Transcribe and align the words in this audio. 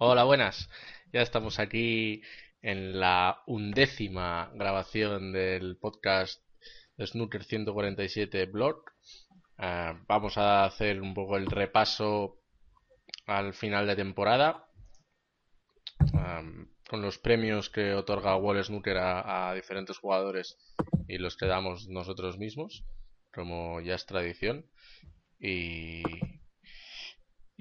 Hola, 0.00 0.22
buenas. 0.22 0.70
Ya 1.12 1.22
estamos 1.22 1.58
aquí 1.58 2.22
en 2.62 3.00
la 3.00 3.42
undécima 3.48 4.48
grabación 4.54 5.32
del 5.32 5.76
podcast 5.76 6.40
Snooker 7.04 7.42
147 7.42 8.46
Blog. 8.46 8.84
Ah, 9.56 10.00
vamos 10.06 10.38
a 10.38 10.64
hacer 10.64 11.02
un 11.02 11.14
poco 11.14 11.36
el 11.36 11.46
repaso 11.46 12.38
al 13.26 13.54
final 13.54 13.88
de 13.88 13.96
temporada 13.96 14.68
ah, 16.14 16.44
con 16.88 17.02
los 17.02 17.18
premios 17.18 17.68
que 17.68 17.94
otorga 17.94 18.36
Wall 18.36 18.62
Snooker 18.62 18.98
a, 18.98 19.52
diferentes 19.56 19.98
jugadores 19.98 20.56
y 21.08 21.18
los 21.18 21.36
que 21.36 21.46
damos 21.46 21.88
nosotros 21.88 22.38
mismos, 22.38 22.84
como 23.34 23.80
ya 23.80 23.96
es 23.96 24.06
tradición. 24.06 24.64
Y 25.40 26.04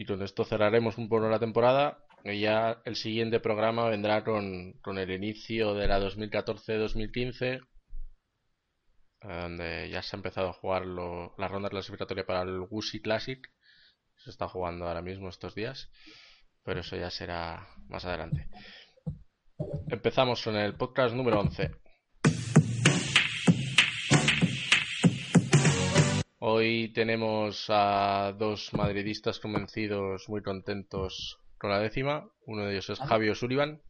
con 0.05 0.21
esto 0.21 0.45
cerraremos 0.45 0.99
un 0.99 1.09
poco 1.09 1.27
la 1.29 1.39
temporada 1.39 2.03
ya 2.33 2.81
el 2.85 2.95
siguiente 2.95 3.39
programa 3.39 3.89
vendrá 3.89 4.23
con, 4.23 4.73
con 4.81 4.97
el 4.97 5.11
inicio 5.11 5.73
de 5.73 5.87
la 5.87 5.99
2014-2015, 5.99 7.65
donde 9.21 9.89
ya 9.89 10.01
se 10.01 10.15
ha 10.15 10.19
empezado 10.19 10.49
a 10.49 10.53
jugar 10.53 10.85
lo, 10.85 11.33
la 11.37 11.47
ronda 11.47 11.69
clasificatoria 11.69 12.25
para 12.25 12.41
el 12.41 12.59
Wuxi 12.69 13.01
Classic. 13.01 13.39
Se 14.17 14.29
está 14.29 14.47
jugando 14.47 14.87
ahora 14.87 15.01
mismo 15.01 15.29
estos 15.29 15.55
días, 15.55 15.89
pero 16.63 16.81
eso 16.81 16.95
ya 16.95 17.09
será 17.09 17.67
más 17.87 18.05
adelante. 18.05 18.49
Empezamos 19.89 20.43
con 20.43 20.55
el 20.55 20.75
podcast 20.75 21.15
número 21.15 21.39
11. 21.39 21.71
Hoy 26.39 26.91
tenemos 26.93 27.65
a 27.69 28.33
dos 28.37 28.73
madridistas 28.73 29.39
convencidos 29.39 30.29
muy 30.29 30.41
contentos 30.41 31.39
con 31.57 31.69
la 31.69 31.79
décima. 31.79 32.29
Uno 32.45 32.65
de 32.65 32.71
ellos 32.73 32.89
es 32.89 32.99
Javier 32.99 33.35
Sullivan. 33.35 33.81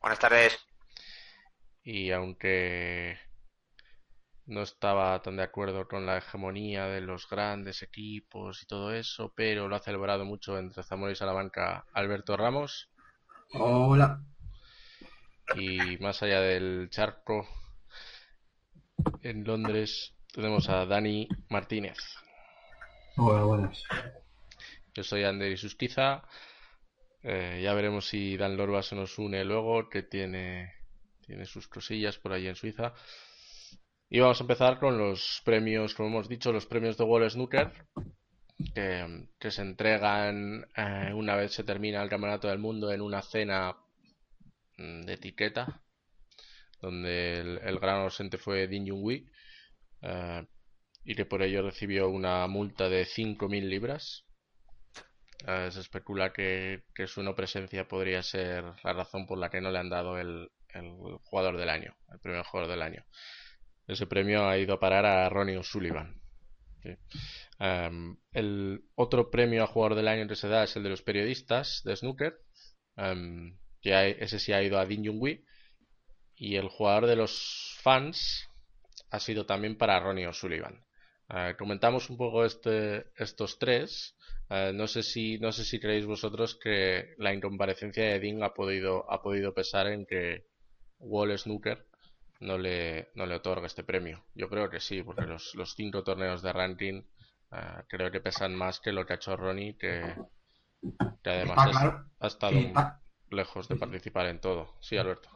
Buenas 0.00 0.18
tardes. 0.18 0.58
Y 1.82 2.10
aunque 2.10 3.18
no 4.46 4.62
estaba 4.62 5.20
tan 5.22 5.36
de 5.36 5.42
acuerdo 5.42 5.88
con 5.88 6.06
la 6.06 6.18
hegemonía 6.18 6.86
de 6.86 7.00
los 7.00 7.28
grandes 7.28 7.82
equipos 7.82 8.62
y 8.62 8.66
todo 8.66 8.92
eso, 8.92 9.32
pero 9.34 9.68
lo 9.68 9.76
ha 9.76 9.80
celebrado 9.80 10.24
mucho 10.24 10.58
entre 10.58 10.82
Zamora 10.82 11.12
y 11.12 11.16
Salamanca 11.16 11.86
Alberto 11.92 12.36
Ramos. 12.36 12.90
Hola. 13.52 14.22
Y 15.56 15.98
más 15.98 16.22
allá 16.22 16.40
del 16.40 16.88
charco, 16.90 17.46
en 19.22 19.44
Londres 19.44 20.14
tenemos 20.32 20.68
a 20.68 20.86
Dani 20.86 21.28
Martínez. 21.48 21.98
Hola, 23.16 23.44
buenas. 23.44 23.82
Yo 24.94 25.04
soy 25.04 25.24
Ander 25.24 25.56
Susquiza 25.58 26.22
eh, 27.24 27.60
ya 27.62 27.72
veremos 27.72 28.06
si 28.06 28.36
Dan 28.36 28.56
Lorba 28.56 28.82
se 28.82 28.94
nos 28.94 29.18
une 29.18 29.44
luego, 29.44 29.88
que 29.88 30.02
tiene, 30.02 30.74
tiene 31.26 31.46
sus 31.46 31.66
cosillas 31.66 32.18
por 32.18 32.32
ahí 32.32 32.46
en 32.46 32.54
Suiza. 32.54 32.92
Y 34.10 34.20
vamos 34.20 34.38
a 34.40 34.44
empezar 34.44 34.78
con 34.78 34.98
los 34.98 35.40
premios, 35.44 35.94
como 35.94 36.10
hemos 36.10 36.28
dicho, 36.28 36.52
los 36.52 36.66
premios 36.66 36.98
de 36.98 37.04
Wall 37.04 37.30
Snooker, 37.30 37.72
que, 38.74 39.26
que 39.38 39.50
se 39.50 39.62
entregan 39.62 40.66
eh, 40.76 41.12
una 41.14 41.34
vez 41.34 41.52
se 41.52 41.64
termina 41.64 42.02
el 42.02 42.10
Campeonato 42.10 42.48
del 42.48 42.58
Mundo 42.58 42.92
en 42.92 43.00
una 43.00 43.22
cena 43.22 43.74
mm, 44.76 45.06
de 45.06 45.12
etiqueta, 45.14 45.82
donde 46.82 47.40
el, 47.40 47.58
el 47.58 47.78
gran 47.78 48.02
ausente 48.02 48.36
fue 48.36 48.68
Din 48.68 48.86
Junhui, 48.86 49.26
eh, 50.02 50.46
y 51.04 51.14
que 51.14 51.24
por 51.24 51.42
ello 51.42 51.62
recibió 51.62 52.10
una 52.10 52.46
multa 52.46 52.90
de 52.90 53.04
5.000 53.06 53.62
libras. 53.62 54.26
Uh, 55.46 55.70
se 55.70 55.80
especula 55.80 56.32
que, 56.32 56.84
su 57.06 57.22
no 57.22 57.34
presencia 57.34 57.86
podría 57.86 58.22
ser 58.22 58.64
la 58.82 58.94
razón 58.94 59.26
por 59.26 59.36
la 59.36 59.50
que 59.50 59.60
no 59.60 59.70
le 59.70 59.78
han 59.78 59.90
dado 59.90 60.18
el, 60.18 60.50
jugador 61.24 61.58
del 61.58 61.68
año, 61.68 61.94
el 62.10 62.18
primer 62.18 62.44
jugador 62.44 62.70
del 62.70 62.82
año. 62.82 63.04
Ese 63.86 64.06
premio 64.06 64.48
ha 64.48 64.56
ido 64.56 64.74
a 64.74 64.80
parar 64.80 65.04
a 65.04 65.28
Ronnie 65.28 65.58
O'Sullivan. 65.58 66.18
Um, 67.60 68.16
el 68.32 68.84
otro 68.94 69.30
premio 69.30 69.62
a 69.62 69.66
jugador 69.66 69.96
del 69.96 70.08
año 70.08 70.26
que 70.26 70.36
se 70.36 70.48
da 70.48 70.64
es 70.64 70.76
el 70.76 70.82
de 70.82 70.90
los 70.90 71.02
periodistas 71.02 71.82
de 71.84 71.96
snooker. 71.96 72.40
Um, 72.96 73.58
que 73.82 74.16
ese 74.20 74.38
sí 74.38 74.52
ha 74.54 74.62
ido 74.62 74.78
a 74.78 74.86
Din 74.86 75.04
Junhui. 75.04 75.44
Y 76.36 76.56
el 76.56 76.68
jugador 76.68 77.06
de 77.06 77.16
los 77.16 77.76
fans 77.82 78.48
ha 79.10 79.20
sido 79.20 79.44
también 79.44 79.76
para 79.76 80.00
Ronnie 80.00 80.26
O'Sullivan. 80.26 80.83
Uh, 81.28 81.56
comentamos 81.56 82.10
un 82.10 82.16
poco 82.18 82.44
este, 82.44 83.06
estos 83.16 83.58
tres. 83.58 84.16
Uh, 84.50 84.72
no 84.74 84.86
sé 84.86 85.02
si 85.02 85.38
no 85.38 85.52
sé 85.52 85.64
si 85.64 85.80
creéis 85.80 86.04
vosotros 86.06 86.54
que 86.62 87.14
la 87.18 87.32
incomparecencia 87.32 88.04
de 88.04 88.20
Ding 88.20 88.42
ha 88.42 88.52
podido 88.52 89.10
ha 89.10 89.22
podido 89.22 89.54
pesar 89.54 89.86
en 89.86 90.04
que 90.04 90.44
Wall 90.98 91.36
Snooker 91.38 91.86
no 92.40 92.58
le 92.58 93.08
no 93.14 93.24
le 93.24 93.36
otorga 93.36 93.66
este 93.66 93.84
premio. 93.84 94.22
Yo 94.34 94.50
creo 94.50 94.68
que 94.68 94.80
sí, 94.80 95.02
porque 95.02 95.26
los, 95.26 95.54
los 95.54 95.74
cinco 95.74 96.02
torneos 96.04 96.42
de 96.42 96.52
ranking 96.52 97.02
uh, 97.52 97.82
creo 97.88 98.10
que 98.10 98.20
pesan 98.20 98.54
más 98.54 98.80
que 98.80 98.92
lo 98.92 99.06
que 99.06 99.14
ha 99.14 99.16
hecho 99.16 99.34
Ronnie, 99.36 99.78
que, 99.78 100.14
que 101.22 101.30
además 101.30 101.70
claro. 101.70 102.04
ha 102.20 102.26
estado 102.26 102.58
está- 102.58 103.00
lejos 103.30 103.66
de 103.68 103.76
participar 103.76 104.26
en 104.26 104.40
todo. 104.40 104.74
Sí, 104.82 104.98
Alberto. 104.98 105.30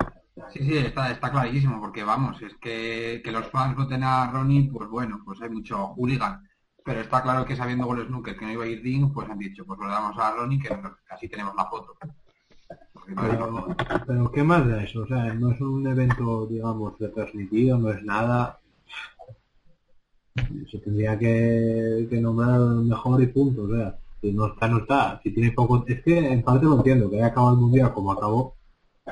Sí, 0.53 0.61
sí, 0.61 0.77
está, 0.79 1.11
está 1.11 1.31
clarísimo, 1.31 1.81
porque 1.81 2.03
vamos, 2.03 2.41
es 2.43 2.55
que, 2.57 3.21
que 3.25 3.33
los 3.33 3.47
fans 3.49 3.77
voten 3.77 4.03
a 4.03 4.31
Ronnie, 4.31 4.71
pues 4.71 4.89
bueno, 4.89 5.21
pues 5.25 5.41
hay 5.43 5.51
mucho 5.51 5.95
hooligan. 5.95 6.43
Pero 6.85 7.01
está 7.01 7.23
claro 7.23 7.45
que 7.45 7.57
sabiendo 7.57 7.87
Gol 7.87 8.07
Snooker 8.07 8.37
que 8.37 8.47
no 8.47 8.53
iba 8.53 8.65
a 8.65 8.69
ir 8.69 8.83
Dean, 8.83 9.13
pues 9.13 9.29
han 9.29 9.39
dicho, 9.39 9.65
pues 9.67 9.79
lo 9.79 9.89
damos 9.89 10.17
a 10.19 10.33
Ronnie, 10.33 10.61
que 10.61 10.75
así 11.11 11.29
tenemos 11.29 11.55
la 11.55 11.67
foto. 11.67 11.95
Pero, 13.07 13.77
pero 14.07 14.33
¿qué 14.33 14.43
más 14.43 14.67
da 14.67 14.83
eso? 14.83 15.03
O 15.03 15.07
sea, 15.07 15.35
no 15.35 15.51
es 15.51 15.61
un 15.61 15.87
evento, 15.87 16.47
digamos, 16.47 16.99
retransmitido, 16.99 17.79
no 17.79 17.91
es 17.91 18.03
nada. 18.03 18.59
Se 20.71 20.79
tendría 20.79 21.19
que, 21.19 22.07
que 22.09 22.21
nombrar 22.21 22.61
mejor 22.61 23.23
y 23.23 23.27
punto. 23.29 23.63
O 23.63 23.69
sea, 23.69 23.99
si 24.21 24.33
no 24.33 24.47
está, 24.47 24.69
no 24.69 24.79
está. 24.79 25.21
Si 25.23 25.31
tiene 25.31 25.53
poco... 25.53 25.85
Es 25.87 26.03
que 26.03 26.19
en 26.19 26.43
parte 26.43 26.67
lo 26.67 26.77
entiendo, 26.77 27.11
que 27.11 27.17
haya 27.17 27.27
acabado 27.27 27.55
el 27.55 27.61
mundial 27.61 27.93
como 27.93 28.13
acabó 28.13 28.58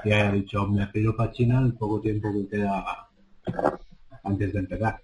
y 0.05 0.13
haya 0.13 0.33
dicho, 0.33 0.67
me 0.67 0.83
aspiro 0.83 1.17
para 1.17 1.33
China 1.33 1.61
el 1.65 1.75
poco 1.75 2.01
tiempo 2.01 2.33
que 2.33 2.49
queda 2.49 3.09
antes 4.25 4.53
de 4.53 4.59
empezar. 4.59 5.03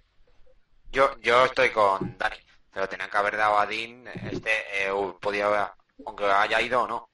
Yo, 0.91 1.19
yo 1.21 1.45
estoy 1.45 1.69
con 1.69 2.17
Dani. 2.17 2.37
Pero 2.73 2.89
tenían 2.89 3.09
que 3.09 3.17
haber 3.17 3.37
dado 3.37 3.59
a 3.59 3.67
Dean, 3.67 4.07
este, 4.31 4.49
eh, 4.49 4.91
podía, 5.21 5.71
aunque 6.05 6.25
haya 6.25 6.59
ido 6.59 6.81
o 6.81 6.87
no. 6.87 7.09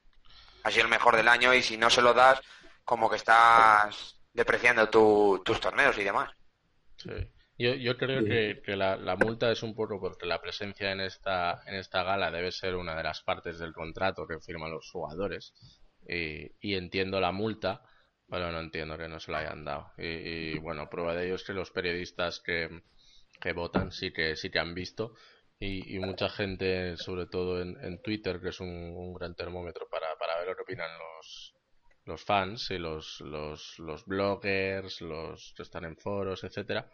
Ha 0.62 0.70
sido 0.70 0.84
el 0.84 0.90
mejor 0.90 1.16
del 1.16 1.28
año 1.28 1.52
y 1.52 1.62
si 1.62 1.76
no 1.76 1.90
se 1.90 2.00
lo 2.00 2.14
das, 2.14 2.40
como 2.82 3.10
que 3.10 3.16
estás 3.16 4.18
depreciando 4.32 4.88
tu, 4.88 5.42
tus 5.44 5.60
torneos 5.60 5.96
y 5.98 6.04
demás. 6.04 6.30
Sí. 6.96 7.10
Yo, 7.58 7.74
yo 7.74 7.98
creo 7.98 8.24
que, 8.24 8.62
que 8.64 8.74
la, 8.74 8.96
la, 8.96 9.16
multa 9.16 9.52
es 9.52 9.62
un 9.62 9.74
poco 9.74 10.00
porque 10.00 10.24
la 10.24 10.40
presencia 10.40 10.92
en 10.92 11.00
esta, 11.00 11.62
en 11.66 11.74
esta 11.74 12.02
gala 12.02 12.30
debe 12.30 12.52
ser 12.52 12.74
una 12.74 12.96
de 12.96 13.02
las 13.02 13.22
partes 13.22 13.58
del 13.58 13.74
contrato 13.74 14.26
que 14.26 14.40
firman 14.40 14.70
los 14.70 14.90
jugadores. 14.90 15.52
Y, 16.08 16.52
y 16.60 16.74
entiendo 16.74 17.20
la 17.20 17.32
multa, 17.32 17.82
pero 18.30 18.52
no 18.52 18.60
entiendo 18.60 18.96
que 18.96 19.08
no 19.08 19.18
se 19.18 19.32
la 19.32 19.38
hayan 19.38 19.64
dado. 19.64 19.92
Y, 19.98 20.56
bueno, 20.60 20.88
prueba 20.88 21.14
de 21.14 21.26
ello 21.26 21.34
es 21.34 21.44
que 21.44 21.52
los 21.52 21.70
periodistas 21.72 22.40
que, 22.40 22.82
que 23.40 23.52
votan 23.52 23.90
sí 23.90 24.12
que, 24.12 24.36
sí 24.36 24.50
que 24.50 24.60
han 24.60 24.74
visto. 24.74 25.14
Y, 25.58 25.98
mucha 25.98 26.30
gente, 26.30 26.96
sobre 26.96 27.26
todo 27.26 27.60
en, 27.60 27.76
en 27.84 28.00
Twitter, 28.00 28.40
que 28.40 28.48
es 28.48 28.60
un, 28.60 28.68
un 28.68 29.12
gran 29.12 29.34
termómetro 29.34 29.88
para, 29.90 30.16
para, 30.16 30.38
ver 30.38 30.48
lo 30.48 30.56
que 30.56 30.62
opinan 30.62 30.90
los, 30.98 31.54
los 32.06 32.24
fans 32.24 32.70
y 32.70 32.78
los, 32.78 33.20
los, 33.20 33.78
los 33.78 34.06
bloggers, 34.06 35.02
los 35.02 35.52
que 35.54 35.62
están 35.62 35.84
en 35.84 35.98
foros, 35.98 36.44
etcétera, 36.44 36.88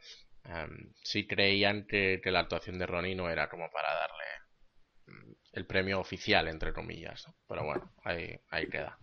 um, 0.46 0.92
sí 1.02 1.28
creían 1.28 1.86
que, 1.86 2.20
que, 2.20 2.32
la 2.32 2.40
actuación 2.40 2.78
de 2.78 2.86
Ronnie 2.86 3.14
no 3.14 3.30
era 3.30 3.48
como 3.48 3.70
para 3.70 3.94
darle 3.94 4.24
el 5.56 5.66
premio 5.66 5.98
oficial, 5.98 6.48
entre 6.48 6.72
comillas. 6.72 7.24
¿no? 7.26 7.34
Pero 7.48 7.64
bueno, 7.64 7.92
ahí, 8.04 8.38
ahí 8.50 8.68
queda. 8.68 8.98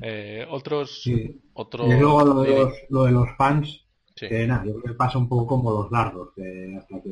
Eh, 0.00 0.46
otros. 0.48 1.02
Sí. 1.02 1.40
Otro... 1.54 1.86
Y 1.86 1.98
luego 1.98 2.24
lo 2.24 2.42
de, 2.42 2.56
los, 2.56 2.72
lo 2.90 3.04
de 3.04 3.12
los 3.12 3.28
fans. 3.36 3.84
Sí. 4.14 4.28
Que 4.28 4.46
nada, 4.46 4.64
yo 4.64 4.72
creo 4.72 4.82
que 4.92 4.98
pasa 4.98 5.16
un 5.16 5.28
poco 5.28 5.46
como 5.46 5.70
los 5.70 5.90
dardos, 5.90 6.30
que 6.34 6.76
hasta 6.76 7.00
que 7.00 7.10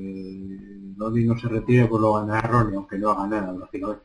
Lodi 0.97 1.25
no 1.25 1.39
se 1.39 1.49
retire, 1.49 1.87
pues 1.87 2.03
lo 2.03 2.15
ganará 2.15 2.49
Ronnie, 2.49 2.77
aunque 2.77 2.99
no 2.99 3.11
haga 3.11 3.29
nada, 3.29 3.53
lógicamente. 3.53 4.05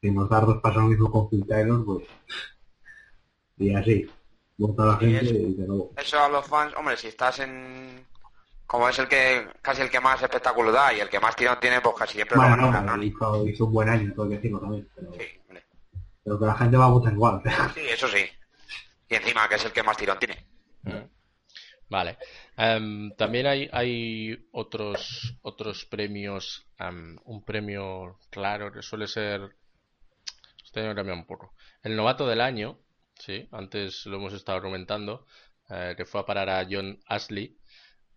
Si 0.00 0.10
nos 0.10 0.28
dardos 0.28 0.60
pasa 0.62 0.80
lo 0.80 0.86
mismo 0.86 1.10
con 1.10 1.28
Phil 1.28 1.46
Taylor, 1.46 1.84
pues... 1.84 2.04
Y 3.58 3.74
así. 3.74 4.06
Monta 4.58 4.86
la 4.86 4.98
Sí, 4.98 5.06
gente 5.12 5.24
eso. 5.26 5.34
y 5.34 5.54
de 5.54 5.66
nuevo. 5.66 5.92
Eso 5.96 6.18
a 6.18 6.28
los 6.30 6.46
fans, 6.46 6.74
hombre, 6.76 6.96
si 6.96 7.08
estás 7.08 7.38
en... 7.40 8.06
Como 8.66 8.88
es 8.88 8.98
el 8.98 9.08
que 9.08 9.46
casi 9.62 9.82
el 9.82 9.90
que 9.90 10.00
más 10.00 10.20
espectáculo 10.22 10.72
da 10.72 10.92
y 10.92 11.00
el 11.00 11.08
que 11.08 11.20
más 11.20 11.36
tirón 11.36 11.58
tiene, 11.60 11.80
pues 11.80 11.94
casi 11.96 12.14
siempre 12.14 12.36
Bueno, 12.36 12.56
lo 12.56 12.72
gana 12.72 12.96
no, 12.96 13.02
hizo, 13.02 13.46
hizo 13.46 13.66
un 13.66 13.72
buen 13.72 13.88
año, 13.88 14.12
hay 14.22 14.28
que 14.28 14.34
decirlo 14.36 14.60
también. 14.60 14.88
Pero, 14.94 15.12
Sí, 15.12 15.22
hombre. 15.42 15.64
pero 16.24 16.38
que 16.38 16.46
la 16.46 16.54
gente 16.56 16.76
va 16.76 16.86
a 16.86 16.90
votar 16.90 17.12
igual. 17.12 17.42
Sí, 17.74 17.80
eso 17.88 18.08
sí. 18.08 18.24
Y 19.08 19.14
encima 19.14 19.48
que 19.48 19.54
es 19.54 19.64
el 19.64 19.72
que 19.72 19.82
más 19.84 19.96
tirón 19.96 20.18
tiene. 20.18 20.44
Vale. 21.88 22.18
Em, 22.56 23.14
también 23.16 23.46
hay, 23.46 23.68
hay 23.72 24.48
otros, 24.52 25.36
otros 25.42 25.84
premios. 25.84 26.66
em, 26.78 27.16
un 27.24 27.44
premio 27.44 28.18
claro 28.30 28.72
que 28.72 28.82
suele 28.82 29.06
ser. 29.06 29.54
Este 30.64 30.80
año 30.80 30.94
cambia 30.94 31.14
un 31.14 31.26
poco. 31.26 31.54
El 31.82 31.94
novato 31.96 32.26
del 32.26 32.40
año, 32.40 32.78
sí, 33.14 33.48
antes 33.52 34.04
lo 34.06 34.16
hemos 34.16 34.32
estado 34.32 34.60
comentando, 34.60 35.26
eh, 35.70 35.94
que 35.96 36.04
fue 36.04 36.20
a 36.20 36.26
parar 36.26 36.50
a 36.50 36.66
John 36.68 36.98
Ashley. 37.06 37.56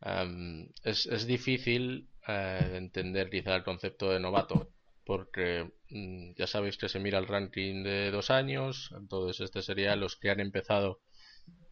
Es, 0.01 1.27
difícil 1.27 2.07
eh, 2.27 2.73
entender 2.75 3.29
quizá 3.29 3.55
el 3.55 3.63
concepto 3.63 4.11
de 4.11 4.19
novato, 4.19 4.71
porque 5.05 5.71
mm, 5.89 6.33
ya 6.37 6.47
sabéis 6.47 6.77
que 6.77 6.89
se 6.89 6.99
mira 6.99 7.19
el 7.19 7.27
ranking 7.27 7.83
de 7.83 8.11
dos 8.11 8.29
años, 8.29 8.93
entonces 8.97 9.41
este 9.41 9.61
sería 9.61 9.95
los 9.95 10.15
que 10.15 10.29
han 10.29 10.39
empezado 10.39 11.01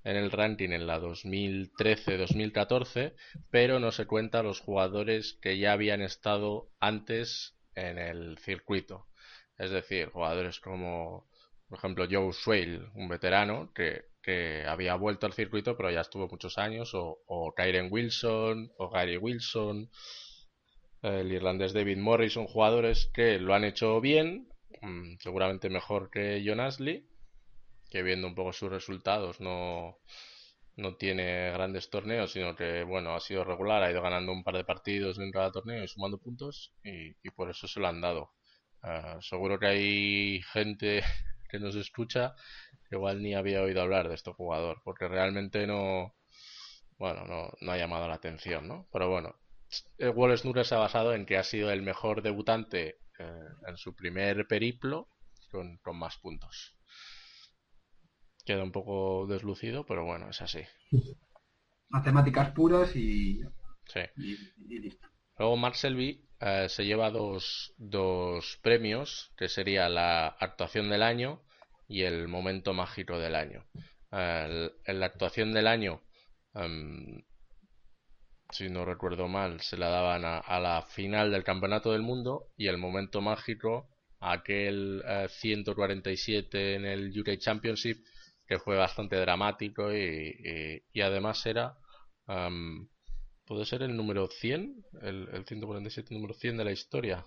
en 0.04 0.16
el 0.16 0.32
ranking 0.32 0.70
en 0.70 0.88
la 0.88 1.00
2013-2014, 1.00 3.14
pero 3.50 3.80
no 3.80 3.92
se 3.92 4.08
cuenta 4.08 4.44
los 4.44 4.62
jugadores 4.62 5.38
que 5.42 5.58
ya 5.58 5.74
habían 5.74 6.02
estado 6.02 6.70
antes 6.80 7.56
en 7.76 7.98
el 7.98 8.38
circuito. 8.40 9.08
Es 9.58 9.72
decir, 9.72 10.10
jugadores 10.10 10.60
como, 10.60 11.28
por 11.68 11.80
ejemplo, 11.80 12.08
Joe 12.10 12.32
Swale, 12.32 12.90
un 12.96 13.10
veterano 13.10 13.74
que, 13.74 14.06
que 14.28 14.66
había 14.68 14.96
vuelto 14.96 15.26
al 15.26 15.32
circuito 15.32 15.78
pero 15.78 15.90
ya 15.90 16.02
estuvo 16.02 16.28
muchos 16.28 16.58
años, 16.58 16.94
o, 16.94 17.20
o 17.28 17.54
Kyren 17.56 17.88
Wilson, 17.90 18.74
o 18.78 18.90
Gary 18.90 19.16
Wilson, 19.16 19.90
el 21.02 21.32
irlandés 21.32 21.72
David 21.72 21.98
Morrison, 21.98 22.46
jugadores 22.46 23.10
que 23.14 23.40
lo 23.40 23.54
han 23.54 23.64
hecho 23.64 24.02
bien, 24.02 24.50
mm, 24.82 25.16
seguramente 25.20 25.70
mejor 25.70 26.10
que 26.12 26.44
John 26.46 26.60
Ashley, 26.60 27.08
que 27.90 28.04
viendo 28.04 28.28
un 28.28 28.36
poco 28.36 28.52
sus 28.52 28.70
resultados 28.70 29.40
no, 29.40 29.98
no 30.76 30.98
tiene 30.98 31.52
grandes 31.54 31.90
torneos, 31.90 32.34
sino 32.34 32.54
que 32.54 32.84
bueno, 32.84 33.16
ha 33.16 33.22
sido 33.22 33.46
regular, 33.46 33.82
ha 33.82 33.92
ido 33.92 34.02
ganando 34.02 34.34
un 34.34 34.44
par 34.44 34.58
de 34.58 34.66
partidos 34.66 35.20
en 35.20 35.32
cada 35.32 35.54
torneo 35.54 35.86
y 35.86 35.88
sumando 35.88 36.18
puntos 36.18 36.74
y, 36.84 37.14
por 37.32 37.50
eso 37.50 37.66
se 37.66 37.80
lo 37.80 37.88
han 37.88 38.02
dado. 38.02 38.34
Ah, 38.84 39.20
seguro 39.22 39.58
que 39.58 39.68
hay 39.68 40.42
gente 40.52 41.02
que 41.50 41.60
nos 41.60 41.76
escucha 41.78 42.36
igual 42.92 43.22
ni 43.22 43.36
había 43.36 43.62
oído 43.62 43.82
hablar 43.82 44.10
de 44.10 44.16
este 44.16 44.32
jugador, 44.34 44.82
porque 44.84 45.08
realmente 45.08 45.68
no, 45.68 46.16
bueno, 46.98 47.26
no, 47.26 47.52
no 47.62 47.72
ha 47.72 47.78
llamado 47.78 48.08
la 48.08 48.16
atención, 48.16 48.68
¿no? 48.68 48.88
Pero 48.92 49.10
bueno, 49.10 49.36
el 49.98 50.10
Wall 50.12 50.38
Snooker 50.38 50.66
se 50.66 50.76
ha 50.76 50.80
basado 50.80 51.14
en 51.14 51.26
que 51.26 51.38
ha 51.38 51.44
sido 51.44 51.72
el 51.72 51.82
mejor 51.82 52.22
debutante 52.22 53.00
eh, 53.20 53.42
en 53.68 53.78
su 53.78 53.96
primer 53.96 54.48
periplo 54.48 55.10
con, 55.52 55.78
con 55.80 55.98
más 55.98 56.18
puntos. 56.18 56.76
Queda 58.46 58.64
un 58.64 58.72
poco 58.72 59.28
deslucido, 59.28 59.86
pero 59.86 60.04
bueno, 60.06 60.30
es 60.32 60.42
así. 60.42 60.62
Matemáticas 61.90 62.52
puras 62.52 62.96
y, 62.96 63.42
Sí. 63.86 64.02
y, 64.18 64.34
y 64.76 64.80
listo. 64.80 65.08
Luego 65.38 65.56
Mark 65.58 65.76
Selby 65.76 66.26
eh, 66.42 66.68
se 66.70 66.86
lleva 66.86 67.12
dos, 67.12 67.74
dos 67.78 68.58
premios, 68.62 69.32
que 69.38 69.48
sería 69.50 69.88
la 69.90 70.28
actuación 70.28 70.90
del 70.90 71.04
año 71.04 71.42
y 71.88 72.04
el 72.04 72.28
momento 72.28 72.74
mágico 72.74 73.20
del 73.20 73.36
año. 73.36 73.66
Eh, 74.12 74.72
en 74.86 75.00
la 75.00 75.06
actuación 75.08 75.54
del 75.54 75.68
año, 75.68 76.02
em, 76.56 77.22
si 78.52 78.70
no 78.70 78.86
recuerdo 78.86 79.28
mal, 79.28 79.62
se 79.62 79.78
la 79.78 79.90
daban 79.90 80.26
a, 80.26 80.40
a 80.40 80.60
la 80.60 80.82
final 80.82 81.32
del 81.32 81.44
Campeonato 81.44 81.92
del 81.92 82.02
Mundo 82.02 82.50
y 82.58 82.68
el 82.68 82.78
momento 82.78 83.22
mágico 83.22 83.90
aquel 84.20 85.02
eh, 85.06 85.28
147 85.30 86.76
en 86.76 86.86
el 86.86 87.18
UK 87.20 87.38
Championship 87.38 88.04
que 88.48 88.60
fue 88.60 88.76
bastante 88.78 89.16
dramático 89.18 89.94
y, 89.94 90.00
y- 90.00 90.84
y 90.94 91.02
además 91.02 91.46
era 91.46 91.78
em, 92.28 92.88
puede 93.46 93.66
ser 93.66 93.84
el 93.84 93.96
número 93.98 94.28
100 94.30 94.86
el, 95.02 95.30
el 95.34 95.46
147 95.46 96.14
número 96.16 96.34
100 96.34 96.58
de 96.58 96.66
la 96.66 96.72
historia 96.72 97.26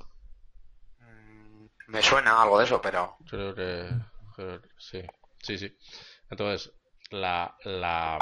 Mm, 1.01 1.67
Me 1.89 2.03
suena 2.03 2.41
algo 2.43 2.59
de 2.59 2.65
eso, 2.65 2.81
pero 2.81 3.17
creo 3.27 3.55
que, 3.55 3.95
sí 4.79 5.03
sí 5.43 5.59
sí 5.59 5.77
entonces 6.31 6.73
la, 7.11 7.57
la, 7.65 8.19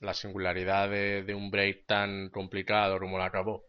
la 0.00 0.14
singularidad 0.14 0.88
de, 0.88 1.22
de 1.22 1.34
un 1.34 1.50
break 1.50 1.86
tan 1.86 2.30
complicado 2.30 2.98
como 2.98 3.18
lo 3.18 3.24
acabó 3.24 3.66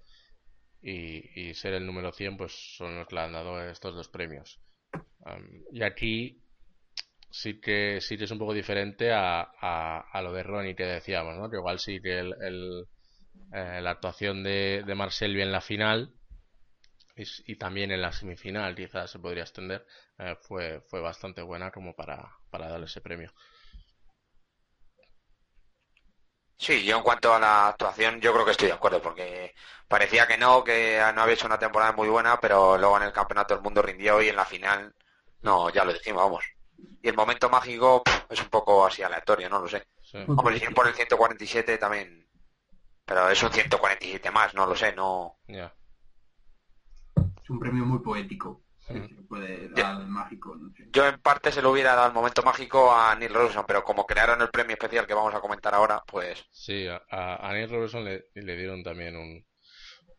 y, 0.81 1.49
y 1.49 1.53
ser 1.53 1.73
el 1.73 1.85
número 1.85 2.11
100 2.11 2.37
pues 2.37 2.53
son 2.77 2.97
los 2.97 3.07
que 3.07 3.15
le 3.15 3.21
han 3.21 3.33
dado 3.33 3.61
estos 3.69 3.95
dos 3.95 4.09
premios 4.09 4.59
y 5.71 5.83
aquí 5.83 6.41
sí 7.29 7.59
que 7.59 7.99
sí 8.01 8.17
que 8.17 8.23
es 8.23 8.31
un 8.31 8.39
poco 8.39 8.53
diferente 8.53 9.11
a, 9.11 9.41
a, 9.41 9.99
a 10.11 10.21
lo 10.21 10.31
de 10.33 10.43
Ronnie 10.43 10.75
que 10.75 10.85
decíamos, 10.85 11.37
¿no? 11.37 11.49
Que 11.49 11.57
igual 11.57 11.79
sí 11.79 11.99
que 12.01 12.19
el, 12.19 12.33
el, 12.41 12.85
eh, 13.53 13.81
la 13.81 13.91
actuación 13.91 14.43
de, 14.43 14.83
de 14.85 15.41
en 15.41 15.51
la 15.51 15.61
final 15.61 16.13
y, 17.17 17.55
también 17.57 17.91
en 17.91 18.01
la 18.01 18.11
semifinal, 18.11 18.75
quizás 18.75 19.11
se 19.11 19.19
podría 19.19 19.43
extender, 19.43 19.85
eh, 20.19 20.35
fue, 20.41 20.81
fue 20.81 21.01
bastante 21.01 21.41
buena 21.41 21.71
como 21.71 21.95
para, 21.95 22.37
para 22.49 22.69
darle 22.69 22.85
ese 22.85 23.01
premio. 23.01 23.33
sí, 26.57 26.83
yo 26.83 26.97
en 26.97 27.03
cuanto 27.03 27.33
a 27.33 27.39
la 27.39 27.69
actuación, 27.69 28.19
yo 28.19 28.33
creo 28.33 28.45
que 28.45 28.51
estoy 28.51 28.67
de 28.67 28.73
acuerdo, 28.73 29.01
porque 29.01 29.53
parecía 29.87 30.27
que 30.27 30.37
no, 30.37 30.63
que 30.63 30.99
no 31.15 31.21
había 31.21 31.33
hecho 31.35 31.47
una 31.47 31.59
temporada 31.59 31.91
muy 31.93 32.09
buena, 32.09 32.39
pero 32.39 32.77
luego 32.77 32.97
en 32.97 33.03
el 33.03 33.13
Campeonato 33.13 33.53
del 33.53 33.63
Mundo 33.63 33.81
rindió 33.81 34.21
y 34.21 34.29
en 34.29 34.35
la 34.35 34.45
final, 34.45 34.93
no, 35.41 35.69
ya 35.69 35.85
lo 35.85 35.93
dijimos, 35.93 36.23
vamos. 36.23 36.43
Y 37.01 37.09
el 37.09 37.15
momento 37.15 37.49
mágico 37.49 38.03
pff, 38.03 38.31
es 38.31 38.41
un 38.41 38.49
poco 38.49 38.85
así 38.85 39.01
aleatorio, 39.03 39.49
no 39.49 39.59
lo 39.59 39.67
sé. 39.67 39.87
Sí, 40.03 40.17
Hombre, 40.27 40.59
si 40.59 40.73
por 40.73 40.87
el 40.87 40.93
147 40.93 41.77
también, 41.77 42.27
pero 43.05 43.29
es 43.29 43.41
un 43.43 43.51
147 43.51 44.31
más, 44.31 44.53
no 44.53 44.65
lo 44.65 44.75
sé, 44.75 44.93
no. 44.93 45.37
ya. 45.47 45.73
Es 47.47 47.51
un 47.51 47.59
premio 47.59 47.85
muy 47.85 47.99
poético. 47.99 48.61
que 48.87 49.07
se 49.07 49.21
puede 49.23 49.69
dar 49.69 50.05
mágico, 50.05 50.53
no 50.57 50.69
sé. 50.75 50.89
Yo 50.91 51.07
en 51.07 51.17
parte 51.21 51.49
se 51.53 51.61
lo 51.61 51.71
hubiera 51.71 51.95
dado 51.95 52.07
el 52.07 52.13
momento 52.13 52.43
mágico 52.43 52.93
a 52.93 53.15
Neil 53.15 53.33
Robertson, 53.33 53.63
pero 53.65 53.83
como 53.85 54.05
crearon 54.05 54.41
el 54.41 54.49
premio 54.49 54.73
especial 54.73 55.07
que 55.07 55.13
vamos 55.13 55.33
a 55.33 55.39
comentar 55.39 55.73
ahora, 55.73 56.03
pues 56.05 56.45
Sí, 56.51 56.87
a, 57.09 57.49
Neil 57.53 57.69
Robertson 57.69 58.03
le, 58.03 58.25
le 58.33 58.57
dieron 58.57 58.83
también 58.83 59.15
un, 59.15 59.45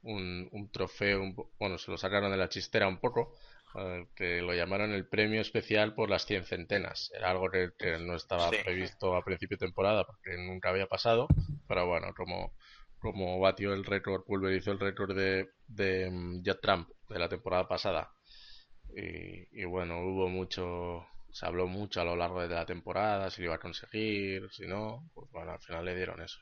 un, 0.02 0.48
un 0.52 0.70
trofeo, 0.70 1.20
un 1.22 1.34
bueno, 1.58 1.76
se 1.76 1.90
lo 1.90 1.98
sacaron 1.98 2.30
de 2.30 2.38
la 2.38 2.48
chistera 2.48 2.88
un 2.88 2.98
poco, 2.98 3.34
eh, 3.74 4.06
que 4.14 4.40
lo 4.40 4.54
llamaron 4.54 4.92
el 4.92 5.06
premio 5.06 5.42
especial 5.42 5.94
por 5.94 6.08
las 6.08 6.24
100 6.24 6.44
centenas. 6.44 7.10
Era 7.14 7.30
algo 7.30 7.50
que, 7.50 7.72
que 7.78 7.98
no 7.98 8.14
estaba 8.16 8.48
Sí. 8.50 8.56
previsto 8.64 9.16
a 9.16 9.24
principio 9.24 9.56
de 9.58 9.66
temporada 9.66 10.04
porque 10.06 10.36
nunca 10.38 10.70
había 10.70 10.86
pasado, 10.86 11.26
pero 11.66 11.86
bueno, 11.86 12.14
como, 12.14 12.54
como 13.00 13.38
batió 13.40 13.72
el 13.74 13.84
récord, 13.84 14.24
pulverizó 14.24 14.72
el 14.72 14.80
récord 14.80 15.16
de, 15.16 15.50
de 15.66 16.10
mm, 16.10 16.42
Trump 16.60 16.88
de 17.08 17.18
la 17.18 17.28
temporada 17.28 17.68
pasada. 17.68 18.10
Y, 18.96 19.60
y 19.62 19.64
bueno, 19.64 20.00
hubo 20.00 20.28
mucho, 20.28 21.06
se 21.30 21.46
habló 21.46 21.66
mucho 21.66 22.00
a 22.00 22.04
lo 22.04 22.16
largo 22.16 22.42
de 22.42 22.54
la 22.54 22.66
temporada, 22.66 23.30
si 23.30 23.42
lo 23.42 23.48
iba 23.48 23.56
a 23.56 23.60
conseguir, 23.60 24.48
si 24.50 24.66
no, 24.66 25.10
pues 25.14 25.30
bueno, 25.30 25.52
al 25.52 25.60
final 25.60 25.84
le 25.84 25.94
dieron 25.96 26.22
eso 26.22 26.38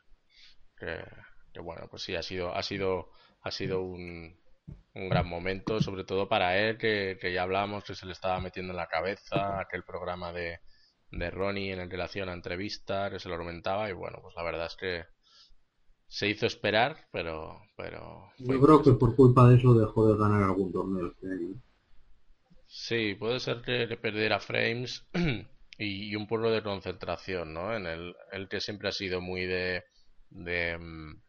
que, 0.76 1.60
bueno, 1.60 1.86
pues 1.90 2.02
sí, 2.02 2.14
ha 2.14 2.22
sido, 2.22 2.54
ha 2.54 2.62
sido, 2.62 3.10
ha 3.42 3.50
sido 3.50 3.82
un, 3.82 4.38
un 4.94 5.08
gran 5.08 5.26
momento, 5.28 5.80
sobre 5.80 6.04
todo 6.04 6.28
para 6.28 6.58
él, 6.58 6.78
que, 6.78 7.18
que 7.20 7.32
ya 7.32 7.42
hablábamos 7.42 7.84
que 7.84 7.94
se 7.94 8.06
le 8.06 8.12
estaba 8.12 8.40
metiendo 8.40 8.72
en 8.72 8.76
la 8.76 8.88
cabeza 8.88 9.60
aquel 9.60 9.82
programa 9.84 10.32
de, 10.32 10.60
de 11.10 11.30
Ronnie 11.30 11.72
en 11.72 11.90
relación 11.90 12.28
a 12.28 12.34
entrevista, 12.34 13.10
que 13.10 13.18
se 13.18 13.28
lo 13.28 13.38
comentaba, 13.38 13.88
y 13.88 13.92
bueno, 13.92 14.18
pues 14.22 14.34
la 14.36 14.42
verdad 14.42 14.66
es 14.66 14.76
que 14.76 15.04
se 16.08 16.28
hizo 16.28 16.46
esperar, 16.46 17.08
pero, 17.12 17.60
pero 17.76 18.30
fue 18.44 18.54
Yo 18.54 18.60
creo 18.62 18.82
que 18.82 18.92
por 18.92 19.14
culpa 19.14 19.46
de 19.46 19.56
eso 19.56 19.74
dejó 19.74 20.08
de 20.08 20.16
ganar 20.18 20.42
algún 20.42 20.72
torneo 20.72 21.08
este 21.08 21.26
año. 21.26 21.54
Sí, 22.68 23.14
puede 23.14 23.40
ser 23.40 23.62
que 23.62 23.86
le 23.86 23.96
perdiera 23.96 24.38
frames 24.40 25.04
y, 25.78 26.10
y 26.10 26.16
un 26.16 26.26
poco 26.26 26.50
de 26.50 26.62
concentración, 26.62 27.52
¿no? 27.54 27.74
En 27.74 27.86
el, 27.86 28.14
el 28.32 28.48
que 28.48 28.60
siempre 28.60 28.88
ha 28.88 28.92
sido 28.92 29.20
muy 29.20 29.46
de, 29.46 29.84
de, 30.30 30.78
mm, 30.78 31.22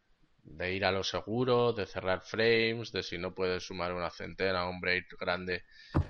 de 0.44 0.74
ir 0.74 0.84
a 0.84 0.92
lo 0.92 1.02
seguro, 1.04 1.72
de 1.72 1.86
cerrar 1.86 2.22
frames, 2.22 2.92
de 2.92 3.02
si 3.02 3.18
no 3.18 3.34
puedes 3.34 3.64
sumar 3.64 3.92
una 3.94 4.10
centena 4.10 4.68
un 4.68 4.80
break 4.80 5.06
grande, 5.20 5.64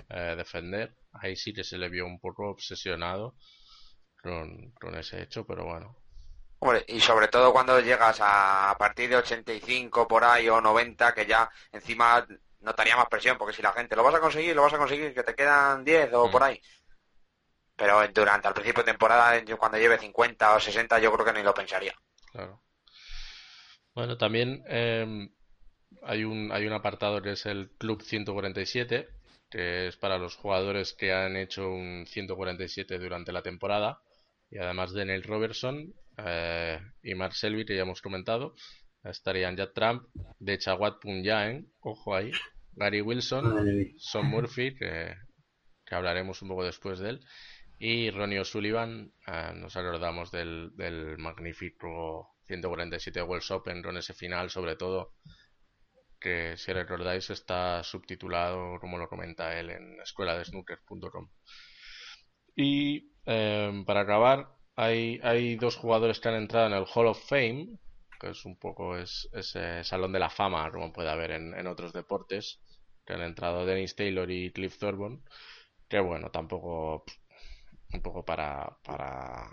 eh, 0.09 0.35
defender. 0.37 0.95
Ahí 1.13 1.35
sí 1.35 1.53
que 1.53 1.63
se 1.63 1.77
le 1.77 1.89
vio 1.89 2.05
un 2.05 2.19
poco 2.19 2.49
obsesionado 2.49 3.35
con, 4.23 4.71
con 4.81 4.95
ese 4.97 5.21
hecho, 5.23 5.45
pero 5.45 5.65
bueno. 5.65 5.97
Hombre, 6.59 6.83
y 6.87 6.99
sobre 6.99 7.27
todo 7.29 7.53
cuando 7.53 7.79
llegas 7.79 8.19
a, 8.21 8.69
a 8.71 8.77
partir 8.77 9.09
de 9.09 9.15
85 9.17 10.07
por 10.07 10.23
ahí 10.23 10.49
o 10.49 10.59
90, 10.59 11.13
que 11.13 11.25
ya 11.25 11.49
encima 11.71 12.25
notaría 12.61 12.97
más 12.97 13.07
presión, 13.07 13.37
porque 13.37 13.55
si 13.55 13.61
la 13.61 13.71
gente 13.71 13.95
lo 13.95 14.03
vas 14.03 14.15
a 14.15 14.19
conseguir, 14.19 14.55
lo 14.55 14.63
vas 14.63 14.73
a 14.73 14.77
conseguir, 14.77 15.13
que 15.13 15.23
te 15.23 15.35
quedan 15.35 15.83
10 15.85 16.13
o 16.13 16.27
Mm. 16.27 16.31
por 16.31 16.43
ahí. 16.43 16.61
Pero 17.75 18.05
durante 18.13 18.47
al 18.47 18.53
principio 18.53 18.83
de 18.83 18.91
temporada, 18.91 19.41
cuando 19.57 19.77
lleve 19.77 19.97
50 19.97 20.53
o 20.55 20.59
60, 20.59 20.99
yo 20.99 21.13
creo 21.13 21.25
que 21.25 21.33
ni 21.33 21.43
lo 21.43 21.53
pensaría. 21.53 21.93
Claro. 22.31 22.61
Bueno, 23.95 24.17
también 24.17 24.63
em, 24.67 25.29
hay 26.03 26.23
un, 26.25 26.51
hay 26.51 26.67
un 26.67 26.73
apartado 26.73 27.21
que 27.21 27.31
es 27.31 27.45
el 27.45 27.71
Club 27.77 28.01
147, 28.01 29.07
que 29.49 29.87
es 29.87 29.97
para 29.97 30.17
los 30.17 30.35
jugadores 30.35 30.93
que 30.93 31.13
han 31.13 31.37
hecho 31.37 31.69
un 31.69 32.05
147 32.05 32.99
durante 32.99 33.31
la 33.31 33.41
temporada. 33.41 34.01
Y 34.51 34.57
además 34.57 34.93
de 34.93 35.05
Neil 35.05 35.23
Robertson 35.23 35.93
eh, 36.25 36.79
y 37.03 37.15
Mark 37.15 37.35
Selby, 37.35 37.65
que 37.65 37.75
ya 37.75 37.83
hemos 37.83 38.01
comentado, 38.01 38.55
estarían 39.03 39.55
Jack 39.55 39.73
Trump, 39.73 40.03
de 40.39 40.57
Chawat 40.57 40.99
Punjaen, 40.99 41.71
ojo 41.79 42.15
ahí, 42.15 42.31
Gary 42.73 43.01
Wilson. 43.01 43.93
Son 43.97 44.25
Murphy, 44.25 44.75
que, 44.75 45.15
que 45.85 45.95
hablaremos 45.95 46.41
un 46.41 46.49
poco 46.49 46.63
después 46.63 46.99
de 46.99 47.09
él, 47.09 47.25
y 47.79 48.11
Ronnie 48.11 48.41
O'Sullivan, 48.41 49.13
eh, 49.25 49.53
nos 49.55 49.77
acordamos 49.77 50.31
del, 50.31 50.71
del 50.75 51.17
magnífico 51.17 52.35
147 52.45 53.21
World 53.21 53.51
Open 53.51 53.81
con 53.81 53.95
ese 53.95 54.13
final, 54.13 54.49
sobre 54.49 54.75
todo, 54.75 55.13
que 56.19 56.57
si 56.57 56.73
recordáis 56.73 57.29
está 57.29 57.81
subtitulado, 57.83 58.79
como 58.81 58.97
lo 58.97 59.07
comenta 59.07 59.57
él, 59.57 59.69
en 59.69 60.01
escueladesnooker.com. 60.01 61.29
Y 62.55 63.13
eh, 63.25 63.83
para 63.85 64.01
acabar, 64.01 64.49
hay, 64.79 65.19
hay 65.23 65.57
dos 65.57 65.75
jugadores 65.75 66.21
que 66.21 66.29
han 66.29 66.35
entrado 66.35 66.67
en 66.67 66.73
el 66.73 66.85
Hall 66.93 67.07
of 67.07 67.21
Fame, 67.27 67.67
que 68.17 68.29
es 68.29 68.45
un 68.45 68.57
poco 68.57 68.97
es, 68.97 69.27
ese 69.33 69.83
salón 69.83 70.13
de 70.13 70.19
la 70.19 70.29
fama, 70.29 70.71
como 70.71 70.93
puede 70.93 71.09
haber 71.09 71.31
en, 71.31 71.67
otros 71.67 71.91
deportes, 71.91 72.61
que 73.05 73.13
han 73.13 73.21
entrado 73.21 73.65
Dennis 73.65 73.95
Taylor 73.95 74.31
y 74.31 74.53
Cliff 74.53 74.77
Thorburn, 74.77 75.21
que 75.89 75.99
bueno, 75.99 76.31
tampoco 76.31 77.03
un 77.91 78.01
poco 78.01 78.23
para, 78.23 78.77
para, 78.85 79.49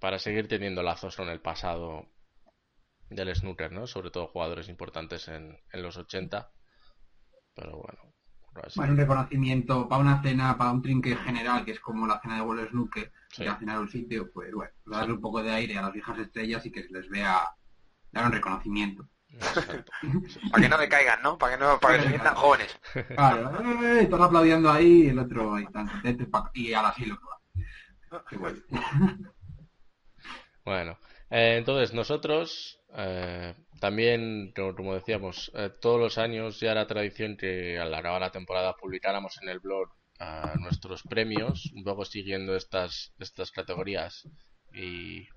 para 0.00 0.18
seguir 0.18 0.48
teniendo 0.48 0.82
lazos 0.82 1.14
con 1.14 1.28
el 1.28 1.42
pasado 1.42 2.08
del 3.10 3.36
snooker, 3.36 3.70
¿no? 3.70 3.86
Sobre 3.86 4.10
todo 4.10 4.28
jugadores 4.28 4.70
importantes 4.70 5.28
en, 5.28 5.60
en 5.72 5.82
los 5.82 5.98
80, 5.98 6.50
pero 7.54 7.76
bueno. 7.82 8.05
Así. 8.64 8.78
Bueno, 8.78 8.92
un 8.92 8.98
reconocimiento 8.98 9.88
para 9.88 10.00
una 10.02 10.22
cena, 10.22 10.56
para 10.56 10.72
un 10.72 10.82
trinque 10.82 11.16
general, 11.16 11.64
que 11.64 11.72
es 11.72 11.80
como 11.80 12.06
la 12.06 12.20
cena 12.20 12.36
de 12.36 12.42
World 12.42 12.68
Snooker, 12.70 13.12
Sí. 13.30 13.42
ir 13.42 13.48
a 13.50 13.58
cenar 13.58 13.76
a 13.76 13.80
un 13.80 13.88
sitio, 13.90 14.30
pues 14.32 14.52
bueno, 14.52 14.72
darle 14.86 15.12
un 15.14 15.20
poco 15.20 15.42
de 15.42 15.50
aire 15.50 15.76
a 15.76 15.82
las 15.82 15.92
viejas 15.92 16.18
estrellas 16.18 16.64
y 16.64 16.70
que 16.72 16.82
se 16.84 16.92
les 16.92 17.08
vea 17.08 17.50
dar 18.12 18.26
un 18.26 18.32
reconocimiento. 18.32 19.08
Para 20.50 20.62
que 20.62 20.68
no 20.68 20.78
decaigan, 20.78 21.20
¿no? 21.22 21.36
Para 21.36 21.56
que 21.58 21.62
no, 21.64 21.78
para 21.80 21.96
que 21.96 22.02
se 22.04 22.08
sientan 22.10 22.34
jóvenes. 22.34 22.78
Claro, 23.14 23.50
¡eh! 23.84 24.08
aplaudiendo 24.12 24.70
ahí 24.70 25.02
y 25.02 25.08
el 25.08 25.18
otro 25.18 25.54
ahí 25.54 25.66
tan 25.66 25.86
contento 25.88 26.22
y 26.22 26.26
pa- 26.26 26.50
y 26.54 26.72
al 26.72 26.86
asilo 26.86 27.18
que 28.30 28.36
bueno. 28.36 28.58
Bueno, 30.64 30.98
eh, 31.30 31.56
entonces 31.58 31.92
nosotros 31.94 32.80
eh, 32.94 33.54
también, 33.80 34.52
como, 34.54 34.94
decíamos, 34.94 35.50
eh, 35.54 35.70
todos 35.80 36.00
los 36.00 36.18
años 36.18 36.60
ya 36.60 36.72
era 36.72 36.86
tradición 36.86 37.36
que 37.36 37.78
al 37.78 37.92
acabar 37.94 38.20
la 38.20 38.32
temporada 38.32 38.76
publicáramos 38.76 39.38
en 39.42 39.48
el 39.48 39.60
blog 39.60 39.90
nuestros 40.60 41.02
premios, 41.02 41.70
un 41.74 41.84
poco 41.84 42.04
siguiendo 42.04 42.56
estas, 42.56 43.12
estas 43.18 43.50
categorías 43.50 44.26
y, 44.72 45.28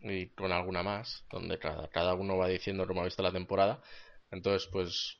y 0.00 0.28
con 0.28 0.50
alguna 0.50 0.82
más, 0.82 1.26
donde 1.30 1.58
cada, 1.58 1.88
cada 1.88 2.14
uno 2.14 2.38
va 2.38 2.48
diciendo 2.48 2.86
cómo 2.86 3.02
ha 3.02 3.04
visto 3.04 3.22
la 3.22 3.32
temporada. 3.32 3.82
Entonces, 4.30 4.68
pues, 4.72 5.18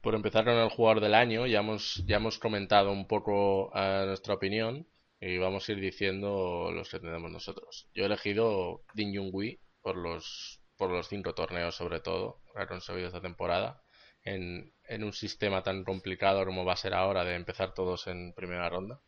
por 0.00 0.14
empezar 0.14 0.44
con 0.44 0.54
el 0.54 0.70
jugador 0.70 1.00
del 1.02 1.14
año, 1.14 1.46
ya 1.46 1.60
hemos, 1.60 2.04
ya 2.06 2.16
hemos 2.16 2.38
comentado 2.38 2.92
un 2.92 3.08
poco 3.08 3.72
eh, 3.74 4.04
nuestra 4.06 4.34
opinión 4.34 4.86
y 5.20 5.38
vamos 5.38 5.68
a 5.68 5.72
ir 5.72 5.80
diciendo 5.80 6.70
los 6.72 6.88
que 6.88 7.00
tenemos 7.00 7.30
nosotros. 7.30 7.88
Yo 7.94 8.04
he 8.04 8.06
elegido 8.06 8.82
Din 8.94 9.16
Junhui 9.16 9.58
por 9.82 9.96
los, 9.96 10.60
por 10.76 10.90
los 10.90 11.08
cinco 11.08 11.34
torneos, 11.34 11.74
sobre 11.74 12.00
todo, 12.00 12.40
que 12.54 12.62
ha 12.62 12.66
conseguido 12.68 13.06
esta 13.08 13.20
temporada. 13.20 13.82
En, 14.22 14.72
en 14.88 15.04
un 15.04 15.12
sistema 15.12 15.62
tan 15.62 15.84
complicado 15.84 16.44
como 16.44 16.64
va 16.64 16.72
a 16.72 16.76
ser 16.76 16.94
ahora 16.94 17.24
de 17.24 17.34
empezar 17.36 17.74
todos 17.74 18.06
en 18.08 18.32
primera 18.34 18.68
ronda. 18.68 19.00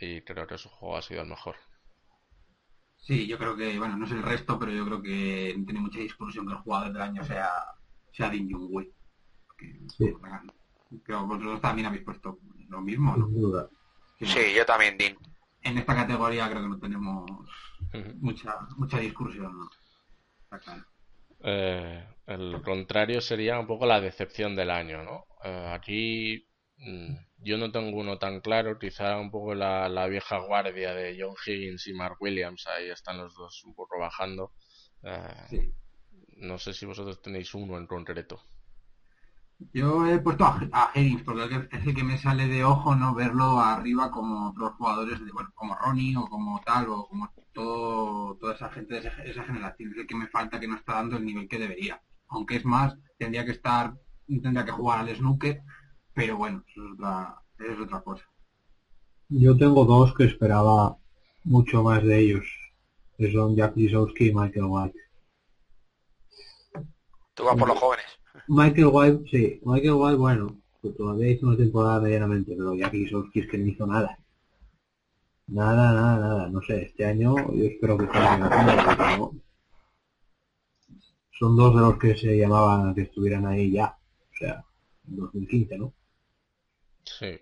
Y 0.00 0.22
creo 0.22 0.46
que 0.46 0.58
su 0.58 0.68
juego 0.68 0.96
ha 0.96 1.02
sido 1.02 1.22
el 1.22 1.28
mejor. 1.28 1.56
Sí, 2.96 3.26
yo 3.26 3.38
creo 3.38 3.56
que, 3.56 3.78
bueno, 3.78 3.96
no 3.96 4.06
sé 4.06 4.14
el 4.14 4.22
resto, 4.22 4.58
pero 4.58 4.72
yo 4.72 4.84
creo 4.84 5.02
que 5.02 5.54
tiene 5.64 5.80
mucha 5.80 6.00
discusión 6.00 6.46
que 6.46 6.52
el 6.52 6.58
jugador 6.58 6.92
del 6.92 7.02
año 7.02 7.24
sea, 7.24 7.50
sea 8.12 8.30
Din. 8.30 8.48
Que- 9.56 9.78
Sí. 9.96 10.12
Creo 11.04 11.20
que 11.20 11.26
vosotros 11.26 11.60
también 11.60 11.86
habéis 11.86 12.02
puesto 12.04 12.38
lo 12.68 12.80
mismo, 12.80 13.16
¿no? 13.16 13.26
Sin 13.28 13.40
duda. 13.40 13.68
Sí, 14.20 14.54
yo 14.56 14.66
también, 14.66 14.98
Dean. 14.98 15.16
En 15.62 15.78
esta 15.78 15.94
categoría 15.94 16.48
creo 16.50 16.62
que 16.62 16.68
no 16.68 16.78
tenemos 16.78 17.30
mucha 18.20 18.58
mucha 18.76 18.98
discusión, 18.98 19.56
¿no? 19.58 19.68
Eh, 21.42 22.04
el 22.26 22.62
contrario 22.62 23.20
sería 23.20 23.58
un 23.58 23.66
poco 23.66 23.86
la 23.86 24.00
decepción 24.00 24.54
del 24.56 24.70
año, 24.70 25.02
¿no? 25.02 25.26
Eh, 25.44 25.70
aquí 25.72 26.46
mm, 26.78 27.14
yo 27.38 27.56
no 27.58 27.72
tengo 27.72 27.98
uno 27.98 28.18
tan 28.18 28.40
claro, 28.40 28.78
quizá 28.78 29.18
un 29.18 29.30
poco 29.30 29.54
la, 29.54 29.88
la 29.88 30.06
vieja 30.06 30.38
guardia 30.38 30.94
de 30.94 31.16
John 31.18 31.34
Higgins 31.46 31.86
y 31.86 31.92
Mark 31.94 32.16
Williams, 32.20 32.66
ahí 32.66 32.90
están 32.90 33.18
los 33.18 33.34
dos 33.34 33.64
un 33.64 33.74
poco 33.74 33.98
bajando. 33.98 34.52
Eh, 35.02 35.50
Sí. 35.50 35.74
no 36.38 36.58
sé 36.58 36.72
si 36.72 36.86
vosotros 36.86 37.20
tenéis 37.22 37.54
uno 37.54 37.76
en 37.78 37.86
concreto. 37.86 38.42
Yo 39.72 40.06
he 40.06 40.18
puesto 40.18 40.44
a, 40.44 40.60
a 40.72 40.90
Higgins 40.94 41.22
porque 41.22 41.44
es 41.44 41.50
el 41.52 41.68
que- 41.68 41.76
es 41.76 41.86
el 41.86 41.94
que 41.94 42.02
me 42.04 42.18
sale 42.18 42.46
de 42.48 42.64
ojo 42.64 42.94
no 42.94 43.14
verlo 43.14 43.60
arriba 43.60 44.10
como 44.10 44.48
otros 44.50 44.72
jugadores, 44.74 45.24
de, 45.24 45.32
bueno, 45.32 45.50
como 45.54 45.74
Ronnie 45.74 46.16
o 46.16 46.26
como 46.28 46.60
tal, 46.60 46.88
o 46.88 47.06
como 47.08 47.28
todo, 47.52 48.36
toda 48.36 48.54
esa 48.54 48.70
gente 48.70 48.94
de 48.94 49.00
esa, 49.00 49.22
esa 49.24 49.44
generación. 49.44 49.92
Es 49.92 49.98
el 49.98 50.06
que 50.06 50.14
me 50.16 50.28
falta 50.28 50.58
que 50.60 50.68
no 50.68 50.76
está 50.76 50.94
dando 50.94 51.16
el 51.16 51.24
nivel 51.26 51.48
que 51.48 51.58
debería. 51.58 52.00
Aunque 52.28 52.56
es 52.56 52.64
más, 52.64 52.96
tendría 53.18 53.44
que 53.44 53.52
estar, 53.52 53.94
tendría 54.26 54.64
que 54.64 54.72
jugar 54.72 55.00
al 55.00 55.14
snooker, 55.16 55.62
pero 56.14 56.36
bueno, 56.36 56.62
eso 56.68 56.84
es 56.86 56.92
otra, 56.92 57.42
eso 57.58 57.72
es 57.72 57.80
otra 57.80 58.00
cosa. 58.02 58.24
Yo 59.30 59.56
tengo 59.56 59.86
dos 59.86 60.12
que 60.14 60.24
esperaba 60.24 60.98
mucho 61.44 61.82
más 61.82 62.02
de 62.04 62.18
ellos. 62.18 62.46
Que 63.16 63.32
son 63.32 63.56
Jack 63.56 63.74
Lisowski 63.76 64.26
y 64.28 64.34
Michael 64.34 64.66
White. 64.68 64.98
Tú 67.34 67.44
vas 67.44 67.56
por 67.56 67.68
los 67.68 67.78
jóvenes. 67.78 68.19
Michael 68.56 68.90
White, 68.92 69.30
sí. 69.30 69.60
Michael 69.64 69.94
White, 69.94 70.16
bueno, 70.16 70.60
que 70.82 70.90
todavía 70.90 71.30
hizo 71.30 71.46
una 71.46 71.56
temporada 71.56 72.00
medianamente, 72.00 72.54
pero 72.56 72.74
Jack 72.74 72.92
Lisowski 72.92 73.40
es 73.40 73.48
que 73.48 73.56
no 73.58 73.66
hizo 73.66 73.86
nada. 73.86 74.18
Nada, 75.48 75.92
nada, 75.92 76.18
nada. 76.18 76.48
No 76.48 76.62
sé, 76.62 76.82
este 76.82 77.04
año 77.04 77.34
yo 77.52 77.64
espero 77.64 77.98
que 77.98 78.06
porque 78.06 78.36
no. 78.38 79.32
Son 81.38 81.56
dos 81.56 81.74
de 81.74 81.80
los 81.80 81.98
que 81.98 82.16
se 82.16 82.38
llamaban 82.38 82.94
que 82.94 83.02
estuvieran 83.02 83.44
ahí 83.46 83.72
ya. 83.72 83.98
O 84.32 84.36
sea, 84.36 84.64
en 85.08 85.16
2015, 85.16 85.78
¿no? 85.78 85.92
Sí. 87.04 87.38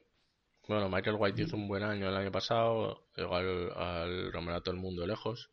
Bueno, 0.69 0.89
Michael 0.89 1.17
White 1.19 1.43
hizo 1.43 1.57
un 1.57 1.69
buen 1.69 1.83
año 1.83 2.09
el 2.09 2.17
año 2.17 2.33
pasado, 2.33 3.05
llegó 3.17 3.37
al, 3.37 3.73
al 3.77 4.33
Campeonato 4.33 4.71
del 4.71 4.81
Mundo 4.81 5.07
lejos, 5.07 5.51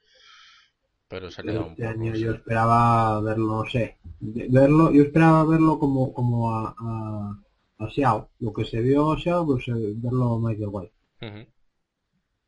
pero 1.07 1.31
se 1.31 1.41
ha 1.41 1.45
quedado 1.45 1.67
un 1.67 1.77
Este 1.77 1.83
poco. 1.83 2.01
año 2.01 2.15
yo 2.15 2.31
esperaba 2.33 3.21
verlo, 3.21 3.63
no 3.63 3.69
sé, 3.69 3.97
de- 4.33 4.47
verlo, 4.49 4.91
yo 4.91 5.03
esperaba 5.03 5.43
verlo 5.45 5.79
como, 5.79 6.13
como 6.13 6.55
a, 6.55 6.75
a, 6.77 7.83
a 7.83 7.89
Xiao. 7.89 8.29
Lo 8.39 8.53
que 8.53 8.65
se 8.65 8.79
vio 8.81 9.11
a 9.11 9.17
Xiao, 9.19 9.45
pues 9.45 9.67
eh, 9.67 9.93
verlo 9.95 10.33
a 10.35 10.39
Michael 10.39 10.69
White. 10.71 10.93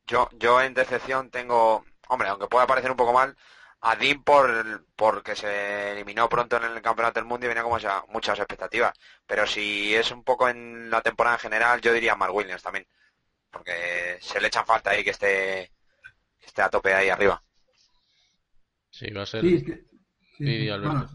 Yo, 0.08 0.30
yo 0.40 0.62
en 0.62 0.74
decepción 0.74 1.30
tengo, 1.30 1.84
hombre, 2.08 2.30
aunque 2.30 2.48
pueda 2.48 2.66
parecer 2.68 2.92
un 2.92 2.98
poco 2.98 3.14
mal, 3.14 3.36
a 3.82 3.96
Dean 3.96 4.24
por 4.24 4.86
porque 4.96 5.36
se 5.36 5.92
eliminó 5.92 6.28
pronto 6.30 6.58
en 6.58 6.64
el 6.64 6.82
campeonato 6.82 7.20
del 7.20 7.28
mundo 7.28 7.46
y 7.46 7.50
venía 7.50 7.64
con 7.64 7.72
mucha- 7.74 8.04
muchas 8.10 8.40
expectativas. 8.40 8.94
Pero 9.26 9.46
si 9.46 9.94
es 9.94 10.12
un 10.12 10.24
poco 10.24 10.48
en 10.50 10.90
la 10.90 11.02
temporada 11.02 11.36
en 11.36 11.42
general, 11.42 11.82
yo 11.82 11.94
diría 11.94 12.16
Mark 12.16 12.34
Williams 12.34 12.64
también. 12.64 12.88
Porque 13.52 14.18
se 14.22 14.42
le 14.42 14.48
echan 14.48 14.66
falta 14.66 14.92
ahí 14.92 15.04
que 15.04 15.12
esté, 15.12 15.72
que 16.40 16.48
esté 16.48 16.62
a 16.62 16.70
tope 16.70 16.94
ahí 16.94 17.10
arriba. 17.10 17.44
Sí, 18.92 19.10
va 19.12 19.24
a 19.24 19.26
ser. 19.26 19.42
Sí, 19.42 19.56
es 19.56 19.64
que, 19.64 19.76
sí, 19.76 19.88
Sí, 20.38 20.60
sí. 20.64 20.70
Alberto. 20.70 20.90
Bueno, 20.90 21.10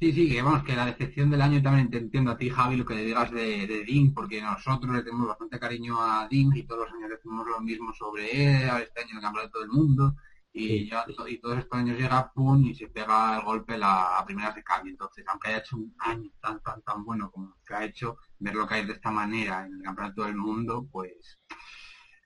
sí, 0.00 0.12
sí, 0.12 0.28
que 0.28 0.42
vamos, 0.42 0.62
que 0.64 0.76
la 0.76 0.86
decepción 0.86 1.30
del 1.30 1.40
año 1.42 1.62
también 1.62 1.90
te 1.90 1.98
entiendo 1.98 2.30
a 2.32 2.36
ti, 2.36 2.50
Javi, 2.50 2.76
lo 2.76 2.84
que 2.84 2.94
le 2.94 3.04
digas 3.04 3.30
de, 3.30 3.66
de 3.66 3.84
Dean, 3.84 4.12
porque 4.12 4.40
nosotros 4.42 4.94
le 4.94 5.02
tenemos 5.02 5.26
bastante 5.28 5.58
cariño 5.58 6.00
a 6.00 6.28
Dean 6.30 6.50
y 6.54 6.62
todos 6.64 6.86
los 6.88 6.94
años 6.94 7.10
decimos 7.10 7.46
lo 7.46 7.60
mismo 7.60 7.92
sobre 7.94 8.62
él, 8.62 8.68
a 8.70 8.80
este 8.80 9.00
año 9.02 9.16
el 9.16 9.20
campeonato 9.22 9.60
del 9.60 9.68
mundo, 9.68 10.14
y, 10.52 10.68
Sí. 10.68 10.88
ya, 10.88 11.04
y 11.26 11.38
todos 11.38 11.58
estos 11.58 11.78
años 11.78 11.98
llega 11.98 12.30
pum 12.32 12.64
y 12.64 12.74
se 12.76 12.86
pega 12.88 13.38
el 13.38 13.44
golpe 13.44 13.76
la, 13.76 14.18
a 14.18 14.24
primeras 14.24 14.54
de 14.54 14.62
cambio. 14.62 14.92
Entonces, 14.92 15.24
aunque 15.26 15.48
haya 15.48 15.58
hecho 15.58 15.76
un 15.76 15.92
año 15.98 16.30
tan, 16.40 16.60
tan, 16.62 16.80
tan 16.82 17.04
bueno 17.04 17.28
como 17.30 17.56
que 17.66 17.74
ha 17.74 17.84
hecho, 17.84 18.18
ver 18.38 18.54
lo 18.54 18.66
que 18.66 18.74
hay 18.74 18.86
de 18.86 18.92
esta 18.92 19.10
manera 19.10 19.66
en 19.66 19.74
el 19.74 19.82
campeonato 19.82 20.22
del 20.24 20.36
mundo, 20.36 20.86
pues 20.92 21.40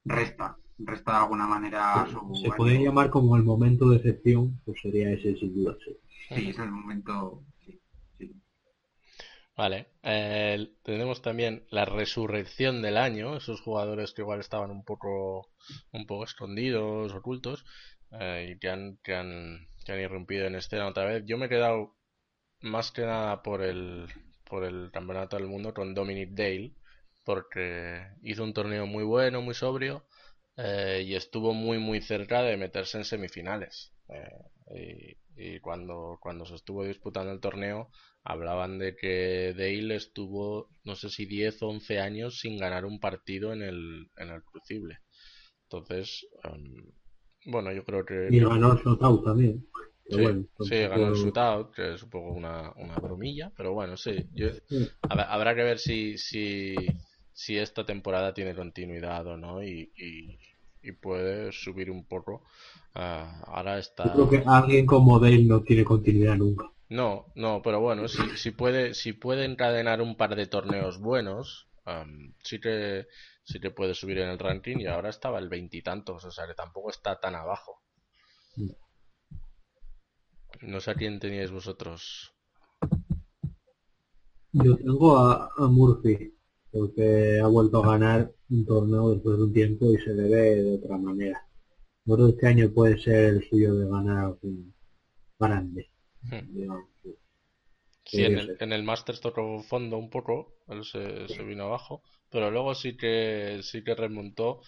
resta, 0.04 0.56
resta 0.78 1.12
de 1.12 1.18
alguna 1.18 1.46
manera 1.46 2.06
su 2.10 2.34
Se 2.34 2.50
podría 2.50 2.80
llamar 2.82 3.08
como 3.08 3.34
el 3.36 3.44
momento 3.44 3.88
de 3.88 3.96
excepción, 3.96 4.60
pues 4.64 4.78
sería 4.82 5.10
ese 5.10 5.34
sin 5.36 5.54
duda. 5.54 5.76
sí. 5.84 5.96
Sí, 6.28 6.50
es 6.50 6.58
el 6.58 6.70
momento. 6.70 7.42
Vale, 9.58 9.88
eh, 10.04 10.68
tenemos 10.84 11.20
también 11.20 11.66
la 11.70 11.84
resurrección 11.84 12.80
del 12.80 12.96
año, 12.96 13.36
esos 13.36 13.60
jugadores 13.60 14.12
que 14.12 14.22
igual 14.22 14.40
estaban 14.40 14.70
un 14.70 14.84
poco, 14.84 15.48
un 15.92 16.06
poco 16.06 16.24
escondidos, 16.24 17.12
ocultos, 17.12 17.64
eh, 18.12 18.52
y 18.54 18.58
que 18.58 18.68
han, 18.70 18.98
que 19.02 19.14
han, 19.16 19.66
que 19.84 19.92
han 19.92 20.00
irrumpido 20.00 20.46
en 20.46 20.54
escena 20.54 20.86
otra 20.86 21.04
vez. 21.06 21.24
Yo 21.26 21.36
me 21.38 21.46
he 21.46 21.48
quedado 21.48 21.96
más 22.62 22.92
que 22.92 23.02
nada 23.02 23.42
por 23.42 23.62
el, 23.62 24.06
por 24.44 24.64
el 24.64 24.90
campeonato 24.92 25.36
del 25.36 25.46
mundo 25.48 25.74
con 25.74 25.94
Dominic 25.94 26.30
Dale, 26.32 26.74
porque 27.24 28.02
hizo 28.22 28.44
un 28.44 28.54
torneo 28.54 28.86
muy 28.86 29.04
bueno, 29.04 29.42
muy 29.42 29.54
sobrio, 29.54 30.06
eh, 30.56 31.02
y 31.06 31.14
estuvo 31.16 31.54
muy 31.54 31.78
muy 31.78 32.00
cerca 32.02 32.42
de 32.42 32.56
meterse 32.56 32.98
en 32.98 33.04
semifinales. 33.04 33.92
Eh, 34.08 35.16
y 35.38 35.60
cuando, 35.60 36.18
cuando 36.20 36.44
se 36.46 36.56
estuvo 36.56 36.84
disputando 36.84 37.32
el 37.32 37.40
torneo, 37.40 37.90
hablaban 38.24 38.78
de 38.78 38.96
que 38.96 39.54
Dale 39.56 39.96
estuvo, 39.96 40.68
no 40.84 40.96
sé 40.96 41.10
si 41.10 41.26
10 41.26 41.62
o 41.62 41.68
11 41.68 42.00
años 42.00 42.40
sin 42.40 42.58
ganar 42.58 42.84
un 42.84 43.00
partido 43.00 43.52
en 43.52 43.62
el, 43.62 44.10
en 44.16 44.30
el 44.30 44.42
Crucible. 44.44 44.98
Entonces, 45.64 46.26
em, 46.44 46.92
bueno, 47.46 47.72
yo 47.72 47.84
creo 47.84 48.04
que... 48.04 48.32
Y 48.32 48.40
ganó 48.40 48.72
el 48.72 48.78
shootout 48.78 49.24
también. 49.24 49.66
Sí, 50.08 50.22
bueno, 50.22 50.44
sí, 50.60 50.76
ganó 50.86 51.08
el 51.08 51.14
shootout, 51.14 51.74
que 51.74 51.94
es 51.94 52.02
un 52.02 52.10
poco 52.10 52.32
una, 52.32 52.72
una 52.76 52.96
bromilla, 52.96 53.52
pero 53.56 53.74
bueno, 53.74 53.96
sí. 53.96 54.26
yo- 54.34 54.50
habrá 55.10 55.54
que 55.54 55.62
ver 55.62 55.78
si, 55.78 56.16
si, 56.18 56.74
si 57.32 57.58
esta 57.58 57.84
temporada 57.84 58.32
tiene 58.34 58.54
continuidad 58.54 59.26
o 59.26 59.36
no 59.36 59.62
y, 59.62 59.92
y, 59.96 60.38
y 60.82 60.92
puede 60.92 61.52
subir 61.52 61.90
un 61.90 62.06
poco. 62.06 62.44
Ah, 63.00 63.40
ahora 63.46 63.78
está... 63.78 64.06
Yo 64.06 64.12
creo 64.12 64.28
que 64.28 64.42
alguien 64.44 64.84
como 64.84 65.20
Dale 65.20 65.44
no 65.44 65.62
tiene 65.62 65.84
continuidad 65.84 66.36
nunca. 66.36 66.68
No, 66.88 67.26
no, 67.36 67.62
pero 67.62 67.80
bueno, 67.80 68.08
si, 68.08 68.20
si 68.36 68.50
puede, 68.50 68.92
si 68.92 69.12
puede 69.12 69.44
encadenar 69.44 70.02
un 70.02 70.16
par 70.16 70.34
de 70.34 70.48
torneos 70.48 70.98
buenos, 70.98 71.68
sí 72.42 72.58
que, 72.60 73.06
sí 73.44 73.60
que 73.60 73.70
puede 73.70 73.94
subir 73.94 74.18
en 74.18 74.30
el 74.30 74.38
ranking 74.38 74.78
y 74.78 74.86
ahora 74.86 75.10
estaba 75.10 75.38
el 75.38 75.48
veintitantos, 75.48 76.24
o 76.24 76.30
sea 76.32 76.48
que 76.48 76.54
tampoco 76.54 76.90
está 76.90 77.20
tan 77.20 77.36
abajo. 77.36 77.82
Mm. 78.56 78.70
No 80.62 80.80
sé 80.80 80.90
a 80.90 80.94
quién 80.94 81.20
teníais 81.20 81.52
vosotros. 81.52 82.34
Yo 84.50 84.76
tengo 84.76 85.18
a, 85.18 85.50
a 85.56 85.68
Murphy, 85.68 86.34
porque 86.72 87.38
ha 87.40 87.46
vuelto 87.46 87.84
a 87.84 87.92
ganar 87.92 88.32
un 88.50 88.66
torneo 88.66 89.10
después 89.10 89.36
de 89.36 89.44
un 89.44 89.52
tiempo 89.52 89.92
y 89.92 89.98
se 89.98 90.14
le 90.14 90.24
ve 90.24 90.62
de 90.64 90.74
otra 90.74 90.98
manera. 90.98 91.47
No 92.08 92.16
creo 92.16 92.26
que 92.26 92.32
este 92.34 92.46
año 92.48 92.72
puede 92.74 92.98
ser 92.98 93.34
el 93.34 93.48
suyo 93.48 93.72
de 93.76 93.88
ganar 93.88 94.36
grande. 95.40 95.90
Hmm. 96.30 96.48
Sí, 98.04 98.24
en 98.24 98.38
el, 98.38 98.56
en 98.58 98.72
el 98.72 98.82
Masters 98.82 99.20
tocó 99.20 99.62
fondo 99.62 99.98
un 99.98 100.10
poco, 100.10 100.56
él 100.66 100.84
se, 100.84 101.28
se 101.28 101.42
vino 101.44 101.64
abajo, 101.64 102.02
pero 102.30 102.50
luego 102.50 102.74
sí 102.74 102.96
que 102.96 103.60
sí 103.62 103.84
que 103.84 103.94
remontó 103.94 104.60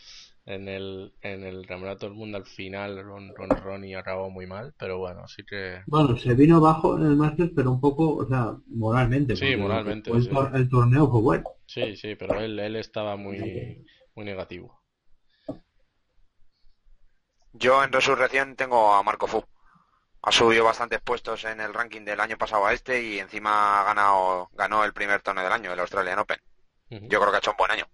en 0.44 0.68
el 0.68 1.12
en 1.22 1.42
el 1.44 1.66
Campeonato 1.66 2.06
del 2.06 2.14
Mundo 2.14 2.36
al 2.38 2.46
final 2.46 3.02
con, 3.04 3.34
con 3.34 3.56
Ronnie 3.56 3.96
acabó 3.96 4.30
muy 4.30 4.46
mal, 4.46 4.74
pero 4.78 4.98
bueno, 4.98 5.26
sí 5.26 5.42
que 5.44 5.82
Bueno, 5.84 6.16
se 6.16 6.32
vino 6.32 6.56
abajo 6.56 6.96
en 6.96 7.04
el 7.04 7.16
Masters, 7.16 7.52
pero 7.54 7.70
un 7.70 7.80
poco, 7.82 8.16
o 8.16 8.26
sea, 8.26 8.56
moralmente. 8.68 9.34
Sí, 9.34 9.56
moralmente, 9.56 10.12
El, 10.12 10.20
sí. 10.20 10.30
el 10.54 10.68
torneo 10.70 11.10
fue 11.10 11.20
bueno. 11.20 11.44
sí, 11.66 11.96
sí, 11.96 12.16
pero 12.16 12.40
él 12.40 12.58
él 12.58 12.76
estaba 12.76 13.16
muy 13.16 13.80
muy 14.14 14.24
negativo. 14.26 14.79
Yo 17.52 17.84
en 17.84 17.92
resurrección 17.92 18.56
tengo 18.56 18.92
a 18.92 19.02
Marco 19.04 19.28
Fu. 19.28 19.44
Ha 20.22 20.32
subido 20.32 20.64
bastantes 20.64 21.00
puestos 21.02 21.44
en 21.44 21.60
el 21.60 21.74
ranking 21.74 22.04
del 22.04 22.20
año 22.20 22.38
pasado 22.38 22.66
a 22.66 22.72
este 22.72 23.02
y 23.02 23.18
encima 23.20 23.80
ha 23.80 23.84
ganado, 23.84 24.50
ganó 24.54 24.84
el 24.84 24.92
primer 24.92 25.22
torneo 25.22 25.44
del 25.44 25.52
año, 25.52 25.72
el 25.72 25.80
Australian 25.80 26.18
Open. 26.20 26.38
Yo 26.90 27.20
creo 27.20 27.30
que 27.30 27.36
ha 27.36 27.38
hecho 27.38 27.52
un 27.52 27.56
buen 27.58 27.70
año. 27.72 27.86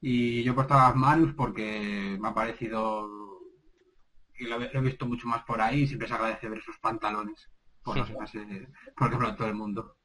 Y 0.00 0.42
yo 0.42 0.52
he 0.52 0.54
puesto 0.54 0.74
a 0.74 0.94
Manus 0.94 1.34
porque 1.34 2.16
me 2.20 2.28
ha 2.28 2.34
parecido 2.34 3.08
y 4.38 4.46
lo, 4.46 4.56
he 4.62 4.72
lo 4.72 4.80
he 4.80 4.82
visto 4.82 5.06
mucho 5.06 5.26
más 5.28 5.42
por 5.44 5.60
ahí 5.60 5.82
y 5.82 5.86
siempre 5.86 6.08
se 6.08 6.14
agradece 6.14 6.48
ver 6.48 6.62
sus 6.62 6.78
pantalones 6.78 7.48
por 7.82 7.96
las 7.96 8.10
clases, 8.10 8.68
por 8.96 9.36
todo 9.36 9.48
el 9.48 9.54
mundo. 9.54 9.96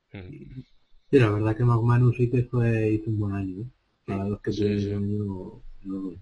Sí, 1.10 1.20
la 1.20 1.30
verdad 1.30 1.56
que 1.56 1.64
McManus 1.64 2.16
sí 2.18 2.30
que 2.30 2.44
fue, 2.44 2.90
hizo 2.92 3.10
un 3.10 3.20
buen 3.20 3.34
año. 3.34 3.62
¿eh? 3.62 3.70
Para 4.06 4.26
los 4.26 4.42
que 4.42 4.52
Sí, 4.52 4.58
tienen 4.60 4.80
sí. 4.80 4.94
un 4.94 5.04
año, 5.04 5.64
no- 5.84 6.14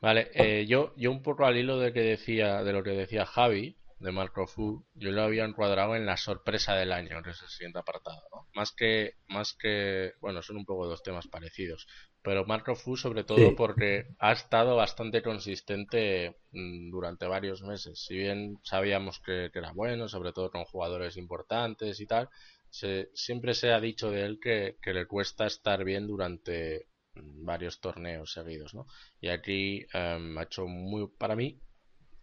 Vale, 0.00 0.30
eh, 0.34 0.66
yo, 0.66 0.94
yo 0.96 1.10
un 1.10 1.22
poco 1.22 1.44
al 1.44 1.56
hilo 1.56 1.78
de 1.78 1.92
que 1.92 2.00
decía, 2.00 2.62
de 2.64 2.72
lo 2.72 2.82
que 2.82 2.90
decía 2.90 3.26
Javi, 3.26 3.76
de 3.98 4.12
Marco 4.12 4.46
Fu, 4.46 4.86
yo 4.94 5.10
lo 5.10 5.22
había 5.22 5.44
encuadrado 5.44 5.94
en 5.94 6.06
la 6.06 6.16
sorpresa 6.16 6.74
del 6.74 6.92
año, 6.92 7.22
que 7.22 7.30
es 7.30 7.42
el 7.42 7.48
siguiente 7.48 7.80
apartado, 7.80 8.22
¿no? 8.32 8.48
Más 8.54 8.72
que, 8.72 9.12
más 9.28 9.52
que, 9.52 10.12
bueno, 10.20 10.40
son 10.42 10.56
un 10.56 10.64
poco 10.64 10.86
dos 10.86 11.02
temas 11.02 11.28
parecidos, 11.28 11.86
pero 12.22 12.46
Marco 12.46 12.74
Fu 12.74 12.96
sobre 12.96 13.24
todo 13.24 13.54
Sí. 13.54 13.54
porque 13.54 14.06
ha 14.18 14.32
estado 14.32 14.74
bastante 14.76 15.22
consistente 15.22 16.36
mm, 16.52 16.90
durante 16.90 17.26
varios 17.26 17.62
meses. 17.62 18.02
Si 18.06 18.16
bien 18.16 18.58
sabíamos 18.62 19.20
que, 19.20 19.50
que 19.52 19.58
era 19.58 19.72
bueno, 19.72 20.08
sobre 20.08 20.32
todo 20.32 20.50
con 20.50 20.64
jugadores 20.64 21.18
importantes 21.18 22.00
y 22.00 22.06
tal, 22.06 22.30
se, 22.70 23.10
siempre 23.14 23.52
se 23.54 23.72
ha 23.72 23.80
dicho 23.80 24.10
de 24.10 24.22
él 24.24 24.38
que, 24.42 24.76
que 24.82 24.94
le 24.94 25.06
cuesta 25.06 25.46
estar 25.46 25.84
bien 25.84 26.06
durante 26.06 26.86
varios 27.22 27.80
torneos 27.80 28.32
seguidos, 28.32 28.74
¿no? 28.74 28.86
Y 29.20 29.28
aquí 29.28 29.86
em, 29.92 30.38
ha 30.38 30.42
hecho 30.44 30.66
muy, 30.66 31.08
para 31.18 31.36
mí, 31.36 31.60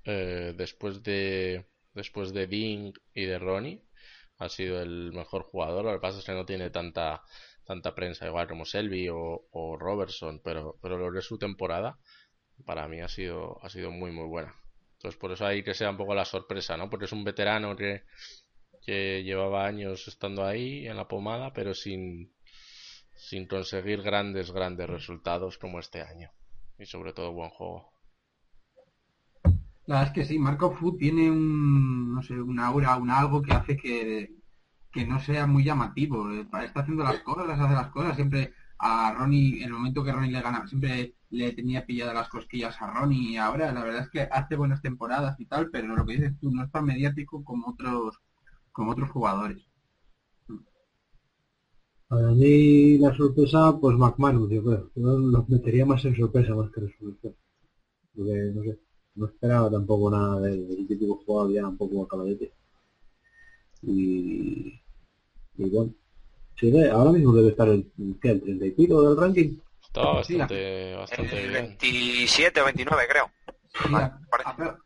eh, 0.05 0.53
después 0.55 1.03
de 1.03 1.67
después 1.93 2.31
de 2.33 2.47
Ding 2.47 2.93
y 3.13 3.25
de 3.25 3.39
Ronnie, 3.39 3.83
ha 4.37 4.49
sido 4.49 4.81
el 4.81 5.11
mejor 5.13 5.43
jugador. 5.43 5.85
Lo 5.85 5.93
que 5.93 5.99
pasa 5.99 6.19
es 6.19 6.25
que 6.25 6.33
no 6.33 6.45
tiene 6.45 6.69
tanta 6.69 7.23
tanta 7.65 7.93
prensa 7.95 8.25
igual 8.27 8.47
como 8.47 8.65
Selby 8.65 9.09
o, 9.09 9.47
o 9.51 9.77
Robertson, 9.77 10.41
pero 10.43 10.77
pero 10.81 10.97
lo 10.97 11.19
es 11.19 11.25
su 11.25 11.37
temporada 11.37 11.99
para 12.65 12.87
mí 12.87 13.01
ha 13.01 13.07
sido 13.09 13.57
ha 13.63 13.69
sido 13.69 13.91
muy 13.91 14.11
muy 14.11 14.27
buena. 14.27 14.53
Entonces 14.93 15.19
por 15.19 15.31
eso 15.31 15.45
ahí 15.45 15.63
que 15.63 15.73
sea 15.73 15.89
un 15.91 15.97
poco 15.97 16.15
la 16.15 16.25
sorpresa, 16.25 16.77
¿no? 16.77 16.89
Porque 16.89 17.05
es 17.05 17.11
un 17.11 17.23
veterano 17.23 17.75
que 17.75 18.03
que 18.85 19.23
llevaba 19.23 19.65
años 19.65 20.07
estando 20.07 20.45
ahí 20.45 20.87
en 20.87 20.95
la 20.97 21.07
pomada, 21.07 21.51
pero 21.53 21.73
sin 21.73 22.33
sin 23.17 23.47
conseguir 23.47 24.01
grandes 24.03 24.51
grandes 24.51 24.89
resultados 24.89 25.57
como 25.57 25.79
este 25.79 26.01
año 26.01 26.29
y 26.77 26.85
sobre 26.85 27.13
todo 27.13 27.33
buen 27.33 27.49
juego. 27.49 27.91
La 29.87 29.99
verdad 29.99 30.07
es 30.07 30.13
que 30.13 30.25
sí, 30.25 30.37
Marco 30.37 30.71
Fu 30.71 30.97
tiene 30.97 31.31
un, 31.31 32.13
no 32.13 32.21
sé, 32.21 32.39
un 32.39 32.59
aura, 32.59 32.97
un 32.97 33.09
algo 33.09 33.41
que 33.41 33.53
hace 33.53 33.77
que, 33.77 34.35
que 34.91 35.05
no 35.05 35.19
sea 35.19 35.47
muy 35.47 35.63
llamativo. 35.63 36.29
Eh, 36.31 36.41
Está 36.41 36.81
haciendo 36.81 37.03
las 37.03 37.19
cosas, 37.21 37.59
hace 37.59 37.73
las 37.73 37.89
cosas. 37.89 38.15
Siempre 38.15 38.53
a 38.79 39.13
Ronnie, 39.13 39.59
en 39.59 39.63
el 39.63 39.73
momento 39.73 40.03
que 40.03 40.11
Ronnie 40.11 40.31
le 40.31 40.41
gana, 40.41 40.67
siempre 40.67 41.15
le 41.29 41.53
tenía 41.53 41.85
pilladas 41.85 42.13
las 42.13 42.29
cosquillas 42.29 42.79
a 42.81 42.91
Ronnie 42.91 43.31
y 43.31 43.37
ahora 43.37 43.71
la 43.71 43.83
verdad 43.83 44.03
es 44.03 44.09
que 44.09 44.21
hace 44.21 44.55
buenas 44.55 44.81
temporadas 44.81 45.39
y 45.39 45.45
tal, 45.45 45.69
pero 45.71 45.95
lo 45.95 46.05
que 46.05 46.13
dices 46.13 46.39
tú 46.39 46.51
no 46.51 46.63
es 46.63 46.71
tan 46.71 46.85
mediático 46.85 47.43
como 47.43 47.67
otros, 47.69 48.19
como 48.71 48.91
otros 48.91 49.09
jugadores. 49.09 49.66
Para 52.07 52.29
mí 52.31 52.97
la 52.97 53.13
sorpresa, 53.15 53.77
pues 53.79 53.97
McManus, 53.97 54.49
yo 54.49 54.63
creo. 54.63 54.89
Yo 54.95 55.17
los 55.17 55.49
metería 55.49 55.85
más 55.85 56.03
en 56.05 56.15
sorpresa 56.15 56.55
más 56.55 56.71
que 56.71 56.81
resolución. 56.81 57.35
Porque, 58.15 58.51
no 58.53 58.63
sé, 58.63 58.79
no 59.15 59.25
esperaba 59.25 59.69
tampoco 59.69 60.09
nada 60.09 60.39
del, 60.41 60.67
del 60.67 60.87
típico 60.87 61.21
jugador 61.25 61.51
ya 61.53 61.67
un 61.67 61.77
poco 61.77 62.03
acabadete. 62.03 62.51
Y, 63.81 64.79
y 65.57 65.69
bueno, 65.69 65.93
sí, 66.59 66.71
de- 66.71 66.89
ahora 66.89 67.11
mismo 67.11 67.33
debe 67.33 67.49
estar 67.49 67.67
el, 67.67 67.91
¿qué? 68.21 68.29
el 68.29 68.41
30 68.41 68.65
y 68.65 68.71
pico 68.71 69.01
del 69.01 69.17
ranking. 69.17 69.57
Sí, 70.23 70.37
bastante, 70.37 70.95
bastante 70.95 71.43
El 71.43 71.49
bien. 71.49 71.77
27 71.81 72.61
o 72.61 72.65
29 72.65 73.03
creo. 73.09 73.31
Sí, 73.73 73.93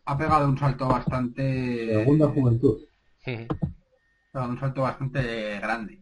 ha, 0.05 0.17
pegado 0.17 0.47
un 0.47 0.57
salto 0.57 0.87
bastante, 0.87 1.87
Segunda 1.87 2.27
juventud. 2.29 2.79
Ha 3.25 4.31
pegado 4.31 4.51
un 4.51 4.59
salto 4.59 4.81
bastante 4.81 5.59
grande. 5.59 6.01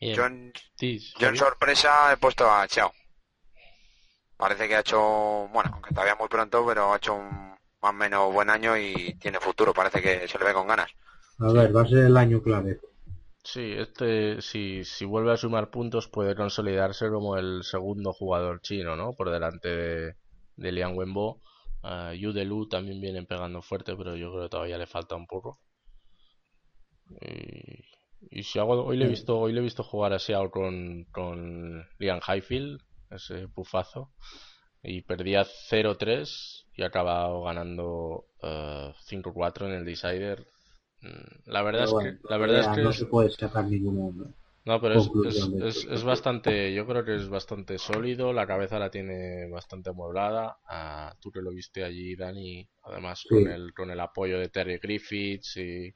Bien. 0.00 0.16
Yo 0.16 0.26
en, 0.26 0.52
Tis, 0.76 1.14
yo 1.18 1.28
en 1.28 1.36
Javi. 1.36 1.38
sorpresa 1.38 2.12
he 2.12 2.16
puesto 2.16 2.50
a 2.50 2.66
Chao. 2.66 2.92
Parece 4.36 4.66
que 4.66 4.76
ha 4.76 4.80
hecho, 4.80 4.98
bueno, 5.52 5.70
aunque 5.74 5.92
todavía 5.92 6.14
muy 6.14 6.28
pronto, 6.28 6.64
pero 6.66 6.92
ha 6.92 6.96
hecho 6.96 7.14
un 7.14 7.50
más 7.82 7.90
o 7.90 7.92
menos 7.92 8.32
buen 8.32 8.50
año 8.50 8.76
y 8.76 9.14
tiene 9.20 9.38
futuro. 9.40 9.74
Parece 9.74 10.00
que 10.02 10.26
se 10.26 10.38
le 10.38 10.44
ve 10.44 10.54
con 10.54 10.66
ganas. 10.66 10.90
A 11.38 11.52
ver, 11.52 11.74
va 11.74 11.82
a 11.82 11.86
ser 11.86 12.04
el 12.04 12.16
año 12.16 12.42
clave. 12.42 12.80
Sí, 13.42 13.72
este, 13.72 14.40
si, 14.42 14.84
si 14.84 15.04
vuelve 15.04 15.32
a 15.32 15.36
sumar 15.36 15.70
puntos, 15.70 16.08
puede 16.08 16.34
consolidarse 16.34 17.08
como 17.08 17.36
el 17.36 17.62
segundo 17.64 18.12
jugador 18.12 18.60
chino, 18.60 18.96
¿no? 18.96 19.14
Por 19.14 19.30
delante 19.30 19.68
de, 19.68 20.14
de 20.56 20.72
Liang 20.72 20.96
Wenbo. 20.96 21.40
Uh, 21.82 22.12
Yu 22.12 22.32
Delu 22.32 22.68
también 22.68 23.00
vienen 23.00 23.26
pegando 23.26 23.62
fuerte, 23.62 23.96
pero 23.96 24.14
yo 24.14 24.30
creo 24.30 24.42
que 24.44 24.50
todavía 24.50 24.76
le 24.76 24.86
falta 24.86 25.16
un 25.16 25.26
poco. 25.26 25.58
Y, 27.22 27.82
y 28.30 28.42
si 28.42 28.58
hago, 28.58 28.84
hoy 28.84 28.96
le 28.96 29.06
he 29.06 29.08
visto, 29.08 29.38
hoy 29.38 29.52
le 29.52 29.60
he 29.60 29.62
visto 29.62 29.82
jugar 29.82 30.12
a 30.12 30.18
Xiao 30.18 30.50
con, 30.50 31.04
con 31.12 31.86
Liam 31.98 32.20
Highfield, 32.26 32.80
ese 33.10 33.46
bufazo, 33.46 34.12
y 34.82 35.02
perdía 35.02 35.44
0-3 35.44 36.66
y 36.74 36.82
ha 36.82 36.86
acabado 36.86 37.42
ganando 37.42 38.26
eh, 38.42 38.92
5-4 39.08 39.66
en 39.66 39.72
el 39.72 39.84
Decider 39.84 40.46
Mm, 41.02 41.50
la 41.50 41.62
verdad 41.62 41.84
es 41.84 41.94
que, 41.94 42.28
la 42.28 42.36
verdad 42.36 42.60
es 42.60 42.68
que 42.68 42.82
no 42.82 42.92
se 42.92 43.06
puede 43.06 43.30
sacar 43.30 43.66
ninguna. 43.66 44.12
No, 44.66 44.80
pero 44.80 45.00
es, 45.24 45.86
es, 45.88 46.04
bastante, 46.04 46.74
yo 46.74 46.86
creo 46.86 47.02
que 47.02 47.16
es 47.16 47.30
bastante 47.30 47.78
sólido, 47.78 48.34
la 48.34 48.46
cabeza 48.46 48.78
la 48.78 48.90
tiene 48.90 49.48
bastante 49.48 49.88
amueblada. 49.90 50.58
Ah, 50.68 51.16
tú 51.18 51.30
que 51.30 51.40
lo 51.40 51.50
viste 51.50 51.82
allí, 51.82 52.14
Dani, 52.14 52.68
además 52.82 53.24
con, 53.26 53.48
el, 53.48 53.72
con 53.72 53.90
el 53.90 53.98
apoyo 53.98 54.38
de 54.38 54.50
Terry 54.50 54.76
Griffiths 54.76 55.56
y, 55.56 55.94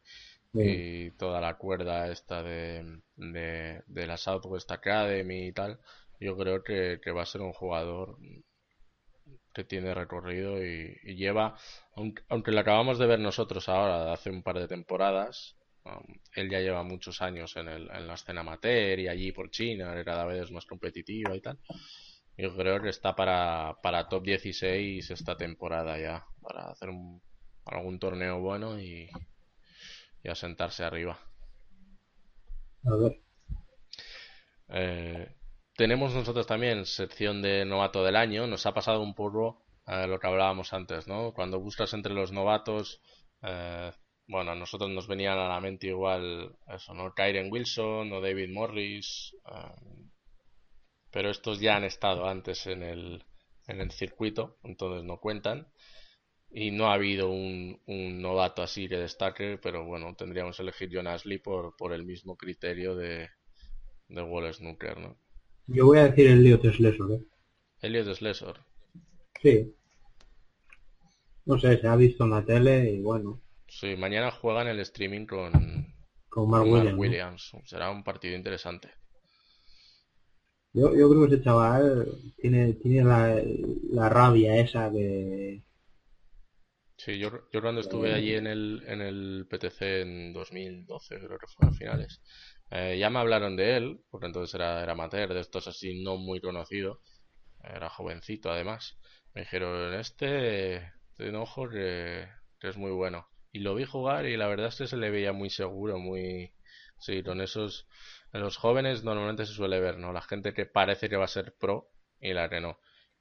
y 0.54 1.10
toda 1.12 1.40
la 1.40 1.56
cuerda 1.56 2.10
esta 2.10 2.42
de, 2.42 3.00
de, 3.16 4.06
la 4.06 4.16
Southwest 4.16 4.70
Academy 4.70 5.48
y 5.48 5.52
tal, 5.52 5.80
yo 6.20 6.36
creo 6.36 6.62
que, 6.62 6.98
va 7.10 7.22
a 7.22 7.26
ser 7.26 7.40
un 7.40 7.52
jugador 7.52 8.16
que 9.52 9.64
tiene 9.64 9.94
recorrido 9.94 10.64
y, 10.64 10.96
lleva, 11.16 11.56
aunque, 11.96 12.22
aunque 12.28 12.52
lo 12.52 12.60
acabamos 12.60 12.98
de 12.98 13.06
ver 13.06 13.18
nosotros 13.18 13.68
ahora, 13.68 14.12
hace 14.12 14.30
un 14.30 14.42
par 14.42 14.58
de 14.58 14.68
temporadas, 14.68 15.56
um, 15.84 16.02
él 16.34 16.50
ya 16.50 16.60
lleva 16.60 16.82
muchos 16.82 17.20
años 17.22 17.56
en, 17.56 17.68
el, 17.68 17.90
en 17.90 18.06
la 18.06 18.14
escena 18.14 18.42
amateur 18.42 18.98
y 18.98 19.08
allí 19.08 19.32
por 19.32 19.50
China, 19.50 19.94
que 19.94 20.04
cada 20.04 20.24
vez 20.24 20.44
es 20.44 20.50
más 20.52 20.66
competitiva 20.66 21.34
y 21.36 21.40
tal. 21.40 21.58
Yo 22.36 22.56
creo 22.56 22.82
que 22.82 22.88
está 22.88 23.14
para, 23.14 23.76
para 23.82 24.08
top 24.08 24.24
16 24.24 25.10
esta 25.10 25.36
temporada 25.36 25.98
ya, 25.98 26.24
para 26.40 26.70
hacer 26.70 26.90
un, 26.90 27.22
algún 27.64 27.98
torneo 27.98 28.40
bueno 28.40 28.80
y, 28.80 29.08
y 30.24 30.30
a 30.30 30.34
sentarse 30.34 30.82
arriba. 30.82 31.20
A 32.86 32.96
ver. 32.96 33.20
Eh, 34.68 35.36
tenemos 35.76 36.14
nosotros 36.14 36.46
también 36.46 36.86
sección 36.86 37.42
de 37.42 37.64
novato 37.64 38.02
del 38.02 38.16
año. 38.16 38.46
Nos 38.46 38.64
ha 38.66 38.72
pasado 38.72 39.02
un 39.02 39.14
poco 39.14 39.62
eh, 39.86 40.06
lo 40.06 40.18
que 40.18 40.26
hablábamos 40.26 40.72
antes, 40.72 41.06
¿no? 41.06 41.32
Cuando 41.34 41.60
buscas 41.60 41.92
entre 41.92 42.14
los 42.14 42.32
novatos, 42.32 43.02
eh, 43.42 43.92
bueno, 44.26 44.52
a 44.52 44.54
nosotros 44.54 44.90
nos 44.90 45.06
venían 45.06 45.38
a 45.38 45.48
la 45.48 45.60
mente 45.60 45.88
igual 45.88 46.56
eso, 46.68 46.94
¿no? 46.94 47.14
Kyren 47.14 47.52
Wilson 47.52 48.10
o 48.10 48.20
David 48.22 48.48
Morris, 48.50 49.36
pero 51.10 51.28
estos 51.28 51.60
ya 51.60 51.76
han 51.76 51.84
estado 51.84 52.26
antes 52.26 52.66
en 52.66 52.82
el, 52.82 53.24
en 53.66 53.82
el 53.82 53.90
circuito, 53.90 54.56
entonces 54.62 55.04
no 55.04 55.18
cuentan 55.18 55.68
y 56.56 56.70
no 56.70 56.86
ha 56.86 56.94
habido 56.94 57.30
un, 57.30 57.80
un, 57.86 58.22
novato 58.22 58.62
así 58.62 58.88
que 58.88 58.96
destaque, 58.96 59.58
pero 59.60 59.84
bueno, 59.84 60.14
tendríamos 60.14 60.56
que 60.56 60.62
elegir 60.62 60.88
John 60.92 61.08
Ashley 61.08 61.38
por, 61.38 61.74
por 61.76 61.92
el 61.92 62.04
mismo 62.04 62.36
criterio 62.36 62.94
de, 62.94 63.28
de 64.08 64.22
Wall 64.22 64.54
Snooker, 64.54 64.98
¿no? 65.00 65.18
Yo 65.66 65.86
voy 65.86 65.98
a 65.98 66.04
decir 66.04 66.28
el 66.28 66.38
Elliot 66.38 66.62
Slesor, 66.72 67.12
¿eh? 67.12 67.24
Elliot 67.80 68.14
Slesor. 68.14 68.64
Sí. 69.42 69.74
No 71.44 71.58
sé, 71.58 71.80
se 71.80 71.88
ha 71.88 71.96
visto 71.96 72.22
en 72.22 72.30
la 72.30 72.44
tele 72.44 72.88
y 72.88 73.00
bueno. 73.00 73.42
Sí, 73.66 73.96
mañana 73.96 74.30
juegan 74.30 74.68
el 74.68 74.78
streaming 74.78 75.26
con, 75.26 75.92
con 76.28 76.48
Mark, 76.48 76.96
Williams. 76.96 77.50
Será 77.64 77.90
un 77.90 78.04
partido 78.04 78.36
interesante. 78.36 78.90
Yo, 80.72 80.94
yo 80.94 81.10
creo 81.10 81.26
que 81.26 81.34
ese 81.34 81.44
chaval 81.44 82.06
tiene, 82.36 82.74
tiene 82.74 83.04
la, 83.04 83.42
la 83.90 84.08
rabia 84.08 84.56
esa 84.56 84.88
de 84.88 85.64
Sí, 86.96 87.18
yo, 87.18 87.30
yo 87.52 87.60
cuando 87.60 87.80
estuve 87.80 88.14
allí 88.14 88.34
en 88.34 88.46
el, 88.46 88.82
en 88.86 89.00
el 89.02 89.46
PTC 89.50 90.00
en 90.02 90.32
2012, 90.32 91.18
creo 91.18 91.38
que 91.38 91.46
fue 91.48 91.66
a 91.68 91.72
finales, 91.72 92.22
eh, 92.70 92.96
ya 92.98 93.10
me 93.10 93.18
hablaron 93.18 93.56
de 93.56 93.76
él, 93.76 94.00
porque 94.10 94.26
entonces 94.26 94.54
era, 94.54 94.82
era 94.82 94.92
amateur, 94.92 95.34
de 95.34 95.40
estos 95.40 95.66
así 95.68 96.02
no 96.02 96.16
muy 96.16 96.40
conocido, 96.40 97.00
era 97.62 97.90
jovencito 97.90 98.50
además. 98.52 98.98
Me 99.34 99.42
dijeron, 99.42 99.94
este, 99.94 100.92
tiene 101.16 101.38
ojo 101.38 101.68
que, 101.68 102.28
que 102.60 102.68
es 102.68 102.76
muy 102.76 102.92
bueno. 102.92 103.28
Y 103.52 103.60
lo 103.60 103.74
vi 103.74 103.84
jugar 103.84 104.26
y 104.26 104.36
la 104.36 104.48
verdad 104.48 104.68
es 104.68 104.76
que 104.76 104.86
se 104.86 104.96
le 104.96 105.10
veía 105.10 105.32
muy 105.32 105.50
seguro, 105.50 105.98
muy... 105.98 106.54
Sí, 106.98 107.22
con 107.22 107.40
esos... 107.40 107.88
En 108.32 108.40
los 108.42 108.56
jóvenes 108.56 109.04
normalmente 109.04 109.46
se 109.46 109.52
suele 109.54 109.80
ver, 109.80 109.98
¿no? 109.98 110.12
La 110.12 110.22
gente 110.22 110.54
que 110.54 110.66
parece 110.66 111.08
que 111.08 111.16
va 111.16 111.24
a 111.26 111.28
ser 111.28 111.54
pro 111.56 111.90
y 112.20 112.32
la 112.34 112.48
que 112.48 112.60
no. 112.60 112.78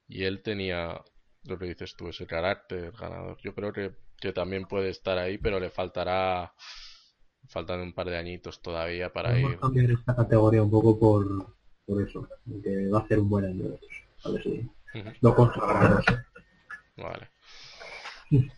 Y 0.08 0.24
él 0.26 0.42
tenía, 0.44 1.02
lo 1.46 1.58
que 1.58 1.66
dices 1.66 1.96
tú, 1.96 2.08
ese 2.10 2.26
carácter 2.26 2.92
ganador. 2.92 3.38
Yo 3.42 3.54
creo 3.54 3.74
que, 3.74 3.92
que 4.20 4.34
también 4.34 4.66
puede 4.66 4.90
estar 4.90 5.18
ahí, 5.18 5.38
pero 5.38 5.60
le 5.60 5.70
faltará 5.70 6.54
faltan 7.50 7.82
un 7.82 7.94
par 7.94 8.08
de 8.10 8.18
añitos 8.18 8.62
todavía 8.62 9.12
para 9.12 9.32
Vamos 9.34 9.52
ir. 9.54 9.60
cambiar 9.60 9.92
esta 9.92 10.16
categoría 10.16 10.64
un 10.64 10.72
poco 10.72 10.98
por, 10.98 11.56
por 11.86 12.02
eso, 12.02 12.28
que 12.64 12.88
va 12.88 13.00
a 13.00 13.08
ser 13.08 13.20
un 13.20 13.30
buen 13.30 13.46
año. 13.46 13.66
A 14.24 14.30
ver 14.30 14.44
si 14.44 14.70
lo 15.22 15.36
consagramos. 15.36 16.06
Vale. 16.96 17.30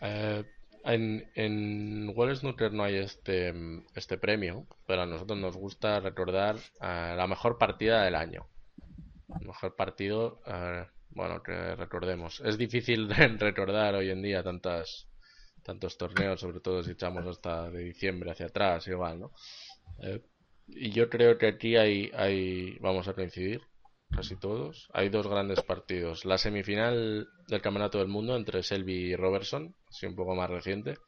Eh, 0.00 0.44
en, 0.84 1.28
en 1.34 2.12
World 2.14 2.36
Snooker 2.36 2.72
no 2.72 2.84
hay 2.84 2.96
este, 2.96 3.52
este 3.94 4.18
premio, 4.18 4.66
pero 4.86 5.02
a 5.02 5.06
nosotros 5.06 5.38
nos 5.38 5.56
gusta 5.56 5.98
recordar 5.98 6.56
eh, 6.80 7.14
la 7.16 7.26
mejor 7.26 7.58
partida 7.58 8.04
del 8.04 8.14
año. 8.14 8.46
El 9.40 9.48
mejor 9.48 9.74
partido 9.74 10.40
eh, 10.46 10.86
bueno, 11.16 11.42
que 11.42 11.74
recordemos. 11.74 12.40
Es 12.40 12.58
difícil 12.58 13.08
recordar 13.38 13.94
hoy 13.94 14.10
en 14.10 14.22
día 14.22 14.42
tantas 14.42 15.08
tantos 15.62 15.96
torneos, 15.98 16.38
sobre 16.38 16.60
todo 16.60 16.82
si 16.82 16.92
echamos 16.92 17.26
hasta 17.26 17.68
de 17.70 17.82
diciembre 17.82 18.30
hacia 18.30 18.46
atrás, 18.46 18.86
igual, 18.86 19.18
¿no? 19.18 19.32
Eh, 20.00 20.22
y 20.68 20.90
yo 20.90 21.08
creo 21.08 21.38
que 21.38 21.48
aquí 21.48 21.76
hay, 21.76 22.10
hay, 22.14 22.78
vamos 22.80 23.08
a 23.08 23.14
coincidir, 23.14 23.62
casi 24.10 24.36
todos. 24.36 24.88
Hay 24.92 25.08
dos 25.08 25.26
grandes 25.26 25.62
partidos. 25.62 26.24
La 26.24 26.38
semifinal 26.38 27.26
del 27.48 27.62
Campeonato 27.62 27.98
del 27.98 28.08
Mundo 28.08 28.36
entre 28.36 28.62
Selby 28.62 29.12
y 29.12 29.16
Robertson, 29.16 29.74
así 29.88 30.06
un 30.06 30.14
poco 30.14 30.36
más 30.36 30.50
reciente. 30.50 30.98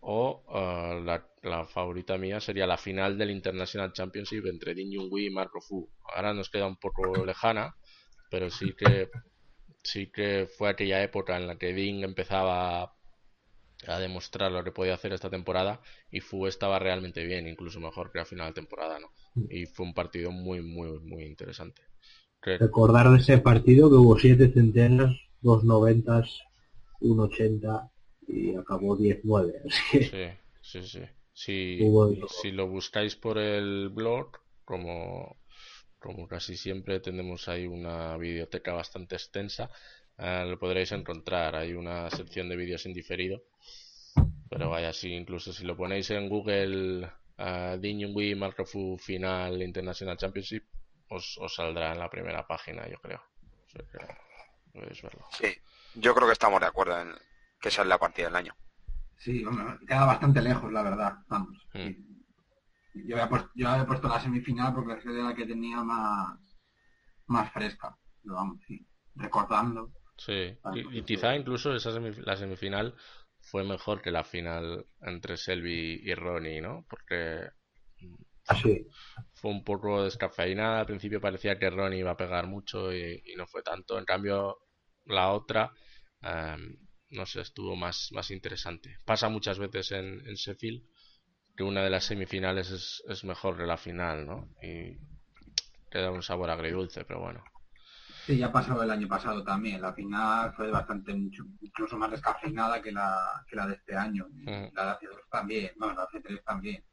O 0.00 0.44
eh, 0.54 1.00
la, 1.02 1.26
la, 1.42 1.66
favorita 1.66 2.16
mía 2.18 2.40
sería 2.40 2.66
la 2.66 2.76
final 2.76 3.18
del 3.18 3.30
International 3.30 3.92
Championship 3.92 4.46
entre 4.46 4.74
Din 4.74 4.94
Junhui 4.94 5.26
y 5.26 5.30
Marco 5.30 5.60
Fu. 5.60 5.88
Ahora 6.14 6.32
nos 6.32 6.48
queda 6.50 6.66
un 6.66 6.76
poco 6.76 7.24
lejana, 7.24 7.74
pero 8.30 8.50
sí 8.50 8.72
que 8.72 9.10
sí 9.82 10.08
que 10.08 10.48
fue 10.58 10.68
aquella 10.68 11.02
época 11.02 11.36
en 11.36 11.46
la 11.46 11.56
que 11.56 11.72
Ding 11.72 12.02
empezaba 12.02 12.96
a 13.86 13.98
demostrar 13.98 14.50
lo 14.50 14.64
que 14.64 14.72
podía 14.72 14.94
hacer 14.94 15.12
esta 15.12 15.30
temporada 15.30 15.80
y 16.10 16.20
Fu 16.20 16.46
estaba 16.46 16.78
realmente 16.78 17.24
bien, 17.24 17.46
incluso 17.46 17.78
mejor 17.78 18.10
que 18.10 18.18
la 18.18 18.24
final 18.24 18.48
de 18.48 18.54
temporada, 18.54 18.98
¿no? 18.98 19.10
Y 19.48 19.66
fue 19.66 19.86
un 19.86 19.94
partido 19.94 20.30
muy, 20.30 20.62
muy, 20.62 20.98
muy 21.00 21.24
interesante. 21.24 21.82
Recordar 22.42 23.10
de 23.10 23.18
ese 23.18 23.38
partido 23.38 23.88
que 23.88 23.96
hubo 23.96 24.18
siete 24.18 24.50
centenas, 24.52 25.16
dos 25.40 25.64
noventas, 25.64 26.42
un 27.00 27.20
ochenta 27.20 27.90
y 28.26 28.54
acabó 28.54 28.96
10-9. 28.96 29.52
Sí, 29.90 30.28
sí, 30.62 30.82
sí. 30.82 31.02
Si, 31.32 31.78
si 32.40 32.52
lo 32.52 32.66
buscáis 32.68 33.14
por 33.14 33.36
el 33.38 33.90
blog, 33.90 34.30
como 34.64 35.36
como 36.06 36.28
casi 36.28 36.56
siempre 36.56 37.00
tenemos 37.00 37.48
ahí 37.48 37.66
una 37.66 38.16
biblioteca 38.16 38.72
bastante 38.72 39.16
extensa, 39.16 39.68
eh, 40.16 40.44
lo 40.46 40.58
podréis 40.58 40.92
encontrar. 40.92 41.56
Hay 41.56 41.74
una 41.74 42.08
sección 42.10 42.48
de 42.48 42.56
vídeos 42.56 42.86
en 42.86 42.94
diferido. 42.94 43.42
Pero 44.48 44.70
vaya, 44.70 44.92
si 44.92 45.12
incluso 45.12 45.52
si 45.52 45.64
lo 45.64 45.76
ponéis 45.76 46.10
en 46.10 46.28
Google 46.28 47.10
uh, 47.38 47.76
Din 47.78 48.38
Markofu 48.38 48.96
Final 48.96 49.60
International 49.60 50.16
Championship, 50.16 50.64
os, 51.08 51.38
saldrá 51.48 51.92
en 51.92 51.98
la 51.98 52.08
primera 52.08 52.46
página, 52.46 52.88
yo 52.88 52.98
creo. 52.98 53.20
podéis 54.72 55.02
verlo. 55.02 55.26
Sí, 55.32 55.48
yo 55.96 56.14
creo 56.14 56.28
que 56.28 56.32
estamos 56.32 56.60
de 56.60 56.66
acuerdo 56.66 57.00
en 57.00 57.12
que 57.60 57.68
esa 57.68 57.82
es 57.82 57.88
la 57.88 57.98
partida 57.98 58.26
del 58.26 58.36
año. 58.36 58.54
Sí, 59.18 59.44
queda 59.88 60.06
bastante 60.06 60.40
lejos, 60.40 60.72
la 60.72 60.82
verdad. 60.82 61.18
Vamos. 61.28 61.66
Mm. 61.74 62.15
Yo 63.04 63.16
había, 63.16 63.28
puesto, 63.28 63.50
yo 63.54 63.68
había 63.68 63.86
puesto 63.86 64.08
la 64.08 64.20
semifinal 64.20 64.74
porque 64.74 64.94
es 64.94 65.04
la 65.04 65.34
que 65.34 65.46
tenía 65.46 65.82
más, 65.82 66.38
más 67.26 67.52
fresca. 67.52 67.96
Pero 68.22 68.34
vamos, 68.34 68.58
sí, 68.66 68.86
recordando. 69.14 69.92
Sí, 70.16 70.58
y, 70.92 71.02
quizá 71.02 71.36
incluso 71.36 71.74
esa 71.74 71.90
la 71.90 72.36
semifinal 72.36 72.94
fue 73.40 73.64
mejor 73.64 74.00
que 74.00 74.10
la 74.10 74.24
final 74.24 74.86
entre 75.02 75.36
Selby 75.36 76.00
y 76.02 76.14
Ronnie, 76.14 76.60
¿no? 76.60 76.86
Porque 76.88 77.50
sí. 78.62 78.86
fue 79.34 79.50
un 79.50 79.62
poco 79.62 80.04
descafeinada. 80.04 80.80
Al 80.80 80.86
principio 80.86 81.20
parecía 81.20 81.58
que 81.58 81.70
Ronnie 81.70 82.00
iba 82.00 82.12
a 82.12 82.16
pegar 82.16 82.46
mucho 82.46 82.94
y, 82.94 83.22
no 83.36 83.46
fue 83.46 83.62
tanto. 83.62 83.98
En 83.98 84.04
cambio, 84.04 84.58
la 85.04 85.32
otra, 85.32 85.72
em, 86.22 86.78
no 87.10 87.26
sé, 87.26 87.42
estuvo 87.42 87.76
más, 87.76 88.08
más 88.12 88.30
interesante. 88.30 88.96
Pasa 89.04 89.28
muchas 89.28 89.58
veces 89.58 89.92
en, 89.92 90.26
en 90.26 90.34
Sheffield 90.34 90.82
que 91.56 91.64
una 91.64 91.82
de 91.82 91.90
las 91.90 92.04
semifinales 92.04 92.70
es, 92.70 93.02
es 93.08 93.24
mejor 93.24 93.56
que 93.56 93.64
la 93.64 93.76
final, 93.76 94.26
¿no? 94.26 94.48
Y 94.62 94.98
queda 95.90 96.10
un 96.10 96.22
sabor 96.22 96.50
agridulce, 96.50 97.04
pero 97.04 97.20
bueno. 97.20 97.42
Sí, 98.26 98.36
ya 98.36 98.46
ha 98.46 98.52
pasado 98.52 98.82
el 98.82 98.90
año 98.90 99.08
pasado 99.08 99.42
también. 99.44 99.80
La 99.80 99.92
final 99.92 100.52
fue 100.54 100.70
bastante, 100.70 101.14
mucho, 101.14 101.44
incluso 101.60 101.96
más 101.96 102.10
descafeinada 102.10 102.82
que 102.82 102.92
la, 102.92 103.44
que 103.48 103.56
la 103.56 103.66
de 103.68 103.74
este 103.74 103.96
año. 103.96 104.26
Mm. 104.30 104.74
La 104.74 104.84
de 104.84 104.90
hace 104.90 105.06
dos 105.06 105.20
también, 105.30 105.70
bueno, 105.78 105.94
la 105.94 106.00
de 106.02 106.06
hace 106.08 106.20
tres 106.20 106.44
también. 106.44 106.84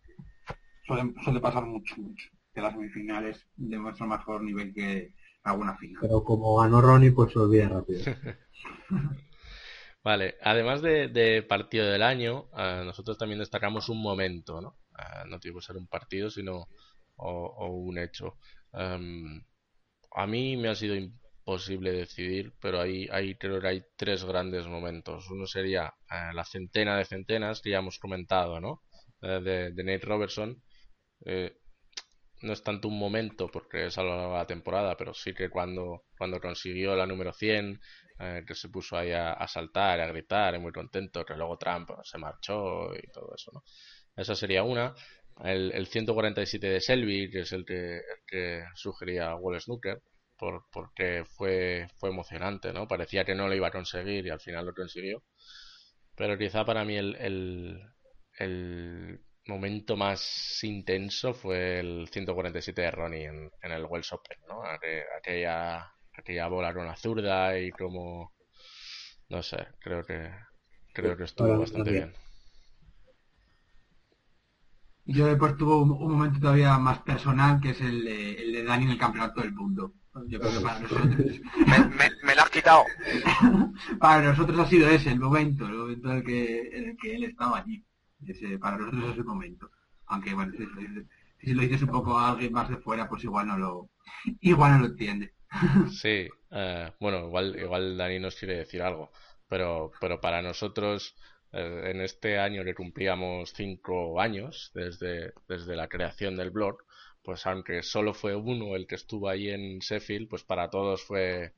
Suele, 0.86 1.14
suele 1.24 1.40
pasar 1.40 1.66
mucho, 1.66 1.96
mucho. 1.98 2.30
Que 2.54 2.62
las 2.62 2.74
semifinales 2.74 3.48
demuestran 3.56 4.10
mejor 4.10 4.44
nivel 4.44 4.74
que 4.74 5.16
alguna 5.44 5.76
final. 5.78 6.02
Pero 6.02 6.24
como 6.24 6.58
ganó 6.58 6.82
Ronnie, 6.82 7.12
pues 7.12 7.34
se 7.34 7.40
olvida 7.40 7.68
rápido. 7.68 8.04
Vale, 10.04 10.36
además 10.42 10.82
de, 10.82 11.46
partido 11.48 11.86
del 11.88 12.04
año, 12.04 12.50
eh, 12.58 12.82
nosotros 12.86 13.18
también 13.18 13.40
destacamos 13.40 13.88
un 13.90 14.02
momento, 14.02 14.60
¿no? 14.62 14.78
Eh, 15.00 15.24
no 15.28 15.40
tiene 15.40 15.56
que 15.58 15.66
ser 15.66 15.78
un 15.78 15.88
partido, 15.88 16.30
sino 16.30 16.68
o, 17.16 17.68
un 17.68 17.98
hecho. 17.98 18.38
Em, 18.74 19.42
a 20.12 20.28
mí 20.28 20.58
me 20.58 20.70
ha 20.70 20.76
sido 20.76 20.96
imposible 20.96 21.92
decidir, 21.94 22.54
pero 22.62 22.82
hay, 22.82 23.08
hay, 23.12 23.36
creo 23.38 23.62
que 23.62 23.68
hay 23.68 23.84
tres 23.98 24.26
grandes 24.26 24.68
momentos. 24.68 25.30
Uno 25.30 25.48
sería 25.48 25.94
eh, 26.12 26.34
la 26.34 26.44
centena 26.46 26.98
de 26.98 27.06
centenas 27.06 27.62
que 27.62 27.72
ya 27.72 27.80
hemos 27.80 28.00
comentado, 28.00 28.60
¿no? 28.60 28.82
de, 29.22 29.72
de, 29.72 29.84
Nate 29.86 30.06
Robertson. 30.06 30.62
No 32.44 32.54
es 32.54 32.64
tanto 32.64 32.88
un 32.88 33.00
momento 33.00 33.48
porque 33.48 33.88
es 33.88 33.98
a 33.98 34.04
de 34.04 34.10
la 34.10 34.46
temporada, 34.46 34.96
pero 34.98 35.14
sí 35.14 35.34
que 35.34 35.50
cuando, 35.50 36.04
cuando 36.18 36.40
consiguió 36.40 36.96
la 36.96 37.06
número 37.06 37.34
100, 37.34 37.80
eh, 38.20 38.44
que 38.46 38.56
se 38.56 38.70
puso 38.70 38.98
ahí 38.98 39.12
a, 39.12 39.48
saltar, 39.48 40.00
a 40.00 40.08
gritar, 40.08 40.60
muy 40.60 40.72
contento, 40.72 41.26
que 41.26 41.36
luego 41.36 41.58
Trump 41.58 41.90
se 42.04 42.18
marchó 42.18 42.94
y 42.96 43.08
todo 43.12 43.34
eso, 43.36 43.52
¿no? 43.54 43.64
Esa 44.16 44.36
sería 44.36 44.64
una. 44.64 44.94
El, 45.44 45.88
147 45.88 46.68
de 46.68 46.82
Selby, 46.82 47.32
que 47.32 47.42
es 47.42 47.52
el 47.54 47.66
que, 47.66 48.02
que 48.28 48.64
sugería 48.76 49.36
Wall 49.36 49.60
Snooker, 49.60 50.02
por, 50.38 50.66
porque 50.72 51.24
fue, 51.26 51.88
fue 51.98 52.10
emocionante, 52.10 52.72
¿no? 52.74 52.88
Parecía 52.88 53.26
que 53.26 53.36
no 53.36 53.48
lo 53.48 53.56
iba 53.56 53.68
a 53.70 53.72
conseguir 53.72 54.26
y 54.26 54.30
al 54.30 54.40
final 54.40 54.66
lo 54.66 54.74
consiguió. 54.74 55.24
Pero 56.16 56.38
quizá 56.38 56.66
para 56.66 56.86
mí 56.86 56.96
el, 56.98 57.16
el, 58.40 59.22
momento 59.48 59.98
más 59.98 60.64
intenso 60.64 61.34
fue 61.34 61.80
el 61.80 62.08
147 62.12 62.82
de 62.82 62.92
Ronnie 62.92 63.26
en, 63.26 63.52
en 63.62 63.72
el 63.72 63.86
Wells 63.86 64.14
Open, 64.14 64.38
¿no? 64.48 64.64
Aquella 65.18 65.94
aquella 66.16 66.48
bola 66.48 66.74
con 66.74 66.86
la 66.86 66.96
zurda 66.96 67.58
y 67.60 67.72
como 67.72 68.32
no 69.30 69.42
sé, 69.42 69.68
creo 69.80 70.04
que 70.04 70.30
creo 70.94 71.18
que 71.18 71.24
estuvo 71.24 71.58
bastante 71.58 71.92
bien. 71.92 72.14
Yo 75.06 75.26
después 75.26 75.58
tuvo 75.58 75.82
un, 75.82 76.14
momento 76.14 76.40
todavía 76.40 76.78
más 76.78 77.00
personal 77.00 77.60
que 77.60 77.72
es 77.72 77.82
el 77.82 78.06
de, 78.06 78.34
el 78.36 78.54
de 78.54 78.64
Dani 78.64 78.86
en 78.86 78.92
el 78.92 78.98
campeonato 78.98 79.42
del 79.42 79.52
mundo. 79.52 79.94
Yo 80.28 80.40
creo 80.40 80.52
que 80.54 80.60
para 80.60 80.80
nosotros... 80.80 81.08
me, 81.98 82.10
me, 82.24 82.36
lo 82.36 82.42
has 82.42 82.50
quitado. 82.50 82.84
para 84.00 84.22
nosotros 84.22 84.58
ha 84.60 84.70
sido 84.70 84.88
ese 84.88 85.12
el 85.12 85.20
momento, 85.20 85.66
el 85.66 85.74
momento 85.74 86.12
en 86.12 86.18
el 86.18 86.24
que, 86.24 86.70
en 86.72 86.90
el 86.90 86.98
que 86.98 87.16
él 87.16 87.24
estaba 87.26 87.58
allí. 87.58 87.84
Ese, 88.28 88.58
para 88.58 88.78
nosotros 88.78 89.12
es 89.12 89.18
el 89.18 89.26
momento. 89.26 89.70
Aunque 90.08 90.34
bueno, 90.34 90.54
si, 91.40 91.54
lo 91.54 91.62
dices 91.62 91.82
un 91.82 91.90
poco 91.90 92.18
a 92.18 92.32
alguien 92.32 92.54
más 92.54 92.70
de 92.70 92.78
fuera, 92.78 93.08
pues 93.08 93.24
igual 93.24 93.48
no 93.48 93.58
lo, 93.58 93.90
igual 94.42 94.74
no 94.74 94.80
lo 94.80 94.86
entiende. 94.88 95.34
Sí, 95.92 96.28
eh, 96.52 96.92
bueno, 97.00 97.28
igual, 97.28 97.56
igual 97.60 97.98
Dani 97.98 98.20
nos 98.20 98.36
quiere 98.36 98.58
decir 98.58 98.82
algo, 98.82 99.12
pero, 99.48 99.92
pero 100.02 100.20
para 100.20 100.42
nosotros 100.42 101.16
eh, 101.52 101.92
en 101.92 102.02
este 102.02 102.40
año 102.40 102.64
que 102.64 102.74
cumplíamos 102.74 103.54
cinco 103.54 104.20
años 104.20 104.72
desde, 104.74 105.34
desde 105.48 105.76
la 105.76 105.88
creación 105.88 106.36
del 106.36 106.50
blog, 106.50 106.78
pues 107.24 107.46
aunque 107.46 107.84
solo 107.84 108.14
fue 108.14 108.36
uno 108.36 108.76
el 108.76 108.88
que 108.88 108.96
estuvo 108.96 109.30
ahí 109.30 109.50
en 109.50 109.80
Sheffield, 109.80 110.28
pues 110.28 110.44
para 110.44 110.70
todos 110.70 111.04
fue 111.04 111.54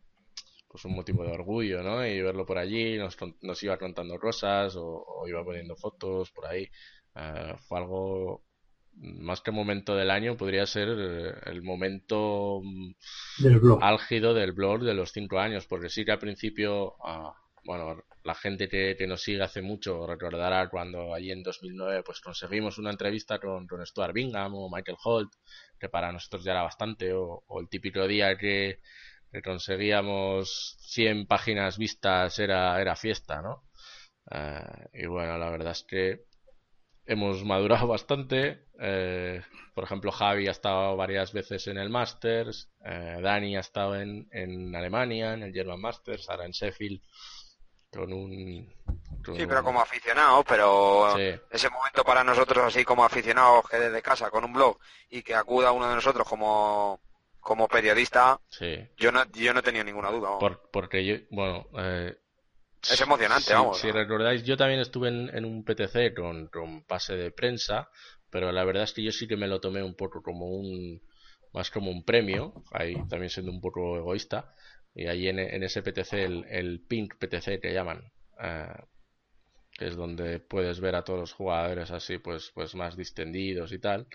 pues 0.75 0.83
un 0.83 0.93
motivo 0.93 1.23
de 1.23 1.31
orgullo, 1.31 1.81
¿no? 1.81 2.05
Y 2.05 2.21
verlo 2.21 2.45
por 2.45 2.57
allí, 2.57 2.97
nos, 2.97 3.15
nos 3.41 3.63
iba 3.63 3.77
contando 3.77 4.19
cosas 4.19 4.75
o, 4.75 5.23
iba 5.25 5.41
poniendo 5.41 5.77
fotos 5.77 6.31
por 6.31 6.47
ahí. 6.47 6.69
Eh, 7.15 7.53
fue 7.65 7.79
algo 7.79 8.43
más 8.97 9.39
que 9.39 9.51
momento 9.51 9.95
del 9.95 10.11
año, 10.11 10.35
podría 10.35 10.65
ser 10.65 10.89
eh, 10.89 11.33
el 11.45 11.61
momento 11.61 12.59
mm, 12.61 13.77
álgido 13.81 14.33
del 14.33 14.51
blog 14.51 14.81
de 14.83 14.95
los 14.95 15.13
cinco 15.13 15.39
años, 15.39 15.65
porque 15.65 15.87
sí 15.87 16.03
que 16.03 16.11
al 16.11 16.19
principio, 16.19 16.95
ah, 17.05 17.33
bueno, 17.63 18.03
la 18.25 18.35
gente 18.35 18.67
que, 18.67 18.97
nos 19.07 19.21
sigue 19.21 19.43
hace 19.43 19.61
mucho 19.61 20.05
recordará 20.05 20.67
cuando 20.69 21.13
allí 21.13 21.31
en 21.31 21.41
2009 21.41 22.03
pues 22.03 22.19
conseguimos 22.19 22.77
una 22.79 22.91
entrevista 22.91 23.39
con, 23.39 23.65
con 23.65 23.85
Stuart 23.85 24.13
Bingham 24.13 24.55
o 24.55 24.69
Michael 24.69 24.97
Holt, 25.05 25.31
que 25.79 25.87
para 25.87 26.11
nosotros 26.11 26.43
ya 26.43 26.51
era 26.51 26.63
bastante, 26.63 27.13
o, 27.13 27.45
el 27.61 27.69
típico 27.69 28.05
día 28.07 28.37
que, 28.37 28.79
conseguíamos 29.41 30.77
100 30.79 31.27
páginas 31.27 31.77
vistas 31.77 32.39
era, 32.39 32.79
era 32.81 32.95
fiesta, 32.95 33.41
¿no? 33.41 33.63
Eh, 34.31 34.89
y 34.93 35.05
bueno, 35.05 35.37
la 35.37 35.49
verdad 35.49 35.71
es 35.71 35.83
que 35.83 36.25
hemos 37.05 37.43
madurado 37.43 37.87
bastante. 37.87 38.67
Eh, 38.79 39.41
por 39.73 39.83
ejemplo, 39.83 40.11
Javi 40.11 40.47
ha 40.47 40.51
estado 40.51 40.95
varias 40.95 41.33
veces 41.33 41.67
en 41.67 41.77
el 41.77 41.89
Masters, 41.89 42.71
eh, 42.83 43.19
Dani 43.21 43.57
ha 43.57 43.61
estado 43.61 43.95
en, 43.95 44.27
en, 44.31 44.75
Alemania, 44.75 45.33
en 45.33 45.43
el 45.43 45.53
German 45.53 45.79
Masters, 45.79 46.29
ahora 46.29 46.45
en 46.45 46.51
Sheffield, 46.51 47.01
con 47.91 48.11
un... 48.11 48.73
sí, 49.23 49.45
pero 49.47 49.63
como 49.63 49.81
aficionado, 49.81 50.43
pero 50.43 51.17
ese 51.17 51.69
momento 51.69 52.03
para 52.03 52.23
nosotros 52.23 52.65
así 52.65 52.83
como 52.83 53.05
aficionados 53.05 53.69
que 53.69 53.77
desde 53.77 54.01
casa 54.01 54.29
con 54.29 54.43
un 54.43 54.53
blog 54.53 54.77
y 55.09 55.21
que 55.21 55.35
acuda 55.35 55.71
uno 55.71 55.87
de 55.87 55.95
nosotros 55.95 56.27
como 56.27 56.99
como 57.45 57.67
periodista, 57.67 58.41
yo 58.97 59.11
no 59.11 59.23
yo 59.33 59.53
no 59.53 59.61
tenía 59.61 59.83
ninguna 59.83 60.09
duda. 60.09 60.29
porque 60.71 61.05
yo, 61.05 61.15
bueno, 61.29 61.67
eh, 61.77 62.17
es 62.81 63.01
emocionante, 63.01 63.53
vamos. 63.53 63.79
Si 63.79 63.91
recordáis, 63.91 64.43
yo 64.43 64.57
también 64.57 64.79
estuve 64.79 65.09
en, 65.09 65.45
un 65.45 65.63
PTC 65.63 66.15
con, 66.15 66.47
con, 66.47 66.83
pase 66.85 67.15
de 67.15 67.29
prensa, 67.29 67.87
pero 68.31 68.51
la 68.51 68.63
verdad 68.63 68.85
es 68.85 68.93
que 68.93 69.03
yo 69.03 69.11
sí 69.11 69.27
que 69.27 69.37
me 69.37 69.45
lo 69.47 69.61
tomé 69.61 69.83
un 69.83 69.95
poco 69.95 70.23
como 70.23 70.47
un 70.47 70.99
más 71.53 71.69
como 71.69 71.91
un 71.91 72.03
premio, 72.03 72.63
ahí 72.71 72.95
también 73.07 73.29
siendo 73.29 73.51
un 73.51 73.61
poco 73.61 73.95
egoísta, 73.95 74.51
y 74.95 75.05
ahí 75.05 75.27
en, 75.27 75.37
ese 75.37 75.83
PTC, 75.83 76.13
el, 76.13 76.45
el, 76.49 76.81
Pink 76.81 77.13
PTC 77.19 77.61
que 77.61 77.73
llaman, 77.73 78.11
eh, 78.41 78.73
que 79.71 79.85
es 79.85 79.95
donde 79.95 80.39
puedes 80.39 80.79
ver 80.79 80.95
a 80.95 81.03
todos 81.03 81.19
los 81.19 81.33
jugadores 81.33 81.91
así 81.91 82.17
pues, 82.17 82.51
pues 82.55 82.73
más 82.73 82.97
distendidos 82.97 83.71
y 83.71 83.77
tal, 83.77 84.07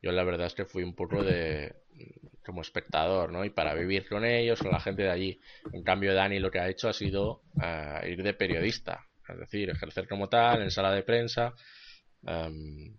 yo 0.00 0.12
la 0.12 0.24
verdad 0.24 0.46
es 0.46 0.54
que 0.54 0.64
fui 0.64 0.82
un 0.82 0.94
poco 0.94 1.22
de 1.22 1.74
como 2.44 2.62
espectador, 2.62 3.30
¿no? 3.30 3.44
Y 3.44 3.50
para 3.50 3.74
vivir 3.74 4.08
con 4.08 4.24
ellos, 4.24 4.60
con 4.60 4.70
la 4.70 4.80
gente 4.80 5.02
de 5.02 5.10
allí. 5.10 5.40
En 5.72 5.82
cambio, 5.82 6.14
Dani 6.14 6.38
lo 6.38 6.50
que 6.50 6.60
ha 6.60 6.68
hecho 6.68 6.88
ha 6.88 6.92
sido 6.92 7.42
eh, 7.62 8.10
ir 8.10 8.22
de 8.22 8.32
periodista, 8.32 9.04
es 9.28 9.38
decir, 9.38 9.68
ejercer 9.68 10.08
como 10.08 10.28
tal, 10.28 10.62
en 10.62 10.70
sala 10.70 10.92
de 10.92 11.02
prensa, 11.02 11.52
em, 12.26 12.96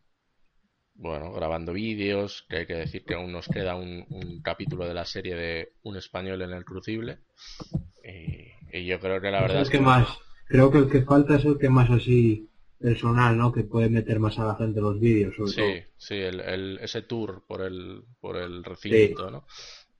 bueno, 0.93 1.31
grabando 1.31 1.73
vídeos, 1.73 2.45
que 2.47 2.57
hay 2.57 2.67
que 2.67 2.75
decir 2.75 3.05
que 3.05 3.15
aún 3.15 3.31
nos 3.31 3.47
queda 3.47 3.75
un, 3.75 4.41
capítulo 4.43 4.85
de 4.85 4.93
la 4.93 5.05
serie 5.05 5.35
de 5.35 5.73
Un 5.81 5.97
español 5.97 6.41
en 6.41 6.51
el 6.51 6.65
crucible. 6.65 7.19
Y, 8.03 8.85
yo 8.85 8.99
creo 8.99 9.19
que 9.19 9.31
la 9.31 9.41
verdad 9.41 9.63
es 9.63 9.69
que 9.69 9.79
más, 9.79 10.07
creo 10.45 10.69
que 10.71 10.77
el 10.77 10.89
que 10.89 11.01
falta 11.01 11.37
es 11.37 11.45
el 11.45 11.57
que 11.57 11.69
más 11.69 11.89
así 11.89 12.49
personal, 12.79 13.37
¿no? 13.37 13.51
Que 13.51 13.63
puede 13.63 13.89
meter 13.89 14.19
más 14.19 14.39
a 14.39 14.45
la 14.45 14.55
gente 14.55 14.81
los 14.81 14.99
vídeos, 14.99 15.35
sobre 15.35 15.51
sí, 15.51 15.57
todo. 15.57 15.93
Sí, 15.97 16.15
el, 16.15 16.79
ese 16.81 17.01
tour 17.01 17.43
por 17.45 17.61
el, 17.61 18.03
por 18.19 18.37
el 18.37 18.63
recinto, 18.63 19.29
¿no? 19.29 19.45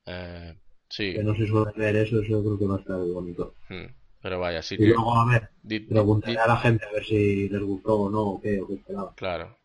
Eh, 0.06 0.56
sí. 0.88 1.13
Que 1.13 1.24
no 1.24 1.36
se 1.36 1.46
suele 1.46 1.72
ver 1.76 1.98
eso, 1.98 2.22
eso 2.22 2.42
creo 2.42 2.58
que 2.58 2.65
va 2.65 2.78
a 2.78 2.80
estar 2.80 2.98
bonito. 2.98 3.54
Hmm, 3.70 3.92
pero 4.22 4.39
vaya, 4.39 4.62
sí 4.62 4.76
y 4.80 4.88
luego, 4.88 5.13
a 5.15 5.26
ver, 5.26 5.50
preguntaré 5.88 6.38
a 6.38 6.48
la 6.48 6.58
gente 6.58 6.86
a 6.86 6.94
ver 6.94 7.06
si 7.06 7.50
les 7.50 7.62
gustó 7.62 8.00
o 8.00 8.10
no, 8.10 8.22
o 8.22 8.42
qué, 8.42 8.62
o 8.62 8.68
qué 8.68 8.76
esperaba. 8.76 9.13
Claro. 9.15 9.58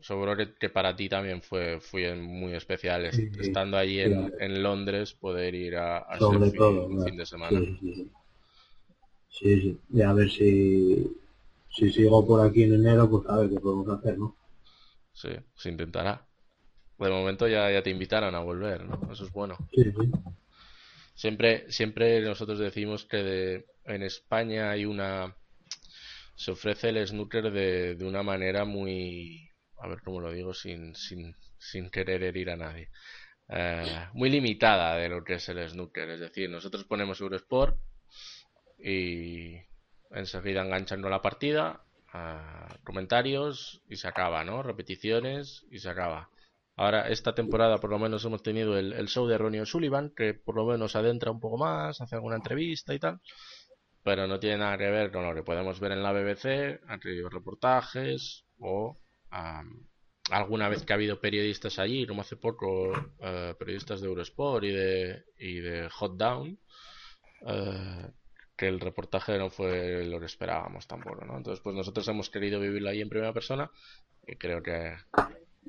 Seguro 0.00 0.36
que, 0.36 0.68
para 0.68 0.94
ti 0.94 1.08
también 1.08 1.42
fue, 1.42 1.80
fue 1.80 2.14
muy 2.14 2.54
especial 2.54 3.06
estando 3.06 3.76
allí 3.76 3.98
en, 3.98 4.32
en, 4.38 4.62
Londres, 4.62 5.12
poder 5.12 5.56
ir 5.56 5.74
a, 5.74 5.98
a 5.98 6.18
Sobre 6.18 6.52
todo, 6.52 6.86
un 6.86 7.04
fin 7.04 7.16
de 7.16 7.26
semana. 7.26 7.58
Sí, 7.58 7.78
sí, 7.80 7.94
sí. 7.94 8.10
sí, 9.60 9.78
Y 9.92 10.02
a 10.02 10.12
ver 10.12 10.30
si 10.30 11.10
si 11.78 11.92
sigo 11.92 12.26
por 12.26 12.44
aquí 12.44 12.64
en 12.64 12.74
enero, 12.74 13.08
pues 13.08 13.28
a 13.28 13.36
ver 13.38 13.50
qué 13.50 13.60
podemos 13.60 13.88
hacer, 13.88 14.18
¿no? 14.18 14.36
Sí, 15.12 15.30
se 15.54 15.68
intentará. 15.68 16.26
De 16.98 17.10
momento 17.10 17.46
ya, 17.46 17.70
ya 17.70 17.82
te 17.82 17.90
invitaron 17.90 18.34
a 18.34 18.40
volver, 18.40 18.84
¿no? 18.84 19.12
Eso 19.12 19.24
es 19.24 19.32
bueno. 19.32 19.56
Sí, 19.72 19.84
sí. 19.84 20.10
Siempre, 21.14 21.70
siempre 21.70 22.20
nosotros 22.20 22.58
decimos 22.58 23.04
que 23.04 23.16
de, 23.18 23.66
en 23.84 24.02
España 24.02 24.70
hay 24.70 24.84
una... 24.84 25.36
Se 26.34 26.50
ofrece 26.50 26.88
el 26.88 27.06
snooker 27.06 27.50
de, 27.52 27.94
de 27.94 28.04
una 28.04 28.22
manera 28.22 28.64
muy... 28.64 29.48
A 29.80 29.86
ver 29.86 30.00
cómo 30.02 30.20
lo 30.20 30.32
digo 30.32 30.54
sin, 30.54 30.96
sin, 30.96 31.36
sin 31.58 31.90
querer 31.90 32.24
herir 32.24 32.50
a 32.50 32.56
nadie. 32.56 32.90
Eh, 33.48 34.06
muy 34.14 34.30
limitada 34.30 34.96
de 34.96 35.08
lo 35.08 35.22
que 35.22 35.34
es 35.34 35.48
el 35.48 35.68
snooker. 35.68 36.10
Es 36.10 36.20
decir, 36.20 36.50
nosotros 36.50 36.84
ponemos 36.84 37.20
Eurosport 37.20 37.76
y 38.78 39.54
enseguida 40.10 40.62
enganchando 40.62 41.08
la 41.08 41.22
partida, 41.22 41.84
comentarios 42.84 43.82
y 43.88 43.96
se 43.96 44.08
acaba, 44.08 44.44
¿no? 44.44 44.62
Repeticiones 44.62 45.66
y 45.70 45.78
se 45.78 45.90
acaba. 45.90 46.30
Ahora, 46.76 47.08
esta 47.08 47.34
temporada 47.34 47.78
por 47.78 47.90
lo 47.90 47.98
menos 47.98 48.24
hemos 48.24 48.42
tenido 48.42 48.78
el, 48.78 49.08
show 49.08 49.26
de 49.26 49.36
Ronnie 49.36 49.60
O'Sullivan, 49.62 50.12
que 50.14 50.34
por 50.34 50.54
lo 50.54 50.64
menos 50.64 50.94
adentra 50.96 51.30
un 51.30 51.40
poco 51.40 51.58
más, 51.58 52.00
hace 52.00 52.14
alguna 52.14 52.36
entrevista 52.36 52.94
y 52.94 52.98
tal, 52.98 53.20
pero 54.04 54.26
no 54.26 54.38
tiene 54.38 54.58
nada 54.58 54.78
que 54.78 54.90
ver 54.90 55.10
con 55.10 55.26
lo 55.26 55.34
que 55.34 55.42
podemos 55.42 55.80
ver 55.80 55.92
en 55.92 56.02
la 56.02 56.12
BBC, 56.12 56.80
reportajes 57.30 58.44
o 58.60 58.96
alguna 60.30 60.68
vez 60.68 60.84
que 60.84 60.92
ha 60.92 60.96
habido 60.96 61.20
periodistas 61.20 61.78
allí, 61.78 62.06
como 62.06 62.22
hace 62.22 62.36
poco, 62.36 62.92
eh, 63.20 63.54
periodistas 63.58 64.00
de 64.00 64.06
Eurosport 64.06 64.64
y 64.64 64.70
de, 64.70 65.24
y 65.38 65.60
de 65.60 65.88
Hot 65.90 66.16
Down, 66.16 66.58
eh, 67.46 68.10
que 68.58 68.66
el 68.66 68.80
reportaje 68.80 69.38
no 69.38 69.50
fue 69.50 70.04
lo 70.04 70.18
que 70.18 70.26
esperábamos 70.26 70.88
tampoco, 70.88 71.24
¿no? 71.24 71.36
Entonces, 71.36 71.62
pues 71.62 71.76
nosotros 71.76 72.06
hemos 72.08 72.28
querido 72.28 72.58
vivirlo 72.58 72.90
ahí 72.90 73.00
en 73.00 73.08
primera 73.08 73.32
persona 73.32 73.70
y 74.26 74.34
creo 74.34 74.62
que 74.62 74.96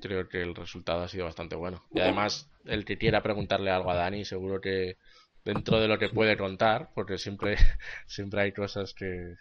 creo 0.01 0.27
que 0.27 0.41
el 0.41 0.55
resultado 0.55 1.03
ha 1.03 1.07
sido 1.07 1.25
bastante 1.25 1.55
bueno. 1.55 1.83
Y 1.91 1.99
además, 1.99 2.49
el 2.65 2.85
que 2.85 2.97
quiera 2.97 3.21
preguntarle 3.21 3.69
algo 3.69 3.91
a 3.91 3.95
Dani, 3.95 4.25
seguro 4.25 4.59
que 4.59 4.97
dentro 5.45 5.79
de 5.79 5.87
lo 5.87 5.99
que 5.99 6.09
puede 6.09 6.35
contar, 6.35 6.89
porque 6.95 7.19
siempre 7.19 7.57
siempre 8.07 8.41
hay 8.41 8.53
cosas 8.53 8.95
que, 8.95 9.35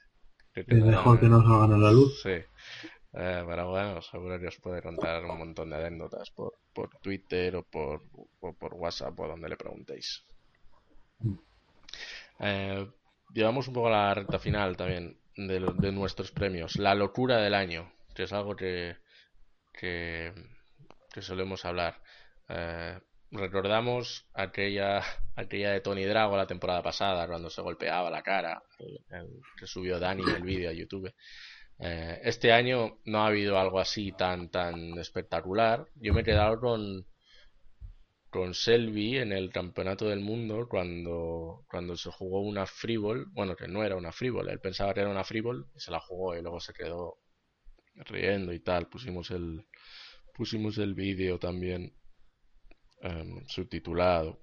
que 0.53 0.65
es 0.67 0.85
mejor 0.85 1.19
que 1.19 1.29
no 1.29 1.41
salgan 1.41 1.73
a 1.73 1.79
la 1.79 1.91
luz. 1.91 2.21
Sí. 2.23 2.31
Eh, 3.15 3.45
pero 3.47 3.71
bueno, 3.71 4.03
seguro 4.03 4.39
que 4.39 4.49
os 4.49 4.59
puede 4.59 4.83
contar 4.83 5.25
un 5.25 5.39
montón 5.39 5.71
de 5.71 5.77
anécdotas 5.77 6.31
por, 6.33 6.53
por 6.75 6.91
Twitter 6.99 7.57
o 7.57 7.63
por, 7.63 8.03
por 8.39 8.75
WhatsApp 8.75 9.19
o 9.19 9.27
donde 9.27 9.49
le 9.49 9.57
preguntéis. 9.57 10.23
Mm. 11.21 11.35
Eh, 12.41 12.87
llevamos 13.33 13.69
un 13.69 13.75
poco 13.75 13.89
a 13.89 13.91
la 13.91 14.15
recta 14.15 14.39
final 14.39 14.77
también 14.77 15.19
de, 15.37 15.93
nuestros 15.93 16.33
premios. 16.33 16.77
La 16.77 16.95
locura 16.95 17.39
del 17.39 17.55
año, 17.55 17.93
que 18.15 18.25
es 18.25 18.33
algo 18.33 18.57
que, 18.57 18.97
que, 19.73 20.33
solemos 21.21 21.65
hablar. 21.65 22.01
Eh, 22.49 22.99
recordamos 23.31 24.27
aquella, 24.35 25.03
aquella 25.37 25.73
de 25.73 25.81
Tony 25.81 26.05
Drago 26.05 26.37
la 26.37 26.47
temporada 26.47 26.83
pasada, 26.83 27.27
cuando 27.27 27.51
se 27.51 27.63
golpeaba 27.63 28.11
la 28.11 28.23
cara, 28.23 28.63
que 29.59 29.67
subió 29.67 29.99
Dani 29.99 30.23
el 30.23 30.43
vídeo 30.43 30.71
a 30.71 30.73
YouTube. 30.73 31.13
Eh, 31.81 32.21
este 32.25 32.53
año 32.53 32.99
no 33.05 33.23
ha 33.23 33.29
habido 33.29 33.59
algo 33.59 33.79
así 33.79 34.13
tan, 34.13 34.51
tan 34.51 34.99
espectacular. 34.99 35.87
Yo 35.95 36.13
me 36.13 36.23
he 36.23 36.25
quedado 36.25 36.59
con, 36.59 37.07
con 38.31 38.55
Selby 38.55 39.19
en 39.19 39.33
el 39.33 39.51
campeonato 39.51 40.07
del 40.07 40.21
mundo 40.21 40.69
cuando, 40.69 41.65
cuando 41.69 41.97
se 41.97 42.11
jugó 42.11 42.41
una 42.41 42.67
freeball, 42.67 43.27
bueno 43.33 43.57
que 43.57 43.69
no 43.69 43.85
era 43.85 43.97
una 43.97 44.13
freeball, 44.13 44.49
él 44.49 44.61
pensaba 44.61 44.93
que 44.95 45.01
era 45.01 45.11
una 45.11 45.25
freeball 45.25 45.67
y 45.75 45.81
se 45.81 45.91
la 45.91 46.01
jugó 46.01 46.37
y 46.37 46.43
luego 46.43 46.61
se 46.61 46.73
quedó 46.73 47.19
riendo 47.95 48.53
y 48.53 48.61
tal, 48.61 48.89
pusimos 48.89 49.31
el 49.31 49.67
pusimos 50.35 50.79
el 50.79 50.95
vídeo 50.95 51.39
también 51.39 51.97
em, 53.03 53.45
subtitulado. 53.49 54.41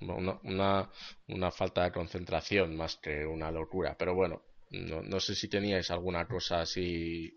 Una, 0.00 0.38
una, 0.42 0.90
una, 1.28 1.50
falta 1.52 1.84
de 1.84 1.92
concentración 1.92 2.76
más 2.76 2.96
que 2.96 3.24
una 3.24 3.50
locura. 3.50 3.96
Pero 3.96 4.14
bueno 4.14 4.42
no, 4.72 5.02
no 5.02 5.20
sé 5.20 5.34
si 5.34 5.48
teníais 5.48 5.90
alguna 5.90 6.26
cosa 6.26 6.62
así 6.62 7.34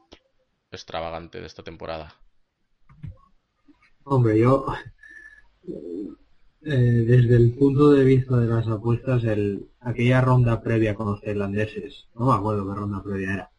extravagante 0.72 1.42
de 1.42 1.48
esta 1.48 1.64
temporada. 1.64 2.16
Hombre 4.06 4.40
yo 4.40 4.66
eh, 5.68 7.06
desde 7.08 7.36
el 7.36 7.54
punto 7.54 7.92
de 7.92 8.04
vista 8.04 8.38
de 8.38 8.48
las 8.48 8.68
apuestas, 8.68 9.24
el, 9.24 9.70
aquella 9.80 10.22
ronda 10.22 10.62
previa 10.62 10.96
con 10.96 11.08
los 11.08 11.22
tailandeses, 11.22 12.08
no 12.16 12.28
me 12.28 12.34
acuerdo 12.34 12.68
qué 12.68 12.80
ronda 12.80 13.04
previa 13.04 13.34
era, 13.34 13.52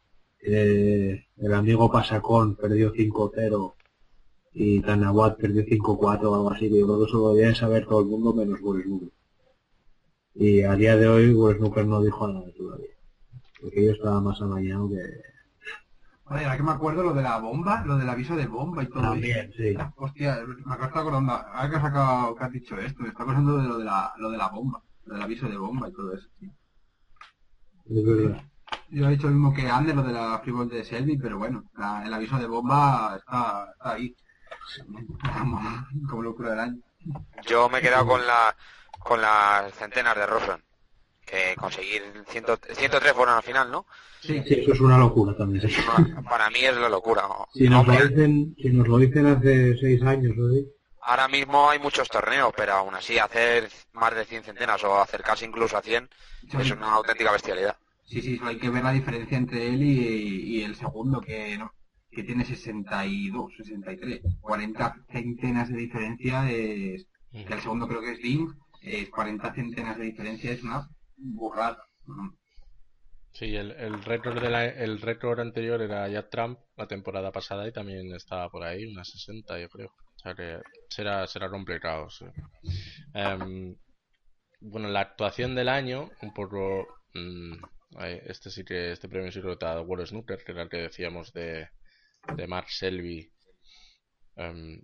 el 1.37 1.55
amigo 1.55 1.90
Pasacón 1.90 2.57
perdió 2.57 2.92
5-0 2.92 3.75
y 4.55 4.81
Tanawat 4.81 5.38
perdió 5.38 5.62
5-4 5.64 6.25
o 6.25 6.35
algo 6.35 6.51
así, 6.51 6.69
que 6.69 6.79
yo 6.79 6.87
creo 6.87 6.99
que 6.99 7.05
eso 7.05 7.19
lo 7.19 7.35
debía 7.35 7.55
saber 7.55 7.87
todo 7.87 8.01
el 8.01 8.07
mundo 8.07 8.33
menos 8.33 8.59
Snooker. 8.59 9.11
Y 10.35 10.62
a 10.62 10.75
día 10.75 10.97
de 10.97 11.09
hoy 11.09 11.33
Snooker 11.33 11.87
no 11.87 12.03
dijo 12.03 12.27
nada 12.29 12.51
todavía, 12.57 12.95
porque 13.61 13.85
yo 13.85 13.92
estaba 13.92 14.21
más 14.21 14.40
amañado 14.40 14.88
que 14.88 15.03
Oye, 16.29 16.45
ahora 16.45 16.57
que 16.57 16.62
me 16.62 16.73
acuerdo 16.73 17.03
lo 17.05 17.15
de 17.15 17.23
la 17.23 17.39
bomba, 17.39 17.85
lo 17.85 17.97
del 17.97 18.09
aviso 18.09 18.35
de 18.35 18.47
bomba 18.47 18.83
y 18.83 18.87
todo 18.89 19.03
También, 19.03 19.53
sí. 19.57 19.77
Hostia, 19.95 20.41
me 20.65 20.75
acabo 20.75 21.01
acordando, 21.01 21.33
ahora 21.33 21.71
que 21.71 21.77
has, 21.77 21.83
sacado, 21.83 22.35
que 22.35 22.45
has 22.45 22.53
dicho 22.53 22.77
esto, 22.79 23.03
me 23.03 23.11
está 23.11 23.23
acordando 23.23 23.59
de 23.59 23.69
lo 23.69 23.79
de 23.79 23.85
la, 23.85 24.12
lo 24.17 24.31
de 24.31 24.37
la 24.37 24.49
bomba, 24.49 24.83
lo 25.05 25.15
del 25.15 25.23
aviso 25.23 25.49
de 25.49 25.57
bomba 25.57 25.89
y 25.89 25.93
todo 25.93 26.15
eso, 26.15 26.27
tío. 26.39 26.51
Es 27.89 28.05
verdad. 28.05 28.43
Yo 28.91 29.07
he 29.07 29.11
dicho 29.11 29.29
lo 29.29 29.35
mismo 29.35 29.55
que 29.55 29.69
Ander, 29.69 29.95
lo 29.95 30.03
de 30.03 30.12
la 30.12 30.41
freeball 30.41 30.69
de 30.69 30.85
Selby, 30.85 31.17
pero 31.17 31.39
bueno, 31.39 31.65
el 32.05 32.12
aviso 32.12 32.39
de 32.39 32.47
bomba 32.47 33.17
está, 33.17 33.69
está 33.73 33.93
ahí. 33.93 34.17
Como, 36.09 36.23
locura 36.23 36.51
del 36.51 36.61
año. 36.61 36.77
Yo 37.47 37.69
me 37.69 37.79
he 37.79 37.83
quedado 37.83 38.07
con 38.07 38.27
la 38.27 38.57
con 38.99 39.21
las 39.21 39.73
centenas 39.75 40.17
de 40.17 40.27
Rosen 40.27 40.65
que 41.27 41.55
conseguir 41.57 42.03
103 42.29 43.12
fueron 43.12 43.35
al 43.35 43.43
final, 43.43 43.71
¿no? 43.71 43.87
Sí, 44.21 44.43
sí, 44.47 44.55
eso 44.61 44.73
es 44.73 44.81
una 44.81 44.97
locura 44.97 45.37
también. 45.37 45.69
Para 46.29 46.49
mí 46.51 46.61
es 46.61 46.77
la 46.77 46.89
locura. 46.89 47.25
Si 47.53 47.69
nos, 47.69 47.87
lo 47.87 47.93
dicen, 47.93 48.57
si 48.61 48.71
nos 48.71 48.89
lo 48.89 48.99
dicen 48.99 49.27
hace 49.27 49.77
seis 49.77 50.03
años, 50.03 50.35
Ahora 51.03 51.29
mismo 51.29 51.71
hay 51.71 51.79
muchos 51.79 52.09
torneos, 52.09 52.53
pero 52.57 52.73
aún 52.73 52.95
así 52.95 53.17
hacer 53.17 53.69
más 53.93 54.12
de 54.12 54.25
100 54.25 54.43
centenas 54.43 54.83
o 54.83 55.01
acercarse 55.01 55.45
incluso 55.45 55.77
a 55.77 55.83
100 55.83 56.09
es 56.59 56.71
una 56.73 56.95
auténtica 56.95 57.31
bestialidad. 57.31 57.77
Sí, 58.05 58.21
sí, 58.21 58.41
hay 58.43 58.59
que 58.59 58.71
ver 58.71 58.83
la 58.83 58.91
diferencia 58.91 59.39
entre 59.39 59.69
él 59.69 59.83
y, 59.83 60.62
el 60.62 60.75
segundo, 60.75 61.21
que 61.21 61.57
no, 61.59 61.73
que 62.11 62.25
tiene 62.25 62.45
62, 62.45 63.53
63. 63.57 64.21
40 64.41 64.97
centenas 65.11 65.69
de 65.69 65.77
diferencia 65.77 66.51
es... 66.51 67.07
Que 67.31 67.53
el 67.53 67.61
segundo 67.61 67.87
creo 67.87 68.01
que 68.01 68.12
es 68.12 68.21
Link, 68.21 68.51
40 69.11 69.55
centenas 69.55 69.99
de 69.99 70.05
diferencia 70.05 70.53
es 70.53 70.62
una 70.62 70.89
burrada. 71.16 71.83
Sí, 73.33 73.55
el, 73.55 73.72
el 73.72 74.02
récord 74.02 74.40
de 74.40 74.48
la, 74.48 74.64
el 74.64 75.00
récord 75.00 75.40
anterior 75.40 75.83
era 75.83 76.09
ya 76.09 76.29
Trump 76.29 76.59
la 76.76 76.87
temporada 76.87 77.31
pasada 77.33 77.68
y 77.68 77.72
también 77.72 78.14
estaba 78.14 78.48
por 78.48 78.64
ahí, 78.64 78.87
unas 78.87 79.11
60 79.11 79.59
yo 79.59 79.68
creo. 79.68 79.88
O 79.88 80.18
sea 80.18 80.35
que 80.35 80.61
será, 80.88 81.26
será 81.26 81.50
complicado. 81.50 82.09
Em, 83.12 83.76
bueno, 84.61 84.88
la 84.88 85.00
actuación 85.00 85.55
del 85.55 85.68
año, 85.68 86.11
un 86.22 86.33
poco... 86.33 86.87
Mm, 87.14 87.57
este 88.26 88.50
sí 88.50 88.64
que, 88.64 88.92
este 88.92 89.09
premio 89.09 89.31
sí 89.31 89.40
que 89.40 89.46
lo 89.46 89.52
está 89.55 89.81
World 89.81 90.07
Snooker, 90.07 90.42
que 90.44 90.52
era 90.52 90.62
el 90.62 90.68
que 90.68 90.79
decíamos 90.79 91.33
de, 91.33 91.68
de 92.37 92.46
Mark 92.46 92.68
Selby. 92.70 93.31
Em, 94.37 94.81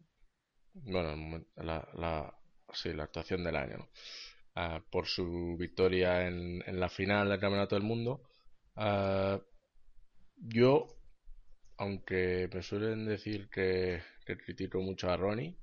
bueno, 0.75 1.45
la, 1.57 1.89
la, 1.95 2.35
sí, 2.73 2.93
la 2.93 3.05
actuación 3.05 3.45
del 3.45 3.57
año, 3.57 3.89
ah, 4.55 4.83
por 4.91 5.07
su 5.07 5.57
victoria 5.59 6.27
en, 6.27 6.63
la 6.67 6.89
final 6.89 7.29
del 7.29 7.41
Campeonato 7.41 7.75
del 7.75 7.85
Mundo. 7.85 8.23
Ah, 8.77 9.41
yo, 10.37 10.89
aunque 11.77 12.49
me 12.53 12.63
suelen 12.63 13.07
decir 13.07 13.49
que, 13.51 14.03
critico 14.25 14.81
mucho 14.81 15.11
a 15.11 15.17
Ronnie, 15.17 15.57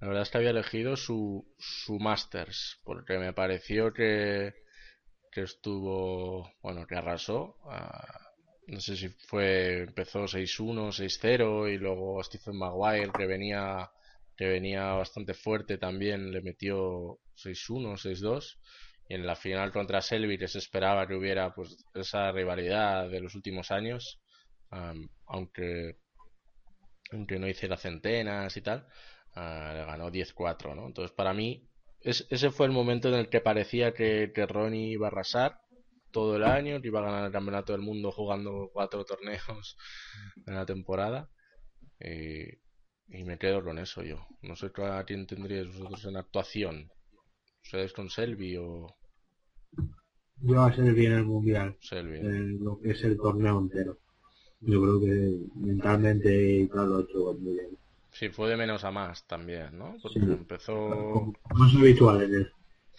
la 0.00 0.08
verdad 0.08 0.22
es 0.22 0.30
que 0.30 0.38
había 0.38 0.50
elegido 0.50 0.96
su, 0.96 1.46
su 1.58 1.98
Masters, 1.98 2.80
porque 2.84 3.18
me 3.18 3.32
pareció 3.32 3.92
que, 3.92 4.54
que 5.30 5.42
estuvo, 5.42 6.50
bueno, 6.62 6.86
que 6.86 6.96
arrasó. 6.96 7.56
Ah, 7.64 8.32
no 8.66 8.80
sé 8.80 8.96
si 8.96 9.08
fue, 9.08 9.82
empezó 9.82 10.24
6-1, 10.24 10.92
6-0 10.92 11.74
y 11.74 11.78
luego 11.78 12.22
Stephen 12.22 12.56
Maguire 12.56 13.10
que 13.12 13.26
venía 13.26 13.90
que 14.36 14.46
venía 14.46 14.92
bastante 14.92 15.34
fuerte 15.34 15.78
también, 15.78 16.30
le 16.32 16.42
metió 16.42 17.18
6-1, 17.36 17.96
6-2. 17.96 18.58
Y 19.08 19.14
en 19.14 19.26
la 19.26 19.36
final 19.36 19.72
contra 19.72 20.00
Selby, 20.00 20.38
que 20.38 20.48
se 20.48 20.58
esperaba 20.58 21.06
que 21.06 21.14
hubiera 21.14 21.54
pues 21.54 21.76
esa 21.94 22.32
rivalidad 22.32 23.08
de 23.08 23.20
los 23.20 23.34
últimos 23.34 23.70
años, 23.70 24.20
aunque, 25.26 25.98
aunque 27.10 27.38
no 27.38 27.48
hiciera 27.48 27.76
centenas 27.76 28.56
y 28.56 28.62
tal, 28.62 28.86
uh, 29.36 29.74
le 29.74 29.84
ganó 29.84 30.10
10-4, 30.10 30.74
¿no? 30.74 30.86
Entonces, 30.86 31.14
para 31.14 31.34
mí, 31.34 31.68
ese 32.00 32.50
fue 32.50 32.66
el 32.66 32.72
momento 32.72 33.08
en 33.08 33.14
el 33.14 33.28
que 33.28 33.40
parecía 33.40 33.92
que, 33.92 34.32
que 34.34 34.46
Ronnie 34.46 34.92
iba 34.92 35.08
a 35.08 35.10
arrasar 35.10 35.60
todo 36.10 36.36
el 36.36 36.44
año, 36.44 36.80
que 36.80 36.88
iba 36.88 37.00
a 37.00 37.04
ganar 37.04 37.26
el 37.26 37.32
campeonato 37.32 37.72
del 37.72 37.82
mundo 37.82 38.12
jugando 38.12 38.70
cuatro 38.72 39.04
torneos 39.04 39.76
en 40.46 40.54
la 40.54 40.66
temporada. 40.66 41.28
Y, 42.00 42.61
y 43.12 43.24
me 43.24 43.38
quedo 43.38 43.62
con 43.62 43.78
eso 43.78 44.02
yo. 44.02 44.26
No 44.42 44.56
sé 44.56 44.70
a 44.76 45.04
quién 45.04 45.26
tendríais 45.26 45.68
vosotros 45.68 46.04
en 46.06 46.16
actuación. 46.16 46.90
¿Ustedes 47.62 47.92
con 47.92 48.08
Selby 48.10 48.56
o...? 48.56 48.96
Yo 50.40 50.62
a 50.62 50.72
Selby 50.72 51.06
en 51.06 51.12
el 51.12 51.24
Mundial. 51.24 51.76
Selby. 51.80 52.58
lo 52.58 52.80
que 52.80 52.90
es 52.90 53.04
el 53.04 53.16
torneo 53.16 53.60
entero. 53.60 53.98
Yo 54.60 54.80
creo 54.80 55.00
que 55.00 55.38
mentalmente 55.56 56.60
y 56.60 56.68
tal 56.68 56.88
lo 56.88 56.98
ha 56.98 57.02
hecho 57.02 57.34
muy 57.38 57.52
bien. 57.54 57.78
Sí, 58.10 58.28
fue 58.28 58.50
de 58.50 58.56
menos 58.56 58.84
a 58.84 58.90
más 58.90 59.26
también, 59.26 59.78
¿no? 59.78 59.96
Porque 60.02 60.18
empezó... 60.18 61.32
Más 61.54 61.74
habitual 61.74 62.22
en 62.22 62.34
él. 62.34 62.52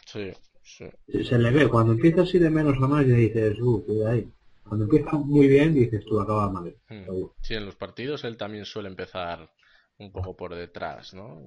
Sí, 0.05 0.31
sí. 0.63 0.85
Se 1.23 1.37
le 1.37 1.51
ve, 1.51 1.67
cuando 1.69 1.93
empieza 1.93 2.21
así 2.21 2.39
de 2.39 2.49
menos 2.49 2.77
a 2.81 2.87
más 2.87 3.05
ya 3.05 3.15
dices, 3.15 3.59
uh, 3.61 3.85
cuida 3.85 4.11
ahí. 4.11 4.31
Cuando 4.63 4.85
empieza 4.85 5.17
muy 5.17 5.47
bien 5.47 5.73
dices 5.73 6.05
tú, 6.05 6.19
acaba 6.19 6.49
mal. 6.49 6.75
Hmm. 6.89 7.03
Sí, 7.41 7.53
en 7.53 7.65
los 7.65 7.75
partidos 7.75 8.23
él 8.23 8.37
también 8.37 8.65
suele 8.65 8.89
empezar 8.89 9.49
un 9.97 10.11
poco 10.11 10.35
por 10.35 10.55
detrás, 10.55 11.13
¿no? 11.13 11.41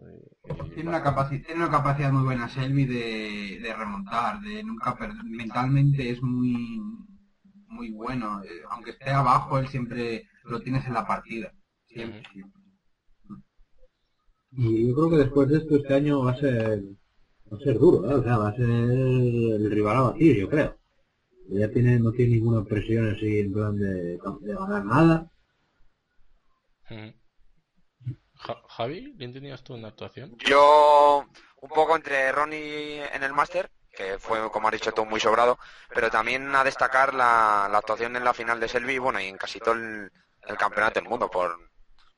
tiene, 0.75 0.89
una 0.89 1.03
capacidad, 1.03 1.55
una 1.55 1.71
capacidad 1.71 2.13
muy 2.13 2.25
buena 2.25 2.49
Selby 2.49 2.85
de, 2.87 3.75
remontar, 3.77 4.41
de 4.41 4.63
nunca 4.63 4.97
perder. 4.97 5.25
Mentalmente 5.25 6.11
es 6.11 6.23
muy 6.23 6.81
muy 7.69 7.91
bueno. 7.91 8.43
Eh, 8.45 8.63
aunque 8.71 8.93
esté 8.93 9.11
abajo, 9.11 9.59
él 9.59 9.69
siempre 9.69 10.29
lo 10.45 10.61
tienes 10.61 10.87
en 10.87 10.95
la 10.95 11.07
partida. 11.07 11.53
Y 14.53 14.89
yo 14.89 14.95
creo 14.95 15.11
que 15.11 15.17
después 15.17 15.49
de 15.49 15.59
esto 15.59 15.77
este 15.77 15.95
año 15.95 16.25
va 16.25 16.33
a 16.33 16.37
ser 16.37 16.83
va 17.53 17.57
a 17.57 17.61
ser 17.61 17.79
duro, 17.79 18.11
¿eh? 18.11 18.15
o 18.15 18.23
sea, 18.23 18.39
va 18.39 18.49
a 18.49 18.57
ser 18.57 18.69
el 18.69 19.71
rival 19.71 19.97
a 19.97 20.01
batir, 20.03 20.37
yo 20.37 20.49
creo. 20.49 20.77
Ya 21.49 21.71
tiene, 21.71 21.99
no 22.01 22.13
tiene 22.13 22.37
ninguna 22.37 22.65
presión 22.65 23.09
así 23.09 23.39
en 23.39 23.53
plan 23.53 23.77
de, 23.77 24.19
de 24.41 24.55
ganar 24.55 24.85
nada. 24.85 25.31
Ja- 28.47 28.63
Javi, 28.69 29.13
¿bien 29.15 29.33
tenías 29.33 29.63
tú 29.63 29.75
una 29.75 29.89
actuación? 29.89 30.37
Yo, 30.39 31.27
un 31.61 31.69
poco 31.71 31.97
entre 31.97 32.31
Ronnie 32.33 33.05
en 33.13 33.23
el 33.23 33.33
máster, 33.33 33.71
que 33.93 34.19
fue, 34.19 34.51
como 34.51 34.69
has 34.69 34.73
dicho 34.73 34.93
tú, 34.93 35.05
muy 35.05 35.19
sobrado, 35.21 35.59
pero 35.93 36.11
también 36.11 36.55
a 36.55 36.63
destacar 36.65 37.15
la, 37.15 37.69
la 37.71 37.79
actuación 37.79 38.15
en 38.17 38.25
la 38.25 38.35
final 38.35 38.61
de 38.61 38.69
Selby, 38.69 38.99
bueno, 38.99 39.19
y 39.21 39.27
en 39.27 39.37
casi 39.37 39.59
todo 39.59 39.75
el, 39.75 40.13
el 40.43 40.57
campeonato 40.57 41.01
del 41.01 41.09
mundo, 41.09 41.31
por 41.31 41.57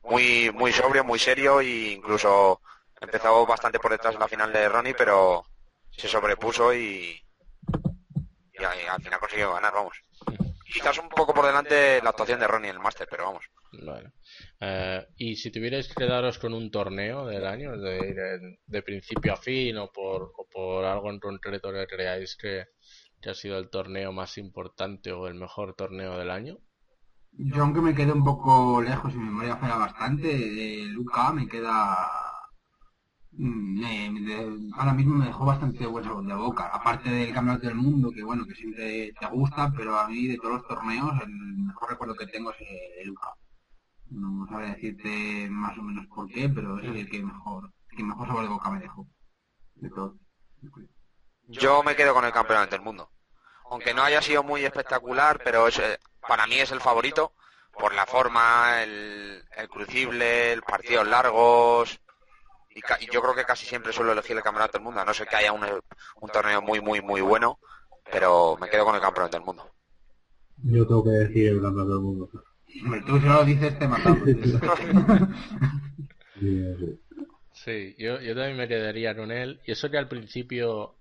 muy, 0.03 0.51
muy 0.51 0.71
sobrio, 0.71 1.03
muy 1.03 1.19
serio, 1.19 1.61
e 1.61 1.91
incluso 1.93 2.61
empezó 3.01 3.45
bastante 3.45 3.79
por 3.79 3.91
detrás 3.91 4.13
en 4.13 4.19
la 4.19 4.27
final 4.27 4.51
de 4.53 4.69
Ronnie, 4.69 4.93
pero 4.93 5.45
se 5.89 6.07
sobrepuso 6.07 6.73
y, 6.73 7.19
y 8.53 8.63
a- 8.63 8.83
y 8.83 8.87
al 8.87 9.01
final 9.01 9.19
consiguió 9.19 9.53
ganar, 9.53 9.73
vamos. 9.73 9.97
Quizás 10.71 10.97
un 10.99 11.09
poco 11.09 11.33
por 11.33 11.45
delante 11.45 12.01
la 12.01 12.11
actuación 12.11 12.39
de 12.39 12.47
Ronnie 12.47 12.69
en 12.69 12.75
el 12.75 12.81
máster, 12.81 13.07
pero 13.09 13.25
vamos. 13.25 13.45
Bueno. 13.71 14.11
Eh, 14.59 15.07
y 15.17 15.35
si 15.35 15.51
tuvierais 15.51 15.87
que 15.87 15.95
quedaros 15.95 16.37
con 16.37 16.53
un 16.53 16.69
torneo 16.69 17.25
del 17.25 17.45
año, 17.45 17.77
de, 17.77 18.57
de 18.65 18.81
principio 18.83 19.33
a 19.33 19.37
fin 19.37 19.77
o 19.77 19.91
por, 19.91 20.31
o 20.37 20.47
por 20.51 20.85
algo 20.85 21.09
en 21.09 21.19
concreto 21.19 21.71
que 21.71 21.87
creáis 21.87 22.35
que, 22.35 22.65
que 23.21 23.29
ha 23.29 23.33
sido 23.33 23.57
el 23.57 23.69
torneo 23.69 24.11
más 24.11 24.37
importante 24.37 25.11
o 25.11 25.27
el 25.27 25.35
mejor 25.35 25.75
torneo 25.75 26.17
del 26.17 26.29
año, 26.31 26.57
Yo 27.31 27.63
aunque 27.63 27.81
me 27.81 27.95
quedé 27.95 28.11
un 28.11 28.23
poco 28.23 28.81
lejos 28.81 29.13
y 29.13 29.17
mi 29.17 29.25
memoria 29.25 29.57
falla 29.57 29.77
bastante, 29.77 30.27
de 30.27 30.85
Luca 30.87 31.31
me 31.33 31.47
queda... 31.47 32.28
mm, 33.39 34.73
ahora 34.75 34.93
mismo 34.93 35.15
me 35.15 35.25
dejó 35.25 35.45
bastante 35.45 35.85
buen 35.85 36.03
sabor 36.03 36.25
de 36.25 36.33
boca. 36.33 36.69
Aparte 36.73 37.09
del 37.09 37.33
Campeonato 37.33 37.67
del 37.67 37.75
Mundo, 37.75 38.11
que 38.11 38.23
bueno, 38.23 38.45
que 38.45 38.55
siempre 38.55 39.13
te 39.19 39.25
gusta, 39.27 39.71
pero 39.75 39.97
a 39.97 40.07
mí 40.07 40.27
de 40.27 40.37
todos 40.37 40.55
los 40.55 40.67
torneos 40.67 41.11
el 41.21 41.29
mejor 41.29 41.89
recuerdo 41.89 42.15
que 42.15 42.27
tengo 42.27 42.51
es 42.51 42.57
el 42.61 42.67
de 42.97 43.05
Luca. 43.05 43.33
No 44.09 44.47
sabría 44.47 44.73
decirte 44.73 45.47
más 45.49 45.77
o 45.77 45.83
menos 45.83 46.05
por 46.07 46.27
qué, 46.27 46.49
pero 46.49 46.79
es 46.79 46.85
el 46.85 47.09
que 47.09 47.23
mejor, 47.23 47.71
que 47.95 48.03
mejor 48.03 48.27
sabor 48.27 48.43
de 48.43 48.49
boca 48.49 48.71
me 48.71 48.79
dejó. 48.79 49.07
De 49.75 49.89
todos. 49.89 50.15
Yo 51.47 51.83
me 51.83 51.95
quedo 51.95 52.13
con 52.13 52.25
el 52.25 52.33
campeonato 52.33 52.71
del 52.71 52.81
mundo. 52.81 53.09
Aunque 53.71 53.93
no 53.93 54.03
haya 54.03 54.21
sido 54.21 54.43
muy 54.43 54.65
espectacular, 54.65 55.39
pero 55.43 55.67
es, 55.67 55.77
eh, 55.79 55.99
para 56.27 56.47
mí 56.47 56.55
es 56.55 56.71
el 56.71 56.81
favorito 56.81 57.33
por 57.71 57.93
la 57.93 58.05
forma, 58.05 58.83
el, 58.83 59.43
el 59.55 59.69
crucible, 59.69 60.51
el 60.51 60.61
partidos 60.63 61.07
largos. 61.07 62.01
Y, 62.69 62.81
ca- 62.81 62.97
y 63.01 63.07
yo 63.11 63.21
creo 63.21 63.35
que 63.35 63.45
casi 63.45 63.65
siempre 63.65 63.93
suelo 63.93 64.11
elegir 64.11 64.37
el 64.37 64.43
campeonato 64.43 64.73
del 64.77 64.83
mundo, 64.83 65.01
a 65.01 65.05
no 65.05 65.13
ser 65.13 65.27
que 65.27 65.35
haya 65.35 65.51
un, 65.53 65.63
un 65.65 66.29
torneo 66.29 66.61
muy, 66.61 66.81
muy, 66.81 67.01
muy 67.01 67.21
bueno. 67.21 67.59
Pero 68.11 68.57
me 68.59 68.69
quedo 68.69 68.85
con 68.85 68.95
el 68.95 69.01
campeonato 69.01 69.37
del 69.37 69.45
mundo. 69.45 69.71
Yo 70.63 70.85
tengo 70.87 71.03
que 71.03 71.11
decir 71.11 71.49
el 71.49 71.61
campeonato 71.61 71.93
del 71.95 72.03
mundo. 72.03 72.29
Hombre, 72.83 73.01
tú 73.05 73.19
si 73.19 73.25
no 73.25 73.33
lo 73.35 73.45
dices 73.45 73.77
te 73.79 73.87
matamos. 73.87 74.29
Sí, 77.51 77.95
yo, 77.97 78.21
yo 78.21 78.35
también 78.35 78.57
me 78.57 78.67
quedaría 78.67 79.15
con 79.15 79.31
él. 79.31 79.59
Y 79.65 79.71
eso 79.73 79.89
que 79.89 79.97
al 79.97 80.07
principio, 80.07 80.95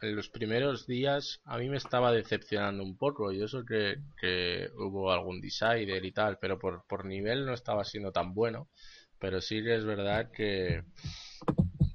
en 0.00 0.16
los 0.16 0.28
primeros 0.30 0.86
días, 0.86 1.40
a 1.44 1.58
mí 1.58 1.68
me 1.68 1.76
estaba 1.76 2.12
decepcionando 2.12 2.82
un 2.82 2.96
poco. 2.96 3.30
Y 3.32 3.42
eso 3.42 3.64
que, 3.64 3.96
que 4.20 4.68
hubo 4.78 5.12
algún 5.12 5.40
decider 5.40 6.04
y 6.04 6.12
tal, 6.12 6.38
pero 6.40 6.58
por, 6.58 6.84
por 6.88 7.04
nivel 7.04 7.44
no 7.44 7.52
estaba 7.52 7.84
siendo 7.84 8.10
tan 8.12 8.32
bueno. 8.34 8.68
Pero 9.22 9.40
sí 9.40 9.62
que 9.62 9.76
es 9.76 9.84
verdad 9.84 10.32
que, 10.32 10.82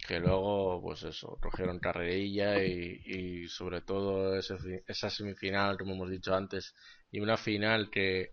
que 0.07 0.17
luego, 0.17 0.81
pues 0.81 1.03
eso, 1.03 1.37
cogieron 1.41 1.77
carrerilla 1.77 2.63
y, 2.63 3.49
sobre 3.49 3.81
todo 3.81 4.37
esa 4.37 5.09
semifinal, 5.09 5.77
como 5.77 5.95
hemos 5.95 6.09
dicho 6.09 6.33
antes, 6.33 6.73
y 7.11 7.19
una 7.19 7.35
final 7.35 7.89
que, 7.89 8.31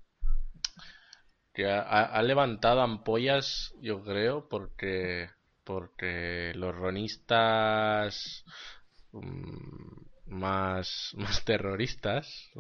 que 1.53 1.67
ha, 1.69 2.23
levantado 2.23 2.83
ampollas, 2.83 3.75
yo 3.81 4.01
creo, 4.05 4.49
porque 4.49 5.29
porque 5.65 6.53
los 6.55 6.73
ronistas 6.73 8.45
mm, 9.11 10.03
más 10.27 11.11
más 11.17 11.45
terroristas, 11.45 12.53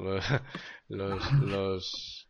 los 0.88 1.32
los 1.42 2.23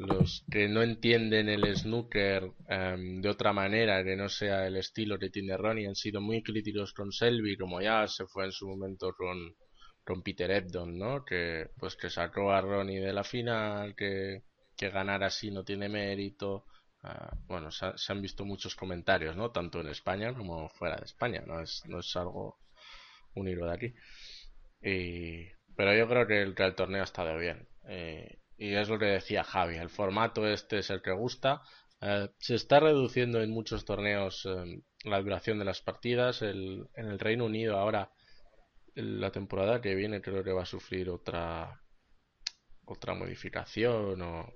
los 0.00 0.46
que 0.50 0.68
no 0.68 0.82
entienden 0.82 1.48
el 1.48 1.64
snooker 1.76 2.52
em, 2.68 3.20
de 3.20 3.28
otra 3.28 3.52
manera 3.52 4.02
que 4.04 4.16
no 4.16 4.28
sea 4.28 4.66
el 4.66 4.76
estilo 4.76 5.18
que 5.18 5.30
tiene 5.30 5.56
Ronnie 5.56 5.86
han 5.88 5.94
sido 5.96 6.20
muy 6.20 6.42
críticos 6.42 6.92
con 6.94 7.12
Selby, 7.12 7.56
como 7.56 7.80
ya 7.80 8.06
se 8.08 8.26
fue 8.26 8.46
en 8.46 8.52
su 8.52 8.68
momento 8.68 9.12
con 9.14 9.38
con 10.04 10.22
Peter 10.22 10.50
Ebdon, 10.50 10.98
¿no? 10.98 11.24
Que 11.24 11.68
pues 11.78 11.94
que 11.96 12.10
sacó 12.10 12.50
a 12.52 12.60
Ronnie 12.60 13.00
de 13.00 13.12
la 13.12 13.24
final, 13.24 13.94
que 13.96 14.42
que 14.76 14.90
ganar 14.90 15.22
así 15.24 15.50
no 15.50 15.62
tiene 15.64 15.88
mérito. 15.88 16.64
Ah, 17.02 17.30
bueno, 17.46 17.70
se, 17.70 17.86
ha- 17.86 17.96
se 17.98 18.12
han 18.12 18.20
visto 18.22 18.44
muchos 18.44 18.74
comentarios, 18.76 19.36
¿no? 19.36 19.50
Tanto 19.52 19.80
en 19.80 19.88
España 19.88 20.34
como 20.34 20.68
fuera 20.70 20.96
de 20.96 21.04
España, 21.04 21.42
no 21.46 21.60
es, 21.60 21.82
no 21.86 22.00
es 22.00 22.16
algo 22.16 22.58
único 23.36 23.66
de 23.66 23.74
aquí. 23.74 23.94
Y, 24.82 25.46
pero 25.76 25.94
yo 25.96 26.08
creo 26.08 26.26
que 26.26 26.42
el, 26.42 26.54
que 26.54 26.64
el 26.64 26.74
torneo 26.74 27.02
ha 27.02 27.04
estado 27.04 27.38
bien. 27.38 27.68
Eh, 27.88 28.39
y 28.60 28.74
es 28.74 28.88
lo 28.88 28.98
que 28.98 29.06
decía 29.06 29.42
Javi, 29.42 29.76
el 29.78 29.88
formato 29.90 30.46
este 30.46 30.78
es 30.78 30.90
el 30.90 31.00
que 31.02 31.12
gusta. 31.12 31.62
Eh, 32.02 32.28
se 32.38 32.54
está 32.54 32.78
reduciendo 32.80 33.40
en 33.42 33.50
muchos 33.50 33.84
torneos 33.84 34.46
eh, 34.46 34.82
la 35.04 35.20
duración 35.20 35.58
de 35.58 35.64
las 35.64 35.80
partidas. 35.80 36.42
El, 36.42 36.86
en 36.94 37.06
el 37.06 37.18
Reino 37.18 37.46
Unido 37.46 37.78
ahora, 37.78 38.10
la 38.94 39.30
temporada 39.30 39.80
que 39.80 39.94
viene 39.94 40.20
creo 40.20 40.44
que 40.44 40.52
va 40.52 40.62
a 40.62 40.66
sufrir 40.66 41.08
otra 41.10 41.80
otra 42.84 43.14
modificación 43.14 44.20
o 44.20 44.52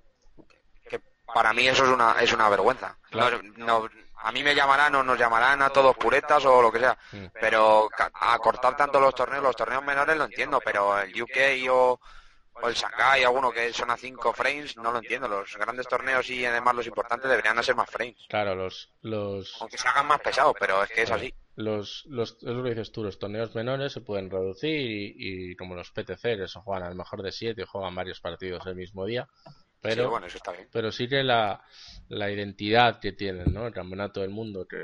Que 0.91 1.01
para 1.33 1.53
mí 1.53 1.67
eso 1.69 1.85
es 1.85 1.91
una, 1.91 2.17
es 2.21 2.33
una 2.33 2.49
vergüenza. 2.49 2.99
Claro. 3.11 3.41
No- 3.43 3.81
no- 3.81 3.89
a 4.17 4.33
mí 4.33 4.43
me 4.43 4.55
llamarán 4.55 4.95
o 4.95 5.03
nos 5.03 5.19
llamarán 5.19 5.61
a 5.63 5.71
todos 5.71 5.97
puretas 5.97 6.45
o 6.47 6.63
lo 6.63 6.73
que 6.73 6.79
sea. 6.79 6.97
Mm. 7.13 7.27
Pero 7.41 7.89
a 8.15 8.39
cortar 8.39 8.77
tanto 8.77 8.99
los 9.01 9.15
torneos, 9.15 9.43
los 9.43 9.57
torneos 9.57 9.85
menores 9.85 10.17
lo 10.17 10.25
entiendo, 10.25 10.61
pero 10.65 10.99
el 10.99 11.23
UK 11.23 11.69
o, 11.71 12.01
o 12.65 12.69
el 12.69 12.75
Shanghai, 12.75 13.23
alguno 13.25 13.51
que 13.53 13.73
son 13.73 13.91
a 13.91 13.97
5 13.97 14.33
frames, 14.33 14.77
no 14.79 14.91
lo 14.91 14.99
entiendo. 14.99 15.29
Los 15.29 15.55
grandes 15.57 15.87
torneos 15.87 16.29
y 16.31 16.45
además 16.47 16.75
los 16.75 16.87
importantes 16.87 17.29
deberían 17.31 17.63
ser 17.63 17.75
más 17.75 17.91
frames. 17.91 18.17
Claro, 18.29 18.55
los, 18.55 18.91
los, 19.03 19.55
Aunque 19.61 19.77
se 19.79 19.87
hagan 19.89 20.07
más 20.07 20.21
pesados, 20.21 20.55
pero 20.59 20.83
es 20.83 20.91
que 20.91 21.03
es 21.03 21.11
así. 21.11 21.35
los, 21.57 22.05
los, 22.07 22.33
es 22.39 22.43
lo 22.43 22.63
que 22.63 22.71
dices 22.71 22.91
tú, 22.91 23.05
los 23.05 23.19
torneos 23.19 23.55
menores 23.55 23.93
se 23.93 24.01
pueden 24.01 24.31
reducir 24.31 24.81
y, 24.81 25.15
y 25.51 25.57
como 25.57 25.75
los 25.75 25.91
PTC, 25.91 26.23
que 26.39 26.49
se 26.49 26.61
juegan 26.61 26.85
al 26.89 26.95
mejor 26.95 27.23
de 27.23 27.33
7, 27.33 27.65
juegan 27.67 27.95
varios 27.95 28.21
partidos 28.21 28.65
el 28.67 28.77
mismo 28.77 29.05
día, 29.05 29.29
pero, 29.81 30.05
Sí, 30.05 30.09
bueno, 30.09 30.27
eso 30.27 30.39
está 30.39 30.53
bien. 30.53 30.67
pero 30.73 30.91
sí 30.91 31.07
que 31.09 31.23
la, 31.23 31.63
la 32.09 32.31
identidad 32.31 32.99
que 32.99 33.13
tienen, 33.13 33.53
¿no? 33.53 33.67
El 33.67 33.75
Campeonato 33.75 34.21
del 34.23 34.31
Mundo, 34.31 34.67
que, 34.67 34.83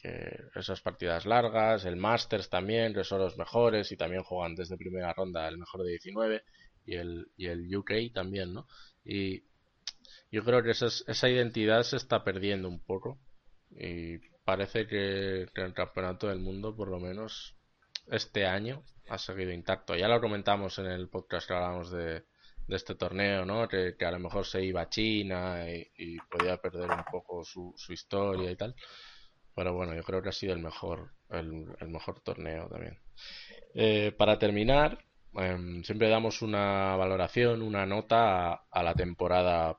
que 0.00 0.44
esas 0.54 0.80
partidas 0.80 1.26
largas, 1.26 1.84
el 1.84 1.96
Masters 1.96 2.48
también, 2.48 2.94
que 2.94 3.02
son 3.02 3.18
los 3.20 3.36
mejores 3.36 3.90
y 3.90 3.96
también 3.96 4.22
juegan 4.22 4.54
desde 4.54 4.76
primera 4.76 5.12
ronda 5.12 5.48
el 5.48 5.58
mejor 5.58 5.82
de 5.82 5.90
19 5.90 6.44
y 6.86 6.94
el, 6.94 7.28
y 7.36 7.46
el 7.46 7.74
UK 7.74 8.12
también, 8.14 8.54
¿no? 8.54 8.66
Y 9.04 9.42
yo 10.30 10.44
creo 10.44 10.62
que 10.62 10.70
esa, 10.70 10.86
esa 10.86 11.28
identidad 11.28 11.82
se 11.82 11.96
está 11.96 12.24
perdiendo 12.24 12.68
un 12.68 12.80
poco 12.80 13.18
y 13.70 14.18
parece 14.44 14.86
que, 14.86 15.48
que 15.54 15.62
el 15.62 15.74
Campeonato 15.74 16.28
del 16.28 16.38
Mundo, 16.38 16.74
por 16.74 16.88
lo 16.88 16.98
menos 16.98 17.56
este 18.10 18.46
año, 18.46 18.82
ha 19.08 19.18
seguido 19.18 19.52
intacto. 19.52 19.94
Ya 19.96 20.08
lo 20.08 20.20
comentamos 20.20 20.78
en 20.78 20.86
el 20.86 21.08
podcast 21.08 21.46
que 21.46 21.54
hablábamos 21.54 21.90
de, 21.90 22.24
de 22.66 22.76
este 22.76 22.94
torneo, 22.94 23.44
¿no? 23.44 23.68
Que, 23.68 23.96
que 23.96 24.04
a 24.04 24.10
lo 24.10 24.18
mejor 24.18 24.46
se 24.46 24.64
iba 24.64 24.82
a 24.82 24.88
China 24.88 25.68
y, 25.70 25.90
y 25.96 26.18
podía 26.18 26.56
perder 26.58 26.90
un 26.90 27.04
poco 27.10 27.44
su, 27.44 27.74
su 27.76 27.92
historia 27.92 28.50
y 28.50 28.56
tal. 28.56 28.74
Pero 29.54 29.74
bueno, 29.74 29.94
yo 29.94 30.02
creo 30.02 30.22
que 30.22 30.28
ha 30.28 30.32
sido 30.32 30.52
el 30.52 30.60
mejor, 30.60 31.12
el, 31.30 31.66
el 31.80 31.88
mejor 31.88 32.20
torneo 32.20 32.68
también. 32.68 32.98
Eh, 33.74 34.12
para 34.16 34.38
terminar, 34.38 35.04
em, 35.38 35.82
siempre 35.82 36.08
damos 36.08 36.42
una 36.42 36.96
valoración, 36.96 37.62
una 37.62 37.86
nota 37.86 38.52
a, 38.52 38.66
a 38.70 38.82
la 38.82 38.94
temporada 38.94 39.76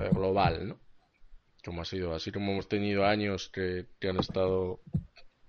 eh, 0.00 0.10
global, 0.10 0.68
¿no? 0.68 0.80
Como 1.64 1.82
ha 1.82 1.84
sido, 1.84 2.14
así 2.14 2.32
como 2.32 2.52
hemos 2.52 2.68
tenido 2.68 3.04
años 3.04 3.48
que, 3.50 3.86
han 4.08 4.18
estado 4.18 4.80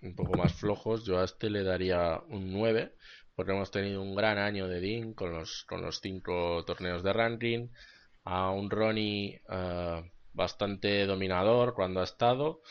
un 0.01 0.15
poco 0.15 0.37
más 0.37 0.53
flojos, 0.53 1.05
yo 1.05 1.19
a 1.19 1.23
este 1.25 1.49
le 1.49 1.63
daría 1.63 2.21
un 2.27 2.51
9, 2.51 2.93
porque 3.35 3.51
hemos 3.53 3.71
tenido 3.71 4.01
un 4.01 4.15
gran 4.15 4.37
año 4.37 4.67
de 4.67 4.79
Dean 4.81 5.13
con 5.13 5.33
los, 5.33 5.63
con 5.65 5.81
los 5.81 6.01
cinco 6.01 6.63
torneos 6.65 7.03
de 7.03 7.13
ranking, 7.13 7.69
a 8.25 8.51
un 8.51 8.69
Ronnie 8.69 9.41
eh, 9.49 10.11
bastante 10.33 11.05
dominador 11.05 11.73
cuando 11.73 12.01
ha 12.01 12.03
estado, 12.03 12.61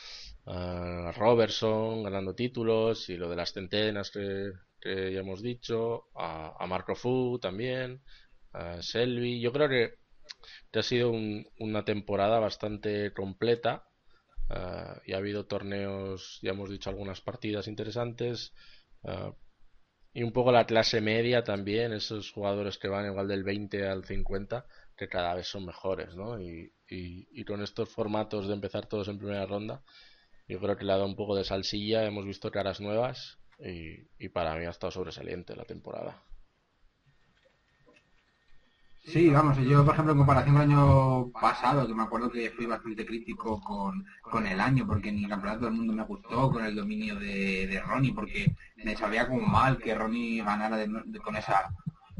a 0.45 1.11
Robertson 1.15 2.03
ganando 2.03 2.35
títulos 2.35 3.09
y 3.09 3.17
lo 3.17 3.29
de 3.29 3.35
las 3.37 3.53
centenas 3.53 4.11
que, 4.11 4.51
que 4.83 5.13
ya 5.13 5.21
hemos 5.21 5.41
dicho, 5.43 6.07
a, 6.15 6.65
Marco 6.67 6.95
Fu 6.95 7.39
también, 7.41 8.03
a 8.53 8.81
Selby, 8.83 9.41
yo 9.41 9.53
creo 9.53 9.69
que, 9.69 9.95
que 10.71 10.79
ha 10.79 10.83
sido 10.83 11.11
un- 11.11 11.45
una 11.59 11.85
temporada 11.85 12.39
bastante 12.39 13.13
completa 13.13 13.85
Ah, 14.49 15.01
y 15.05 15.13
ha 15.13 15.17
habido 15.17 15.45
torneos, 15.47 16.39
ya 16.43 16.51
hemos 16.51 16.69
dicho 16.69 16.89
algunas 16.89 17.21
partidas 17.21 17.67
interesantes. 17.67 18.53
ah, 19.05 19.33
y 20.13 20.23
un 20.23 20.31
poco 20.31 20.51
la 20.51 20.65
clase 20.65 21.01
media 21.01 21.43
también, 21.43 21.93
esos 21.93 22.31
jugadores 22.31 22.77
que 22.77 22.87
van 22.87 23.05
igual 23.07 23.27
del 23.27 23.43
20 23.43 23.87
al 23.87 24.05
50, 24.05 24.65
que 24.97 25.07
cada 25.09 25.33
vez 25.35 25.47
son 25.47 25.65
mejores, 25.65 26.15
¿no? 26.15 26.39
Y, 26.41 26.73
y, 26.87 27.43
con 27.45 27.61
estos 27.63 27.89
formatos 27.89 28.47
de 28.47 28.53
empezar 28.53 28.87
todos 28.87 29.07
en 29.07 29.17
primera 29.17 29.45
ronda, 29.45 29.83
yo 30.47 30.59
creo 30.59 30.77
que 30.77 30.85
le 30.85 30.93
ha 30.93 30.95
dado 30.97 31.07
un 31.07 31.15
poco 31.17 31.35
de 31.35 31.43
salsilla, 31.45 32.05
hemos 32.05 32.25
visto 32.25 32.51
caras 32.51 32.81
nuevas 32.81 33.39
y, 33.59 34.07
y 34.19 34.29
para 34.29 34.55
mí 34.55 34.65
ha 34.65 34.69
estado 34.69 34.91
sobresaliente 34.91 35.55
la 35.55 35.65
temporada. 35.65 36.21
Sí, 39.05 39.29
vamos, 39.29 39.57
yo 39.57 39.83
por 39.83 39.93
ejemplo 39.93 40.13
en 40.13 40.19
comparación 40.19 40.55
con 40.55 40.63
el 40.63 40.71
año 40.71 41.29
pasado, 41.31 41.85
que 41.85 41.93
me 41.93 42.03
acuerdo 42.03 42.31
que 42.31 42.51
fui 42.51 42.65
bastante 42.65 43.05
crítico 43.05 43.59
con, 43.61 44.47
el 44.47 44.59
año, 44.61 44.87
porque 44.87 45.11
ni 45.11 45.23
el 45.23 45.29
campeonato 45.29 45.65
del 45.65 45.73
mundo 45.73 45.93
me 45.93 46.03
gustó, 46.03 46.49
con 46.49 46.63
el 46.63 46.75
dominio 46.75 47.19
de, 47.19 47.67
de 47.67 47.81
Ronnie, 47.81 48.13
porque 48.13 48.55
me 48.77 48.95
sabía 48.95 49.27
como 49.27 49.45
mal 49.45 49.77
que 49.77 49.93
Ronnie 49.93 50.41
ganara 50.41 50.77
con 51.21 51.35
esa 51.35 51.69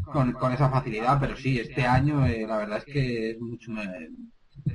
con, 0.04 0.52
esa 0.52 0.70
facilidad, 0.70 1.18
pero 1.20 1.38
sí, 1.38 1.58
este 1.60 1.86
año 1.86 2.26
eh, 2.26 2.46
la 2.46 2.58
verdad 2.58 2.80
es 2.80 2.86
que 2.86 3.32
es 3.32 3.40
mucho... 3.40 3.72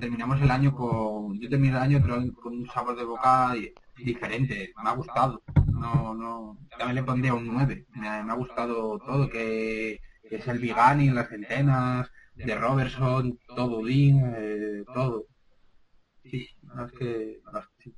terminamos 0.01 0.41
el 0.41 0.51
año 0.51 0.75
con... 0.75 1.39
Yo 1.39 1.49
terminé 1.51 1.77
el 1.77 1.83
año 1.83 2.03
con 2.35 2.55
un 2.55 2.67
sabor 2.69 2.97
de 2.97 3.05
boca 3.05 3.55
diferente, 3.97 4.73
me 4.83 4.89
ha 4.89 4.95
gustado. 4.95 5.43
No, 5.79 6.15
no, 6.15 6.59
también 6.71 6.97
le 6.97 7.03
pondría 7.03 7.35
un 7.35 7.47
9, 7.47 7.87
me 7.95 8.09
ha 8.09 8.35
gustado 8.35 8.99
todo, 8.99 9.29
que 9.29 10.01
que 10.29 10.37
es 10.37 10.49
el 10.49 10.59
Vigani 10.59 11.09
en 11.09 11.15
las 11.15 11.29
centenas, 11.29 12.11
de 12.35 12.55
Robertson, 12.55 13.39
todo 13.57 13.85
Dean, 13.85 14.35
eh, 14.37 14.85
todo. 14.95 15.27
Sí, 16.23 16.47
más 16.63 16.93
que, 16.93 17.41
más 17.53 17.65
sí. 17.83 17.95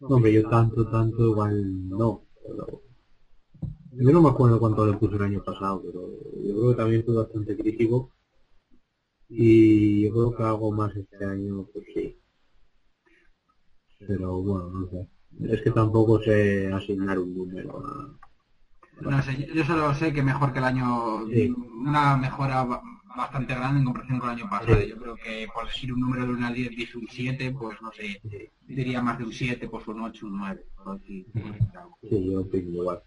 Hombre, 0.00 0.32
yo 0.32 0.48
tanto, 0.48 0.90
tanto 0.90 1.26
igual 1.26 1.88
no, 1.88 2.24
pero... 2.42 2.82
Yo 3.92 4.10
no 4.10 4.22
me 4.22 4.30
acuerdo 4.30 4.58
cuánto 4.58 4.86
le 4.86 4.96
puse 4.96 5.16
el 5.16 5.22
año 5.22 5.44
pasado, 5.44 5.82
pero 5.84 6.08
yo 6.42 6.54
creo 6.54 6.70
que 6.70 6.76
también 6.76 7.04
fui 7.04 7.14
bastante 7.14 7.56
crítico. 7.56 8.10
Y 9.28 10.04
yo 10.04 10.12
creo 10.12 10.34
que 10.34 10.42
hago 10.42 10.72
más 10.72 10.96
este 10.96 11.24
año, 11.24 11.66
pues 11.72 11.84
sí. 11.94 12.18
Pero 13.98 14.42
bueno, 14.42 14.70
no 14.70 14.88
sé. 14.88 15.08
Es 15.40 15.62
que 15.62 15.70
tampoco 15.70 16.20
sé 16.22 16.72
asignar 16.72 17.18
un 17.18 17.36
número 17.36 17.84
a, 17.84 18.08
no 19.00 19.22
sé, 19.22 19.48
yo 19.52 19.64
solo 19.64 19.94
sé 19.94 20.12
que 20.12 20.22
mejor 20.22 20.52
que 20.52 20.60
el 20.60 20.64
año, 20.64 21.24
una 21.24 22.16
mejora 22.16 22.64
bastante 23.16 23.54
grande 23.54 23.80
en 23.80 23.84
comparación 23.84 24.20
con 24.20 24.30
el 24.30 24.36
año 24.36 24.50
pasado. 24.50 24.80
Yo 24.80 24.96
creo 24.96 25.16
que 25.16 25.48
por 25.52 25.66
decir 25.66 25.92
un 25.92 26.00
número 26.00 26.26
de 26.26 26.32
una 26.32 26.52
10 26.52 26.70
dice 26.70 26.98
un 26.98 27.08
7, 27.10 27.52
pues 27.58 27.80
no 27.82 27.90
sé, 27.92 28.20
diría 28.60 29.02
más 29.02 29.18
de 29.18 29.24
un 29.24 29.32
7, 29.32 29.68
pues 29.68 29.86
un 29.88 30.02
8, 30.02 30.26
un 30.26 30.38
9. 30.38 30.64
Sí, 32.02 32.30
yo 32.30 32.40
opino 32.40 32.82
igual. 32.82 33.02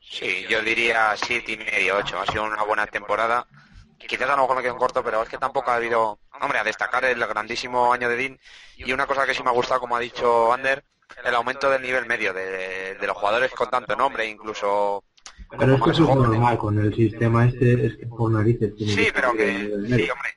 Sí, 0.00 0.44
yo 0.48 0.62
diría 0.62 1.14
7 1.16 1.52
y 1.52 1.56
medio, 1.56 1.96
8. 1.96 2.18
Ha 2.20 2.32
sido 2.32 2.44
una 2.44 2.62
buena 2.62 2.86
temporada. 2.86 3.46
Quizás 3.98 4.28
a 4.28 4.36
lo 4.36 4.42
mejor 4.42 4.56
me 4.56 4.62
quedo 4.62 4.76
corto, 4.76 5.02
pero 5.02 5.22
es 5.22 5.28
que 5.28 5.38
tampoco 5.38 5.70
ha 5.70 5.76
habido, 5.76 6.18
hombre, 6.40 6.58
a 6.58 6.64
destacar 6.64 7.04
el 7.04 7.18
grandísimo 7.20 7.92
año 7.92 8.08
de 8.08 8.16
Dean. 8.16 8.38
Y 8.76 8.92
una 8.92 9.06
cosa 9.06 9.24
que 9.24 9.34
sí 9.34 9.42
me 9.42 9.48
ha 9.48 9.54
gustado, 9.54 9.80
como 9.80 9.96
ha 9.96 10.00
dicho 10.00 10.52
Ander, 10.52 10.84
el 11.24 11.34
aumento 11.34 11.70
del 11.70 11.82
nivel 11.82 12.06
medio 12.06 12.32
de, 12.32 12.94
de 12.94 13.06
los 13.06 13.16
jugadores 13.16 13.52
con 13.52 13.70
tanto 13.70 13.94
nombre, 13.96 14.26
incluso 14.26 15.04
pero 15.58 15.74
es 15.74 15.82
que 15.82 15.90
eso 15.90 16.02
es 16.08 16.16
normal 16.16 16.58
con 16.58 16.78
el 16.78 16.94
sistema 16.94 17.46
este, 17.46 17.86
es 17.86 17.96
que 17.96 18.06
por 18.06 18.30
narices 18.30 18.74
tiene 18.74 18.92
Sí, 18.92 19.08
pero 19.14 19.32
que, 19.32 19.46
sí, 19.86 20.10
hombre, 20.10 20.34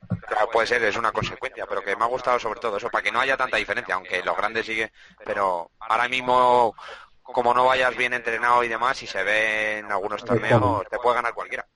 puede 0.51 0.67
ser, 0.67 0.84
es 0.84 0.97
una 0.97 1.11
consecuencia, 1.11 1.65
pero 1.67 1.82
que 1.82 1.95
me 1.95 2.03
ha 2.03 2.07
gustado 2.07 2.39
sobre 2.39 2.59
todo 2.59 2.78
eso, 2.78 2.89
para 2.89 3.03
que 3.03 3.11
no 3.11 3.19
haya 3.19 3.38
tanta 3.38 3.57
diferencia, 3.57 3.95
aunque 3.95 4.23
los 4.23 4.38
grandes 4.38 4.65
sigue, 4.65 4.91
pero 5.25 5.71
ahora 5.80 6.07
mismo, 6.07 6.75
como 7.21 7.53
no 7.53 7.65
vayas 7.65 7.95
bien 7.95 8.13
entrenado 8.13 8.63
y 8.63 8.67
demás, 8.67 8.97
si 8.97 9.07
se 9.07 9.23
ve 9.23 9.80
en 9.80 9.91
algunos 9.91 10.23
torneos, 10.23 10.84
te 10.89 10.97
puede 10.99 11.15
ganar 11.15 11.34
cualquiera. 11.34 11.67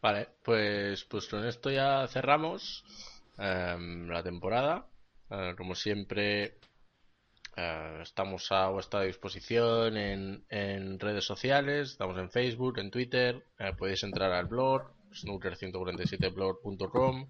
Vale, 0.00 0.28
pues, 0.44 1.04
pues 1.04 1.26
con 1.26 1.44
esto 1.44 1.70
ya 1.70 2.06
cerramos 2.06 2.84
em, 3.38 4.08
la 4.08 4.22
temporada. 4.22 4.86
Eh, 5.30 5.54
como 5.58 5.74
siempre, 5.74 6.58
eh, 7.60 8.02
estamos 8.02 8.52
a 8.52 8.68
vuestra 8.68 9.02
disposición 9.02 9.96
en, 9.96 10.44
en, 10.48 11.00
redes 11.00 11.24
sociales, 11.24 11.90
estamos 11.90 12.16
en 12.16 12.30
Facebook, 12.30 12.78
en 12.78 12.92
Twitter, 12.92 13.44
eh, 13.58 13.72
podéis 13.76 14.04
entrar 14.04 14.30
al 14.30 14.46
blog, 14.46 14.92
snooker147blog.com. 15.10 17.28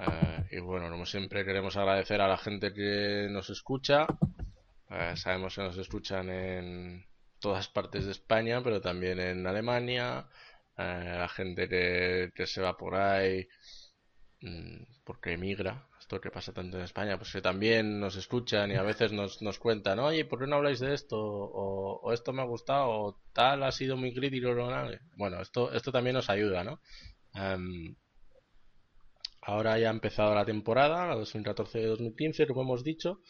Eh, 0.00 0.48
y 0.50 0.60
bueno, 0.60 0.90
como 0.90 1.06
siempre 1.06 1.46
queremos 1.46 1.78
agradecer 1.78 2.20
a 2.20 2.28
la 2.28 2.36
gente 2.36 2.74
que 2.74 3.28
nos 3.30 3.48
escucha. 3.48 4.06
sabemos 5.14 5.54
que 5.54 5.62
nos 5.62 5.78
escuchan 5.78 6.28
en 6.28 7.06
todas 7.38 7.68
partes 7.68 8.04
de 8.04 8.12
España, 8.12 8.62
pero 8.62 8.82
también 8.82 9.18
en 9.18 9.46
Alemania. 9.46 10.28
la 10.76 11.28
gente 11.28 11.68
que, 11.68 12.46
se 12.46 12.60
va 12.60 12.76
por 12.76 12.96
ahí 12.96 13.48
mm, 14.42 14.82
porque 15.04 15.32
emigra 15.32 15.87
esto 16.08 16.22
que 16.22 16.30
pasa 16.30 16.54
tanto 16.54 16.78
en 16.78 16.84
España, 16.84 17.18
pues 17.18 17.30
que 17.30 17.42
también 17.42 18.00
nos 18.00 18.16
escuchan 18.16 18.70
y 18.70 18.76
a 18.76 18.82
veces 18.82 19.12
nos, 19.12 19.42
nos 19.42 19.58
cuentan, 19.58 19.98
oye, 19.98 20.24
¿por 20.24 20.38
qué 20.38 20.46
no 20.46 20.56
habláis 20.56 20.80
de 20.80 20.94
esto? 20.94 21.18
O, 21.20 22.10
esto 22.14 22.32
me 22.32 22.40
ha 22.40 22.46
gustado, 22.46 22.88
o 22.88 23.20
tal 23.34 23.62
ha 23.62 23.70
sido 23.70 23.98
muy 23.98 24.14
crítico. 24.14 24.48
Bueno, 25.18 25.42
esto, 25.42 25.70
esto 25.70 25.92
también 25.92 26.14
nos 26.14 26.30
ayuda, 26.30 26.64
¿no? 26.64 26.80
Em, 27.34 27.94
ahora 29.42 29.78
ya 29.78 29.88
ha 29.88 29.92
empezado 29.92 30.34
la 30.34 30.46
temporada, 30.46 31.08
la 31.08 31.16
2014-2015, 31.16 32.46
como 32.46 32.62
hemos 32.62 32.82
dicho. 32.82 33.20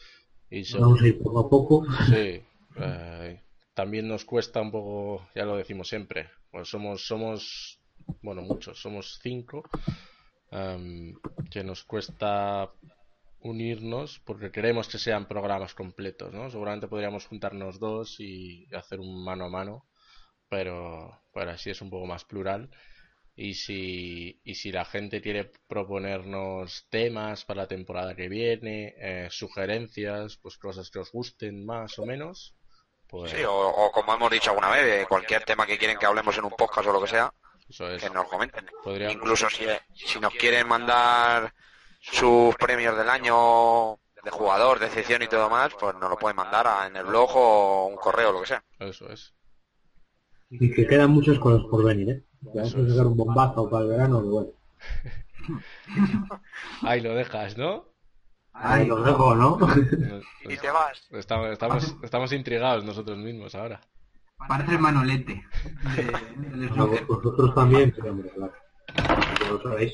Y 0.48 0.62
Vamos 0.74 1.02
a 1.02 1.08
ir 1.08 1.18
poco 1.20 1.40
a 1.40 1.50
poco. 1.50 1.86
Sí. 2.06 2.40
Eh, 2.76 3.42
también 3.74 4.06
nos 4.06 4.24
cuesta 4.24 4.60
un 4.60 4.70
poco, 4.70 5.28
ya 5.34 5.44
lo 5.44 5.56
decimos 5.56 5.88
siempre, 5.88 6.30
pues 6.52 6.68
somos, 6.68 7.04
somos, 7.04 7.80
bueno, 8.22 8.42
muchos, 8.42 8.80
somos 8.80 9.18
cinco 9.20 9.64
que 10.50 11.64
nos 11.64 11.84
cuesta 11.84 12.70
unirnos 13.40 14.20
porque 14.24 14.50
queremos 14.50 14.88
que 14.88 14.98
sean 14.98 15.28
programas 15.28 15.74
completos, 15.74 16.32
¿no? 16.32 16.50
Seguramente 16.50 16.88
podríamos 16.88 17.26
juntarnos 17.26 17.78
dos 17.78 18.18
y 18.18 18.66
hacer 18.74 19.00
un 19.00 19.24
mano 19.24 19.46
a 19.46 19.48
mano, 19.48 19.86
pero, 20.48 21.20
pero 21.32 21.50
así 21.50 21.70
es 21.70 21.80
un 21.80 21.90
poco 21.90 22.06
más 22.06 22.24
plural. 22.24 22.70
Y 23.36 23.54
si, 23.54 24.40
y 24.42 24.56
si 24.56 24.72
la 24.72 24.84
gente 24.84 25.22
quiere 25.22 25.52
proponernos 25.68 26.88
temas 26.90 27.44
para 27.44 27.62
la 27.62 27.68
temporada 27.68 28.16
que 28.16 28.28
viene, 28.28 28.94
eh, 28.98 29.28
sugerencias, 29.30 30.38
pues 30.38 30.58
cosas 30.58 30.90
que 30.90 30.98
os 30.98 31.12
gusten 31.12 31.64
más 31.64 32.00
o 32.00 32.06
menos, 32.06 32.56
pues... 33.06 33.30
Sí, 33.30 33.42
o, 33.46 33.92
como 33.92 34.14
hemos 34.14 34.30
dicho 34.32 34.50
alguna 34.50 34.70
vez, 34.70 35.06
cualquier 35.06 35.44
tema 35.44 35.66
que 35.66 35.78
quieren 35.78 35.98
que 35.98 36.06
hablemos 36.06 36.36
en 36.36 36.46
un 36.46 36.50
podcast 36.50 36.88
o 36.88 36.92
lo 36.92 37.00
que 37.00 37.06
sea, 37.06 37.32
que 37.68 38.10
nos 38.10 38.28
comenten. 38.28 38.66
Incluso 39.10 39.48
si, 39.50 39.64
si 39.94 40.18
nos 40.20 40.32
quieren 40.34 40.66
mandar 40.66 41.52
sus 42.00 42.54
premios 42.56 42.96
del 42.96 43.08
año 43.08 43.98
de 44.24 44.30
jugador, 44.30 44.78
de 44.78 44.86
excepción 44.86 45.22
y 45.22 45.28
todo 45.28 45.48
más, 45.50 45.72
pues 45.78 45.94
nos 45.96 46.10
lo 46.10 46.16
pueden 46.16 46.36
mandar 46.36 46.66
en 46.86 46.96
el 46.96 47.04
blog 47.04 47.30
o 47.34 47.86
un 47.86 47.96
correo, 47.96 48.32
lo 48.32 48.40
que 48.40 48.46
sea. 48.46 48.64
Eso 48.78 49.10
es. 49.10 49.34
Y 50.50 50.72
que 50.72 50.86
quedan 50.86 51.10
muchas 51.10 51.38
cosas 51.38 51.66
por 51.70 51.84
venir, 51.84 52.10
¿eh? 52.10 52.24
Vamos 52.40 52.74
a 52.74 52.88
sacar 52.88 53.06
un 53.06 53.16
bombazo 53.16 53.68
para 53.68 53.84
el 53.84 53.90
verano, 53.90 54.22
bueno. 54.22 54.50
Ahí 56.82 57.00
lo 57.00 57.14
dejas, 57.14 57.56
¿no? 57.56 57.86
Ahí 58.52 58.86
lo 58.86 59.02
dejo, 59.02 59.34
¿no? 59.34 59.58
y 60.44 60.56
te 60.56 60.70
vas. 60.70 61.06
Estamos, 61.10 61.50
estamos, 61.50 61.96
estamos 62.02 62.32
intrigados 62.32 62.84
nosotros 62.84 63.18
mismos 63.18 63.54
ahora. 63.54 63.80
Parece 64.46 64.72
el 64.72 64.78
manolete. 64.78 65.44
vosotros 67.06 67.54
también, 67.54 67.92
pero 67.94 68.10
hombre, 68.12 68.30
claro. 68.30 68.52
Ya 68.96 69.50
lo 69.50 69.62
sabéis. 69.62 69.92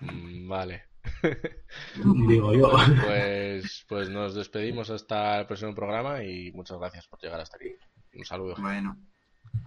Mm, 0.00 0.48
vale. 0.48 0.84
Digo 2.28 2.54
yo. 2.54 2.70
Pues, 3.04 3.84
pues 3.88 4.08
nos 4.08 4.34
despedimos 4.34 4.90
hasta 4.90 5.40
el 5.40 5.46
próximo 5.46 5.74
programa 5.74 6.22
y 6.22 6.52
muchas 6.52 6.78
gracias 6.78 7.06
por 7.06 7.20
llegar 7.20 7.40
hasta 7.40 7.56
aquí. 7.56 7.74
Un 8.14 8.24
saludo. 8.24 8.54
Bueno. 8.58 8.96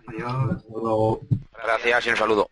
Adiós. 0.08 0.66
Gracias 1.52 2.08
y 2.08 2.10
un 2.10 2.16
saludo. 2.16 2.50